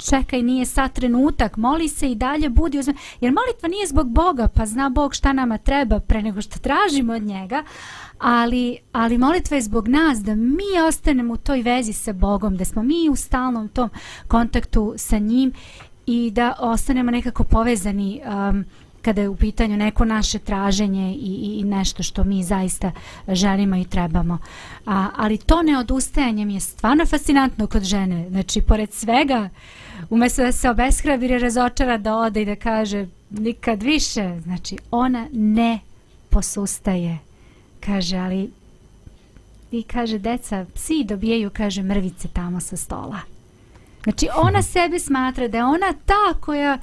čekaj, 0.00 0.42
nije 0.42 0.66
sad 0.66 0.92
trenutak, 0.92 1.56
moli 1.56 1.88
se 1.88 2.10
i 2.10 2.14
dalje, 2.14 2.48
budi 2.48 2.78
uzme. 2.78 2.94
Jer 3.20 3.32
molitva 3.32 3.68
nije 3.68 3.86
zbog 3.86 4.08
Boga, 4.08 4.48
pa 4.48 4.66
zna 4.66 4.88
Bog 4.88 5.14
šta 5.14 5.32
nama 5.32 5.58
treba 5.58 6.00
pre 6.00 6.22
nego 6.22 6.42
što 6.42 6.58
tražimo 6.58 7.12
od 7.12 7.22
njega, 7.22 7.62
ali, 8.18 8.78
ali 8.92 9.18
molitva 9.18 9.56
je 9.56 9.62
zbog 9.62 9.88
nas, 9.88 10.18
da 10.18 10.34
mi 10.34 10.80
ostanemo 10.88 11.34
u 11.34 11.38
toj 11.38 11.62
vezi 11.62 11.92
sa 11.92 12.12
Bogom, 12.12 12.56
da 12.56 12.64
smo 12.64 12.82
mi 12.82 13.08
u 13.10 13.16
stalnom 13.16 13.68
tom 13.68 13.90
kontaktu 14.28 14.94
sa 14.96 15.18
njim 15.18 15.52
i 16.06 16.30
da 16.30 16.54
ostanemo 16.60 17.10
nekako 17.10 17.44
povezani 17.44 18.20
um, 18.50 18.64
kada 19.02 19.20
je 19.20 19.28
u 19.28 19.36
pitanju 19.36 19.76
neko 19.76 20.04
naše 20.04 20.38
traženje 20.38 21.12
i, 21.12 21.16
i- 21.16 21.60
i 21.60 21.64
nešto 21.64 22.02
što 22.02 22.24
mi 22.24 22.44
zaista 22.44 22.92
želimo 23.28 23.76
i 23.76 23.84
trebamo. 23.84 24.38
A, 24.86 25.06
ali 25.16 25.38
to 25.38 25.62
neodustajanje 25.62 26.44
mi 26.44 26.54
je 26.54 26.60
stvarno 26.60 27.06
fascinantno 27.06 27.66
kod 27.66 27.82
žene. 27.82 28.28
Znači, 28.30 28.60
pored 28.62 28.92
svega, 28.92 29.48
umjesto 30.10 30.42
da 30.42 30.52
se 30.52 30.70
obeshrabri, 30.70 31.38
razočara 31.38 31.98
da 31.98 32.16
ode 32.16 32.42
i 32.42 32.44
da 32.44 32.56
kaže 32.56 33.06
nikad 33.30 33.82
više, 33.82 34.40
znači, 34.42 34.76
ona 34.90 35.28
ne 35.32 35.80
posustaje. 36.28 37.18
Kaže, 37.80 38.16
ali 38.16 38.50
i 39.70 39.82
kaže, 39.82 40.18
deca, 40.18 40.66
psi 40.74 41.04
dobijaju, 41.04 41.50
kaže, 41.50 41.82
mrvice 41.82 42.28
tamo 42.28 42.60
sa 42.60 42.76
stola. 42.76 43.18
Znači, 44.02 44.28
ona 44.36 44.62
sebe 44.62 44.98
smatra 44.98 45.48
da 45.48 45.58
je 45.58 45.64
ona 45.64 45.92
ta 46.06 46.40
koja 46.40 46.78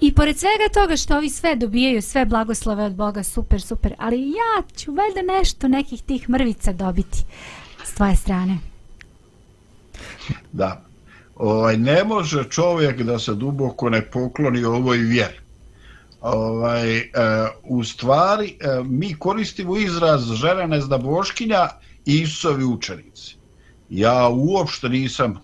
I 0.00 0.14
pored 0.14 0.38
svega 0.38 0.68
toga 0.74 0.96
što 0.96 1.16
ovi 1.16 1.28
sve 1.28 1.56
dobijaju, 1.56 2.02
sve 2.02 2.24
blagoslove 2.24 2.84
od 2.84 2.94
Boga, 2.94 3.22
super, 3.22 3.60
super, 3.60 3.94
ali 3.98 4.30
ja 4.30 4.62
ću 4.76 4.92
valjda 4.92 5.32
nešto 5.38 5.68
nekih 5.68 6.02
tih 6.02 6.28
mrvica 6.30 6.72
dobiti 6.72 7.18
s 7.84 7.94
tvoje 7.94 8.16
strane. 8.16 8.58
Da. 10.52 10.89
Ovaj, 11.40 11.76
ne 11.76 12.04
može 12.04 12.44
čovjek 12.44 13.02
da 13.02 13.18
se 13.18 13.34
duboko 13.34 13.90
ne 13.90 14.02
pokloni 14.02 14.64
ovoj 14.64 14.98
vjeri. 14.98 15.38
Ovaj, 16.20 16.98
e, 16.98 17.08
u 17.64 17.84
stvari, 17.84 18.56
e, 18.60 18.82
mi 18.84 19.14
koristimo 19.14 19.76
izraz 19.76 20.32
žena 20.32 20.66
neznaboškinja 20.66 21.68
i 22.06 22.14
Isusovi 22.20 22.64
učenici. 22.64 23.36
Ja 23.90 24.28
uopšte 24.28 24.88
nisam 24.88 25.40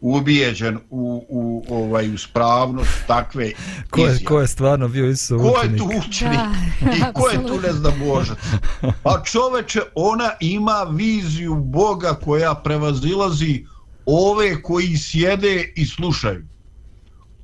ubijeđen 0.00 0.78
u, 0.90 1.24
u 1.28 1.64
ovaj 1.70 2.14
uspravnost 2.14 3.06
takve 3.06 3.52
Ko 3.90 4.00
je, 4.00 4.12
izjave. 4.12 4.24
ko 4.24 4.40
je 4.40 4.46
stvarno 4.46 4.88
bio 4.88 5.10
Isusov 5.10 5.38
Ko 5.38 5.46
je 5.46 5.52
učenik? 5.58 5.78
tu 5.78 5.90
učenik? 6.08 6.38
Da, 6.80 6.90
I 6.92 7.12
ko 7.14 7.28
je 7.28 7.46
tu 7.46 7.60
ne 7.60 7.72
zna 7.72 7.90
Božac? 8.06 8.38
Pa 9.02 9.22
čoveče, 9.24 9.80
ona 9.94 10.30
ima 10.40 10.86
viziju 10.90 11.54
Boga 11.54 12.14
koja 12.24 12.54
prevazilazi 12.54 13.66
ove 14.06 14.62
koji 14.62 14.96
sjede 14.96 15.72
i 15.76 15.86
slušaju. 15.86 16.44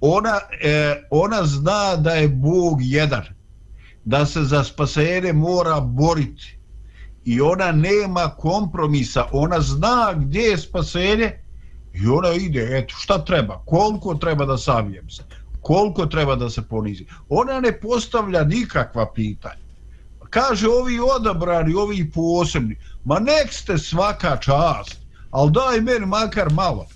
Ona, 0.00 0.40
e, 0.62 1.02
ona 1.10 1.44
zna 1.46 1.96
da 1.96 2.10
je 2.10 2.28
Bog 2.28 2.78
jedan, 2.82 3.24
da 4.04 4.26
se 4.26 4.42
za 4.42 4.64
spasenje 4.64 5.32
mora 5.32 5.80
boriti. 5.80 6.58
I 7.24 7.40
ona 7.40 7.72
nema 7.72 8.28
kompromisa, 8.28 9.26
ona 9.32 9.60
zna 9.60 10.12
gdje 10.16 10.40
je 10.40 10.58
spasenje 10.58 11.32
i 11.94 12.06
ona 12.06 12.32
ide, 12.32 12.78
eto, 12.78 12.94
šta 12.98 13.24
treba, 13.24 13.62
koliko 13.66 14.14
treba 14.14 14.46
da 14.46 14.58
savijem 14.58 15.10
se, 15.10 15.22
koliko 15.60 16.06
treba 16.06 16.36
da 16.36 16.50
se 16.50 16.62
ponizi. 16.62 17.06
Ona 17.28 17.60
ne 17.60 17.80
postavlja 17.80 18.44
nikakva 18.44 19.12
pitanja. 19.12 19.62
Kaže 20.30 20.68
ovi 20.68 20.98
odabrani, 21.16 21.74
ovi 21.74 22.10
posebni, 22.10 22.76
ma 23.04 23.18
nek 23.18 23.52
ste 23.52 23.78
svaka 23.78 24.36
čast, 24.36 25.01
ali 25.32 25.50
daj 25.50 25.80
meni 25.80 26.06
makar 26.06 26.50
malo. 26.50 26.86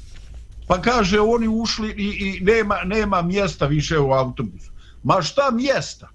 Pa 0.67 0.83
kaže 0.83 1.21
oni 1.21 1.49
ušli 1.49 1.89
i, 1.89 2.05
i 2.05 2.41
nema, 2.41 2.85
nema 2.85 3.23
mjesta 3.23 3.67
više 3.67 3.99
u 3.99 4.13
autobusu. 4.13 4.71
Ma 5.03 5.23
šta 5.23 5.51
mjesta? 5.51 6.09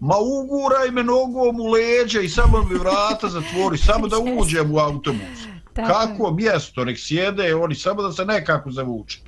Ma 0.00 0.14
uguraj 0.16 0.90
me 0.90 1.04
nogom 1.04 1.60
u 1.60 1.66
leđa 1.66 2.20
i 2.20 2.28
samo 2.28 2.62
mi 2.70 2.74
vrata 2.74 3.28
zatvori, 3.28 3.78
samo 3.78 4.08
da 4.08 4.16
uđem 4.38 4.74
u 4.74 4.78
autobus. 4.78 5.38
Kako 5.74 6.30
mjesto, 6.30 6.84
nek 6.84 6.98
sjede 6.98 7.54
oni, 7.54 7.74
samo 7.74 8.02
da 8.02 8.12
se 8.12 8.24
nekako 8.24 8.70
zavuče. 8.70 9.18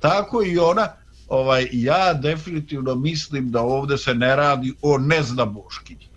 Tako 0.00 0.42
i 0.42 0.58
ona, 0.58 0.88
ovaj, 1.28 1.68
ja 1.72 2.14
definitivno 2.14 2.94
mislim 2.94 3.50
da 3.50 3.62
ovdje 3.62 3.98
se 3.98 4.14
ne 4.14 4.36
radi 4.36 4.74
o 4.82 4.98
neznaboškinji. 4.98 6.08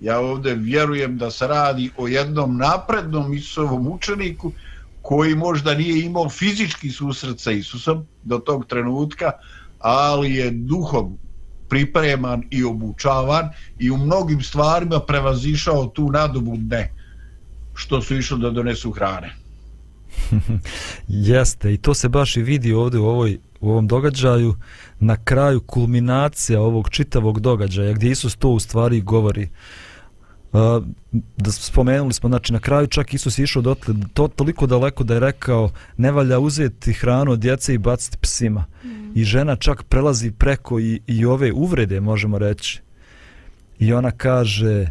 Ja 0.00 0.20
ovdje 0.20 0.54
vjerujem 0.54 1.18
da 1.18 1.30
se 1.30 1.46
radi 1.46 1.90
o 1.96 2.08
jednom 2.08 2.56
naprednom 2.56 3.34
Isusovom 3.34 3.88
učeniku 3.88 4.52
koji 5.02 5.34
možda 5.34 5.74
nije 5.74 6.04
imao 6.04 6.28
fizički 6.28 6.90
susret 6.90 7.40
sa 7.40 7.50
Isusom 7.50 8.06
do 8.22 8.38
tog 8.38 8.66
trenutka, 8.66 9.32
ali 9.78 10.34
je 10.34 10.50
duhom 10.50 11.18
pripreman 11.68 12.42
i 12.50 12.64
obučavan 12.64 13.48
i 13.78 13.90
u 13.90 13.96
mnogim 13.96 14.42
stvarima 14.42 15.00
prevazišao 15.00 15.86
tu 15.86 16.10
nadobu 16.10 16.56
ne 16.56 16.92
što 17.74 18.02
su 18.02 18.16
išli 18.16 18.40
da 18.40 18.50
donesu 18.50 18.90
hrane. 18.90 19.34
Jeste, 21.08 21.74
i 21.74 21.76
to 21.76 21.94
se 21.94 22.08
baš 22.08 22.36
i 22.36 22.42
vidi 22.42 22.72
ovdje 22.72 23.00
u, 23.00 23.06
ovoj, 23.06 23.38
u 23.60 23.70
ovom 23.70 23.88
događaju, 23.88 24.54
na 25.00 25.24
kraju 25.24 25.60
kulminacija 25.60 26.60
ovog 26.60 26.90
čitavog 26.90 27.40
događaja, 27.40 27.92
gdje 27.92 28.10
Isus 28.10 28.36
to 28.36 28.48
u 28.48 28.60
stvari 28.60 29.00
govori. 29.00 29.42
Uh, 29.42 29.91
da 31.36 31.52
spomenuli 31.52 32.12
smo, 32.12 32.28
znači 32.28 32.52
na 32.52 32.58
kraju 32.58 32.86
čak 32.86 33.14
Isus 33.14 33.38
je 33.38 33.42
išao 33.42 33.62
dotle, 33.62 33.94
to 34.14 34.28
toliko 34.28 34.66
daleko 34.66 35.04
da 35.04 35.14
je 35.14 35.20
rekao 35.20 35.70
ne 35.96 36.10
valja 36.10 36.38
uzeti 36.38 36.92
hranu 36.92 37.32
od 37.32 37.38
djece 37.38 37.74
i 37.74 37.78
baciti 37.78 38.18
psima. 38.20 38.64
Mm. 38.84 39.18
I 39.18 39.24
žena 39.24 39.56
čak 39.56 39.82
prelazi 39.82 40.30
preko 40.30 40.80
i, 40.80 41.00
i 41.06 41.24
ove 41.24 41.52
uvrede, 41.52 42.00
možemo 42.00 42.38
reći. 42.38 42.80
I 43.78 43.92
ona 43.92 44.10
kaže, 44.10 44.90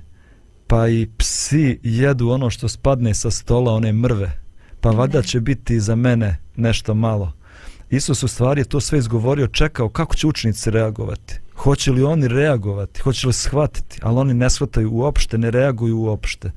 pa 0.68 0.88
i 0.88 1.07
psi 1.18 1.80
jedu 1.84 2.30
ono 2.30 2.49
što 2.49 2.68
spadne 2.68 3.14
sa 3.14 3.32
stola, 3.32 3.74
one 3.74 3.93
mrve. 3.93 4.41
Pa 4.82 4.89
valjda 4.89 5.22
će 5.22 5.39
biti 5.39 5.80
za 5.80 5.95
mene 5.95 6.38
nešto 6.55 6.93
malo. 6.93 7.34
Isus 7.91 8.23
u 8.23 8.27
stvari 8.27 8.61
je 8.61 8.65
to 8.65 8.79
sve 8.79 8.99
izgovorio, 8.99 9.47
čekao 9.47 9.89
kako 9.89 10.15
će 10.15 10.27
učenici 10.27 10.71
reagovati. 10.71 11.39
Hoće 11.55 11.91
li 11.91 12.03
oni 12.03 12.27
reagovati, 12.27 13.01
hoće 13.01 13.27
li 13.27 13.33
shvatiti, 13.33 13.99
ali 14.01 14.17
oni 14.17 14.33
ne 14.33 14.49
shvataju 14.49 14.91
uopšte, 14.93 15.37
ne 15.37 15.51
reaguju 15.51 15.99
uopšte. 15.99 16.51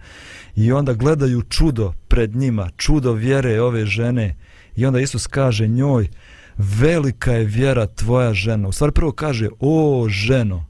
I 0.56 0.72
onda 0.72 0.92
gledaju 0.92 1.42
čudo 1.42 1.92
pred 2.08 2.36
njima, 2.36 2.70
čudo 2.76 3.12
vjere 3.12 3.60
ove 3.60 3.86
žene. 3.86 4.36
I 4.76 4.86
onda 4.86 5.00
Isus 5.00 5.26
kaže 5.26 5.68
njoj, 5.68 6.08
velika 6.56 7.32
je 7.32 7.44
vjera 7.44 7.86
tvoja 7.86 8.34
žena. 8.34 8.68
U 8.68 8.72
stvari 8.72 8.92
prvo 8.92 9.12
kaže, 9.12 9.48
o 9.60 10.06
ženo, 10.08 10.66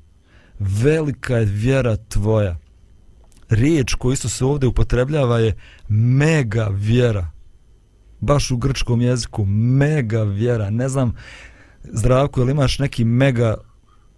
velika 0.58 1.36
je 1.36 1.44
vjera 1.44 1.96
tvoja. 1.96 2.56
Riječ 3.48 3.94
koju 3.94 4.12
Isus 4.12 4.42
ovdje 4.42 4.68
upotrebljava 4.68 5.38
je 5.38 5.56
mega 5.88 6.68
vjera. 6.72 7.33
Baš 8.24 8.50
u 8.50 8.56
grčkom 8.56 9.00
jeziku, 9.00 9.44
mega 9.46 10.22
vjera. 10.22 10.70
Ne 10.70 10.88
znam, 10.88 11.14
Zdravko, 11.92 12.40
ili 12.40 12.50
imaš 12.50 12.78
neki 12.78 13.04
mega 13.04 13.56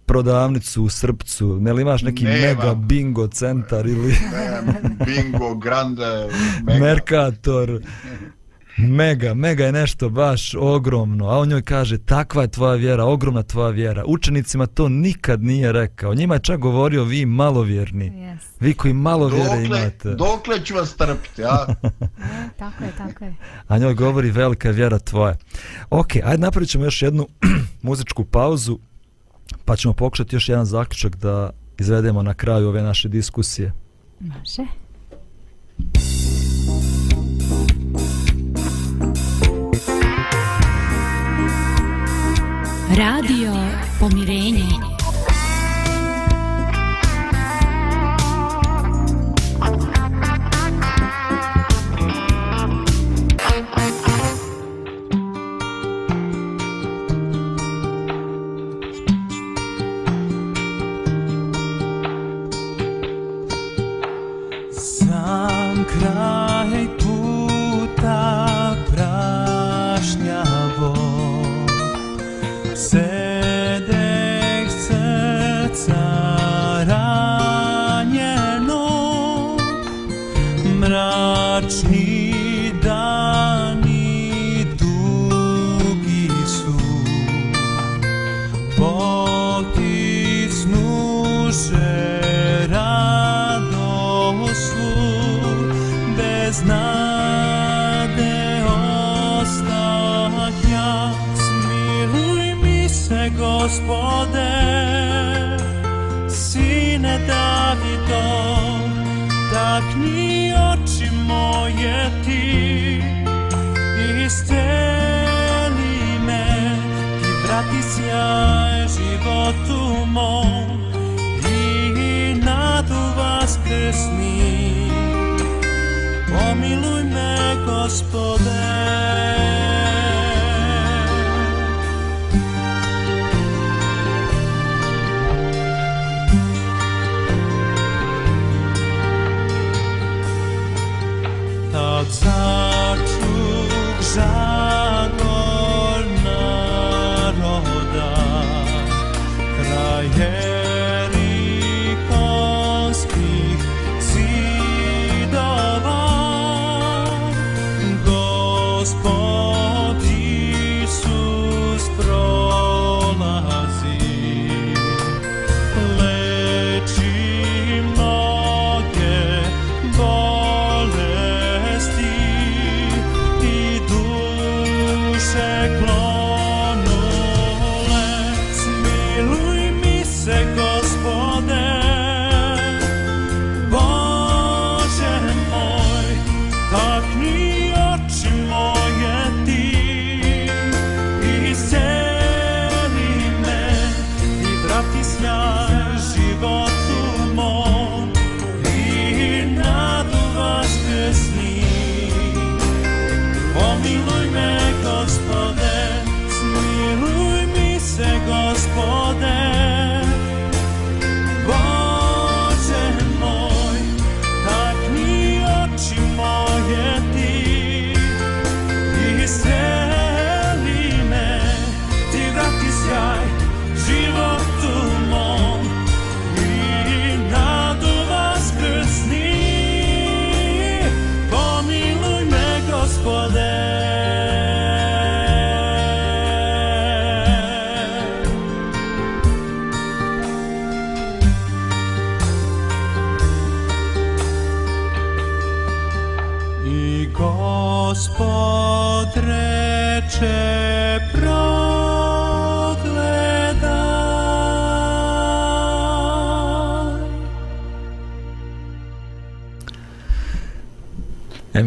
prodavnicu 0.05 0.83
u 0.83 0.89
Srpcu, 0.89 1.59
ne 1.61 1.73
li 1.73 1.81
imaš 1.81 2.01
neki 2.01 2.23
Nema. 2.23 2.47
mega 2.47 2.73
bingo 2.75 3.27
centar 3.27 3.87
ili 3.87 4.15
Bingo, 5.05 5.55
Grande, 5.55 6.27
Mega. 6.63 6.85
Mercator, 6.85 7.81
mega, 8.77 9.33
mega 9.33 9.65
je 9.65 9.71
nešto 9.71 10.09
baš 10.09 10.53
ogromno, 10.59 11.29
a 11.29 11.37
on 11.37 11.47
njoj 11.49 11.61
kaže 11.61 11.97
takva 11.97 12.41
je 12.41 12.47
tvoja 12.47 12.75
vjera, 12.75 13.05
ogromna 13.05 13.43
tvoja 13.43 13.69
vjera. 13.69 14.03
Učenicima 14.07 14.65
to 14.65 14.89
nikad 14.89 15.43
nije 15.43 15.71
rekao, 15.71 16.13
njima 16.13 16.33
je 16.33 16.39
čak 16.39 16.59
govorio 16.59 17.03
vi 17.03 17.25
malovjerni, 17.25 18.11
Yes. 18.11 18.37
vi 18.59 18.73
koji 18.73 18.93
malo 18.93 19.27
vjere 19.27 19.65
imate, 19.65 20.15
dokle 20.15 20.65
ću 20.65 20.75
vas 20.75 20.95
trpiti, 20.95 21.43
a? 21.43 21.65
E, 22.47 22.49
tako 22.59 22.83
je, 22.83 22.91
tako 22.97 23.23
je. 23.23 23.33
a 23.67 23.77
njoj 23.77 23.93
govori 23.93 24.31
velika 24.31 24.67
je 24.67 24.73
vjera 24.73 24.99
tvoja. 24.99 25.35
Ok, 25.89 26.15
ajde 26.23 26.37
napravit 26.37 26.69
ćemo 26.69 26.83
još 26.85 27.01
jednu 27.01 27.27
muzičku 27.81 28.25
pauzu, 28.25 28.79
pa 29.65 29.75
ćemo 29.75 29.93
pokušati 29.93 30.35
još 30.35 30.49
jedan 30.49 30.65
zaključak 30.65 31.15
da 31.15 31.49
izvedemo 31.79 32.23
na 32.23 32.33
kraju 32.33 32.67
ove 32.67 32.81
naše 32.81 33.09
diskusije. 33.09 33.73
Može. 34.19 34.63
Radio 42.95 43.51
Pomirenje. 43.99 44.86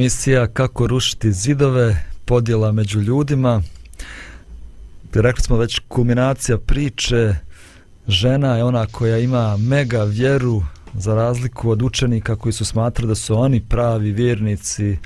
Emisija 0.01 0.47
Kako 0.47 0.87
rušiti 0.87 1.33
zidove, 1.33 2.05
podjela 2.25 2.73
među 2.73 3.01
ljudima. 3.01 3.63
rekli 5.13 5.43
smo 5.43 5.57
već 5.57 5.81
kulminacija 5.89 6.59
priče, 6.59 7.35
žena 8.09 8.57
je 8.57 8.65
ona 8.65 8.87
koja 8.87 9.19
ima 9.19 9.57
mega 9.57 10.03
vjeru 10.05 10.63
za 10.95 11.15
razliku 11.15 11.71
od 11.71 11.83
učenika 11.83 12.37
koji 12.37 12.53
su 12.53 12.65
smatrali 12.65 13.09
da 13.09 13.15
su 13.15 13.39
oni 13.39 13.61
pravi 13.61 14.13
vjernici, 14.13 14.97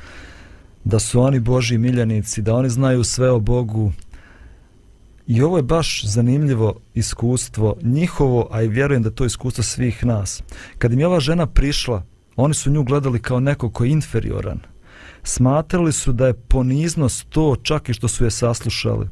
da 0.84 0.98
su 0.98 1.20
oni 1.20 1.40
Boži 1.40 1.78
miljenici, 1.78 2.42
da 2.42 2.54
oni 2.54 2.70
znaju 2.70 3.04
sve 3.04 3.30
o 3.30 3.40
Bogu. 3.40 3.92
I 5.26 5.42
ovo 5.42 5.56
je 5.56 5.62
baš 5.62 6.04
zanimljivo 6.04 6.74
iskustvo 6.94 7.76
njihovo, 7.82 8.48
a 8.50 8.62
i 8.62 8.68
vjerujem 8.68 9.02
da 9.02 9.10
to 9.10 9.24
je 9.24 9.26
iskustvo 9.26 9.64
svih 9.64 10.04
nas. 10.04 10.42
Kad 10.78 10.92
im 10.92 11.00
je 11.00 11.06
ova 11.06 11.20
žena 11.20 11.46
prišla, 11.46 12.02
oni 12.36 12.54
su 12.54 12.70
nju 12.70 12.82
gledali 12.82 13.18
kao 13.18 13.40
neko 13.40 13.70
ko 13.70 13.84
je 13.84 13.90
inferioran. 13.90 14.73
Smatrali 15.24 15.92
su 15.92 16.12
da 16.12 16.26
je 16.26 16.34
poniznost 16.34 17.26
to 17.28 17.56
čak 17.62 17.88
i 17.88 17.92
što 17.92 18.08
su 18.08 18.24
je 18.24 18.30
saslušali. 18.30 19.08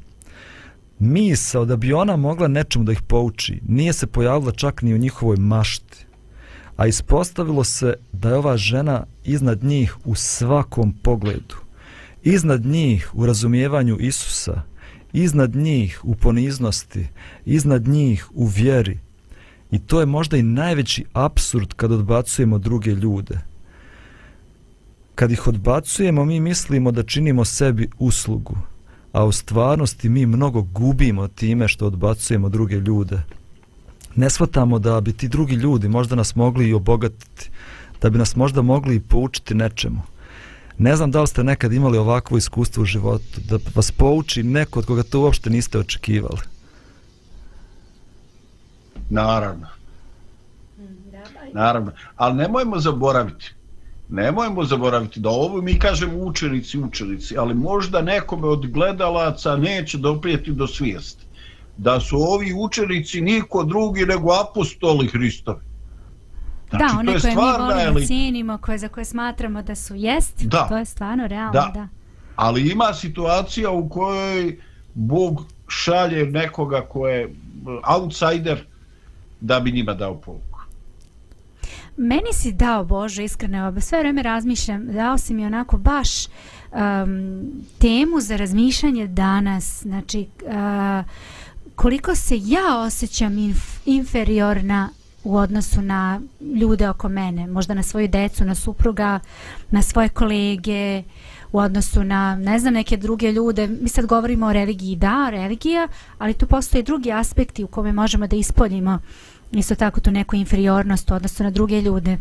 Misao 0.98 1.64
da 1.64 1.76
bi 1.76 1.92
ona 1.92 2.16
mogla 2.16 2.48
nečemu 2.48 2.84
da 2.84 2.92
ih 2.92 3.02
pouči 3.02 3.60
nije 3.68 3.92
se 3.92 4.06
pojavila 4.06 4.52
čak 4.52 4.82
ni 4.82 4.94
u 4.94 4.98
njihovoj 4.98 5.36
mašti. 5.36 6.06
A 6.76 6.86
ispostavilo 6.86 7.64
se 7.64 7.94
da 8.12 8.28
je 8.28 8.34
ova 8.34 8.56
žena 8.56 9.06
iznad 9.24 9.64
njih 9.64 9.96
u 10.04 10.14
svakom 10.14 10.92
pogledu. 11.02 11.56
Iznad 12.22 12.66
njih 12.66 13.10
u 13.14 13.26
razumijevanju 13.26 13.96
Isusa, 14.00 14.62
iznad 15.12 15.56
njih 15.56 16.00
u 16.04 16.14
poniznosti, 16.14 17.08
iznad 17.44 17.88
njih 17.88 18.28
u 18.34 18.46
vjeri. 18.46 18.98
I 19.70 19.78
to 19.78 20.00
je 20.00 20.06
možda 20.06 20.36
i 20.36 20.42
najveći 20.42 21.04
absurd 21.12 21.72
kad 21.74 21.92
odbacujemo 21.92 22.58
druge 22.58 22.90
ljude. 22.90 23.51
Kad 25.22 25.32
ih 25.32 25.46
odbacujemo, 25.46 26.24
mi 26.24 26.40
mislimo 26.40 26.90
da 26.90 27.02
činimo 27.02 27.44
sebi 27.44 27.90
uslugu, 27.98 28.56
a 29.12 29.24
u 29.24 29.32
stvarnosti 29.32 30.08
mi 30.08 30.26
mnogo 30.26 30.62
gubimo 30.62 31.28
time 31.28 31.68
što 31.68 31.86
odbacujemo 31.86 32.48
druge 32.48 32.74
ljude. 32.74 33.22
Ne 34.16 34.30
shvatamo 34.30 34.78
da 34.78 35.00
bi 35.00 35.12
ti 35.12 35.28
drugi 35.28 35.54
ljudi 35.54 35.88
možda 35.88 36.16
nas 36.16 36.34
mogli 36.34 36.68
i 36.68 36.72
obogatiti, 36.72 37.50
da 38.00 38.10
bi 38.10 38.18
nas 38.18 38.36
možda 38.36 38.62
mogli 38.62 38.96
i 38.96 39.00
poučiti 39.00 39.54
nečemu. 39.54 40.02
Ne 40.78 40.96
znam 40.96 41.10
da 41.10 41.20
li 41.20 41.26
ste 41.26 41.44
nekad 41.44 41.72
imali 41.72 41.98
ovakvo 41.98 42.38
iskustvo 42.38 42.82
u 42.82 42.86
životu, 42.86 43.40
da 43.48 43.58
vas 43.74 43.90
pouči 43.90 44.42
neko 44.42 44.78
od 44.78 44.86
koga 44.86 45.02
to 45.02 45.20
uopšte 45.20 45.50
niste 45.50 45.78
očekivali. 45.78 46.40
Naravno. 49.10 49.66
Naravno. 51.52 51.92
Ali 52.16 52.34
nemojmo 52.34 52.78
zaboraviti. 52.78 53.61
Nemojmo 54.09 54.64
zaboraviti 54.64 55.20
da 55.20 55.30
ovo 55.30 55.62
mi 55.62 55.78
kažemo 55.78 56.16
učenici, 56.16 56.78
učenici, 56.78 57.38
ali 57.38 57.55
možda 57.55 58.03
nekome 58.03 58.46
od 58.46 58.66
gledalaca 58.66 59.57
neće 59.57 59.98
doprijeti 59.98 60.53
do 60.53 60.66
svijesti. 60.66 61.24
Da 61.76 62.00
su 62.00 62.16
ovi 62.16 62.55
učenici 62.59 63.20
niko 63.20 63.64
drugi 63.64 64.07
nego 64.07 64.32
apostoli 64.32 65.07
Hristovi. 65.07 65.61
Znači, 66.70 66.84
da, 66.94 66.98
one 66.98 67.20
koje 67.20 67.34
mi 67.34 67.40
volimo, 67.42 67.80
elita. 67.80 68.07
cijenimo, 68.07 68.59
koje, 68.59 68.78
za 68.78 68.88
koje 68.88 69.05
smatramo 69.05 69.62
da 69.62 69.74
su 69.74 69.94
jest, 69.94 70.42
Da. 70.44 70.66
to 70.68 70.76
je 70.76 70.84
stvarno 70.84 71.26
realno, 71.26 71.53
Da. 71.53 71.70
da. 71.74 71.88
Ali 72.36 72.70
ima 72.70 72.94
situacija 72.94 73.70
u 73.70 73.88
kojoj 73.88 74.59
Bog 74.94 75.44
šalje 75.68 76.26
nekoga 76.26 76.80
ko 76.80 77.09
je 77.09 77.34
outsider 77.84 78.64
da 79.40 79.61
bi 79.61 79.72
njima 79.72 79.94
dao 79.94 80.20
pouku. 80.20 80.51
Meni 81.97 82.32
si 82.32 82.53
dao 82.53 82.84
Bože, 82.84 83.24
iskreno, 83.24 83.59
evo, 83.59 83.80
sve 83.80 83.99
vreme 83.99 84.22
razmišljam, 84.22 84.86
dao 84.86 85.18
si 85.18 85.34
mi 85.34 85.47
onako 85.47 85.78
baš 85.78 86.26
um, 86.26 87.43
temu 87.78 88.20
za 88.20 88.36
razmišljanje 88.36 89.07
danas, 89.07 89.82
znači 89.82 90.26
uh, 90.43 91.05
koliko 91.76 92.14
se 92.14 92.34
ja 92.38 92.78
osjećam 92.78 93.38
inf, 93.38 93.86
inferiorna 93.86 94.88
u 95.24 95.36
odnosu 95.36 95.82
na 95.82 96.20
ljude 96.61 96.88
oko 96.88 97.09
mene, 97.09 97.47
možda 97.47 97.74
na 97.74 97.82
svoju 97.82 98.09
decu, 98.09 98.45
na 98.45 98.55
supruga, 98.55 99.20
na 99.70 99.82
svoje 99.82 100.09
kolege, 100.09 101.03
u 101.53 101.59
odnosu 101.59 102.05
na, 102.05 102.36
ne 102.36 102.59
znam, 102.59 102.74
neke 102.74 102.97
druge 102.97 103.32
ljude. 103.32 103.66
Mi 103.66 103.88
sad 103.88 104.07
govorimo 104.07 104.47
o 104.47 104.53
religiji, 104.53 104.97
da, 104.97 105.28
religija, 105.30 105.88
ali 106.18 106.34
tu 106.34 106.47
postoje 106.47 106.82
drugi 106.82 107.12
aspekti 107.12 107.64
u 107.64 107.66
kome 107.66 107.93
možemo 107.93 108.26
da 108.26 108.36
ispoljimo 108.36 108.99
isto 109.53 109.74
tako 109.74 110.00
tu 110.00 110.11
neku 110.11 110.36
inferiornost 110.36 111.11
u 111.11 111.14
odnosu 111.14 111.42
na 111.42 111.50
druge 111.50 111.80
ljude. 111.80 112.18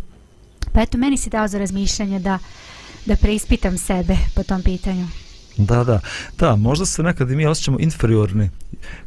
Pa 0.74 0.82
eto, 0.82 0.98
meni 0.98 1.18
si 1.18 1.30
dao 1.30 1.48
za 1.48 1.60
razmišljanje 1.60 2.20
da, 2.20 2.40
da 3.06 3.16
preispitam 3.16 3.78
sebe 3.78 4.18
po 4.36 4.44
tom 4.44 4.62
pitanju. 4.62 5.08
Da, 5.58 5.84
da. 5.84 6.00
Da, 6.40 6.56
možda 6.56 6.86
se 6.86 7.04
nekad 7.04 7.32
i 7.32 7.36
mi 7.36 7.46
osjećamo 7.46 7.80
inferiorni. 7.80 8.50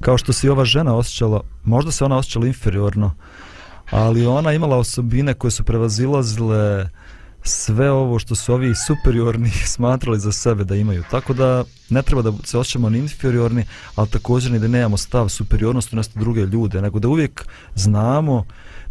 Kao 0.01 0.19
što 0.19 0.33
se 0.33 0.47
i 0.47 0.51
ova 0.51 0.65
žena 0.65 0.97
osjećala, 0.97 1.41
možda 1.65 1.93
se 1.93 2.05
ona 2.05 2.17
osjećala 2.17 2.47
inferiorno, 2.47 3.15
ali 3.91 4.27
ona 4.27 4.53
imala 4.53 4.77
osobine 4.77 5.35
koje 5.35 5.51
su 5.51 5.65
prevazilazile 5.65 6.89
sve 7.45 7.91
ovo 7.91 8.19
što 8.19 8.35
su 8.35 8.55
ovi 8.55 8.73
superiorni 8.87 9.51
smatrali 9.75 10.21
za 10.21 10.33
sebe 10.33 10.65
da 10.65 10.77
imaju. 10.77 11.05
Tako 11.11 11.35
da 11.35 11.65
ne 11.91 12.03
treba 12.03 12.23
da 12.23 12.33
se 12.45 12.59
osjećamo 12.59 12.91
ni 12.91 12.99
inferiorni, 12.99 13.65
ali 13.95 14.09
također 14.09 14.53
ni 14.53 14.59
da 14.59 14.69
nemamo 14.69 14.97
stav 14.97 15.29
superiornosti 15.29 15.97
nasto 15.97 16.21
druge 16.21 16.41
ljude, 16.41 16.83
nego 16.83 16.99
da 16.99 17.09
uvijek 17.09 17.47
znamo 17.75 18.45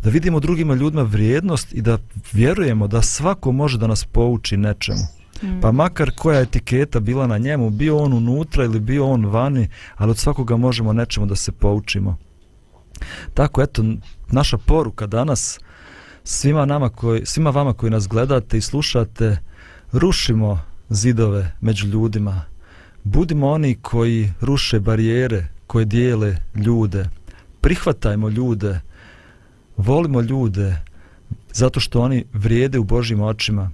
da 0.03 0.09
vidimo 0.09 0.39
drugima 0.39 0.75
ljudima 0.75 1.03
vrijednost 1.03 1.73
i 1.73 1.81
da 1.81 1.97
vjerujemo 2.33 2.87
da 2.87 3.01
svako 3.01 3.51
može 3.51 3.77
da 3.77 3.87
nas 3.87 4.05
pouči 4.05 4.57
nečemu. 4.57 5.03
Mm. 5.43 5.61
Pa 5.61 5.71
makar 5.71 6.11
koja 6.17 6.39
etiketa 6.39 6.99
bila 6.99 7.27
na 7.27 7.37
njemu, 7.37 7.69
bio 7.69 7.97
on 7.97 8.13
unutra 8.13 8.63
ili 8.63 8.79
bio 8.79 9.07
on 9.07 9.25
vani, 9.25 9.69
ali 9.95 10.11
od 10.11 10.17
svakoga 10.17 10.57
možemo 10.57 10.93
nečemu 10.93 11.25
da 11.25 11.35
se 11.35 11.51
poučimo. 11.51 12.17
Tako, 13.33 13.61
eto, 13.61 13.83
naša 14.31 14.57
poruka 14.57 15.07
danas 15.07 15.59
svima, 16.23 16.65
nama 16.65 16.89
koji, 16.89 17.25
svima 17.25 17.49
vama 17.49 17.73
koji 17.73 17.89
nas 17.89 18.07
gledate 18.07 18.57
i 18.57 18.61
slušate, 18.61 19.37
rušimo 19.91 20.61
zidove 20.89 21.51
među 21.61 21.87
ljudima. 21.87 22.41
Budimo 23.03 23.49
oni 23.49 23.75
koji 23.75 24.31
ruše 24.41 24.79
barijere, 24.79 25.47
koje 25.67 25.85
dijele 25.85 26.37
ljude. 26.55 27.09
Prihvatajmo 27.61 28.29
ljude, 28.29 28.79
volimo 29.77 30.21
ljude, 30.21 30.75
zato 31.53 31.79
što 31.79 32.01
oni 32.01 32.25
vrijede 32.33 32.79
u 32.79 32.83
Božjim 32.83 33.21
očima 33.21 33.71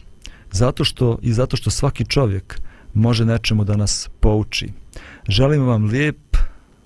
zato 0.51 0.83
što 0.83 1.17
i 1.21 1.33
zato 1.33 1.57
što 1.57 1.69
svaki 1.69 2.05
čovjek 2.05 2.61
može 2.93 3.25
nečemu 3.25 3.63
da 3.63 3.75
nas 3.75 4.09
pouči. 4.19 4.69
Želimo 5.27 5.65
vam 5.65 5.85
lijep 5.85 6.37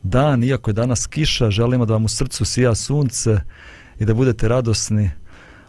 dan, 0.03 0.43
iako 0.43 0.69
je 0.69 0.73
danas 0.73 1.07
kiša, 1.07 1.51
želimo 1.51 1.85
da 1.85 1.93
vam 1.93 2.05
u 2.05 2.09
srcu 2.09 2.45
sija 2.45 2.75
sunce 2.75 3.39
i 3.99 4.05
da 4.05 4.13
budete 4.13 4.47
radosni 4.47 5.11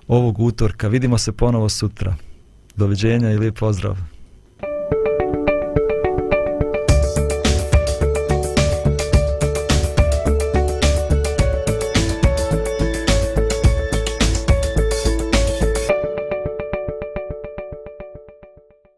ovog 0.08 0.40
utorka. 0.40 0.88
Vidimo 0.88 1.18
se 1.18 1.32
ponovo 1.32 1.68
sutra. 1.68 2.16
Doviđenja 2.76 3.30
i 3.30 3.38
lijep 3.38 3.58
pozdrav. 3.58 4.13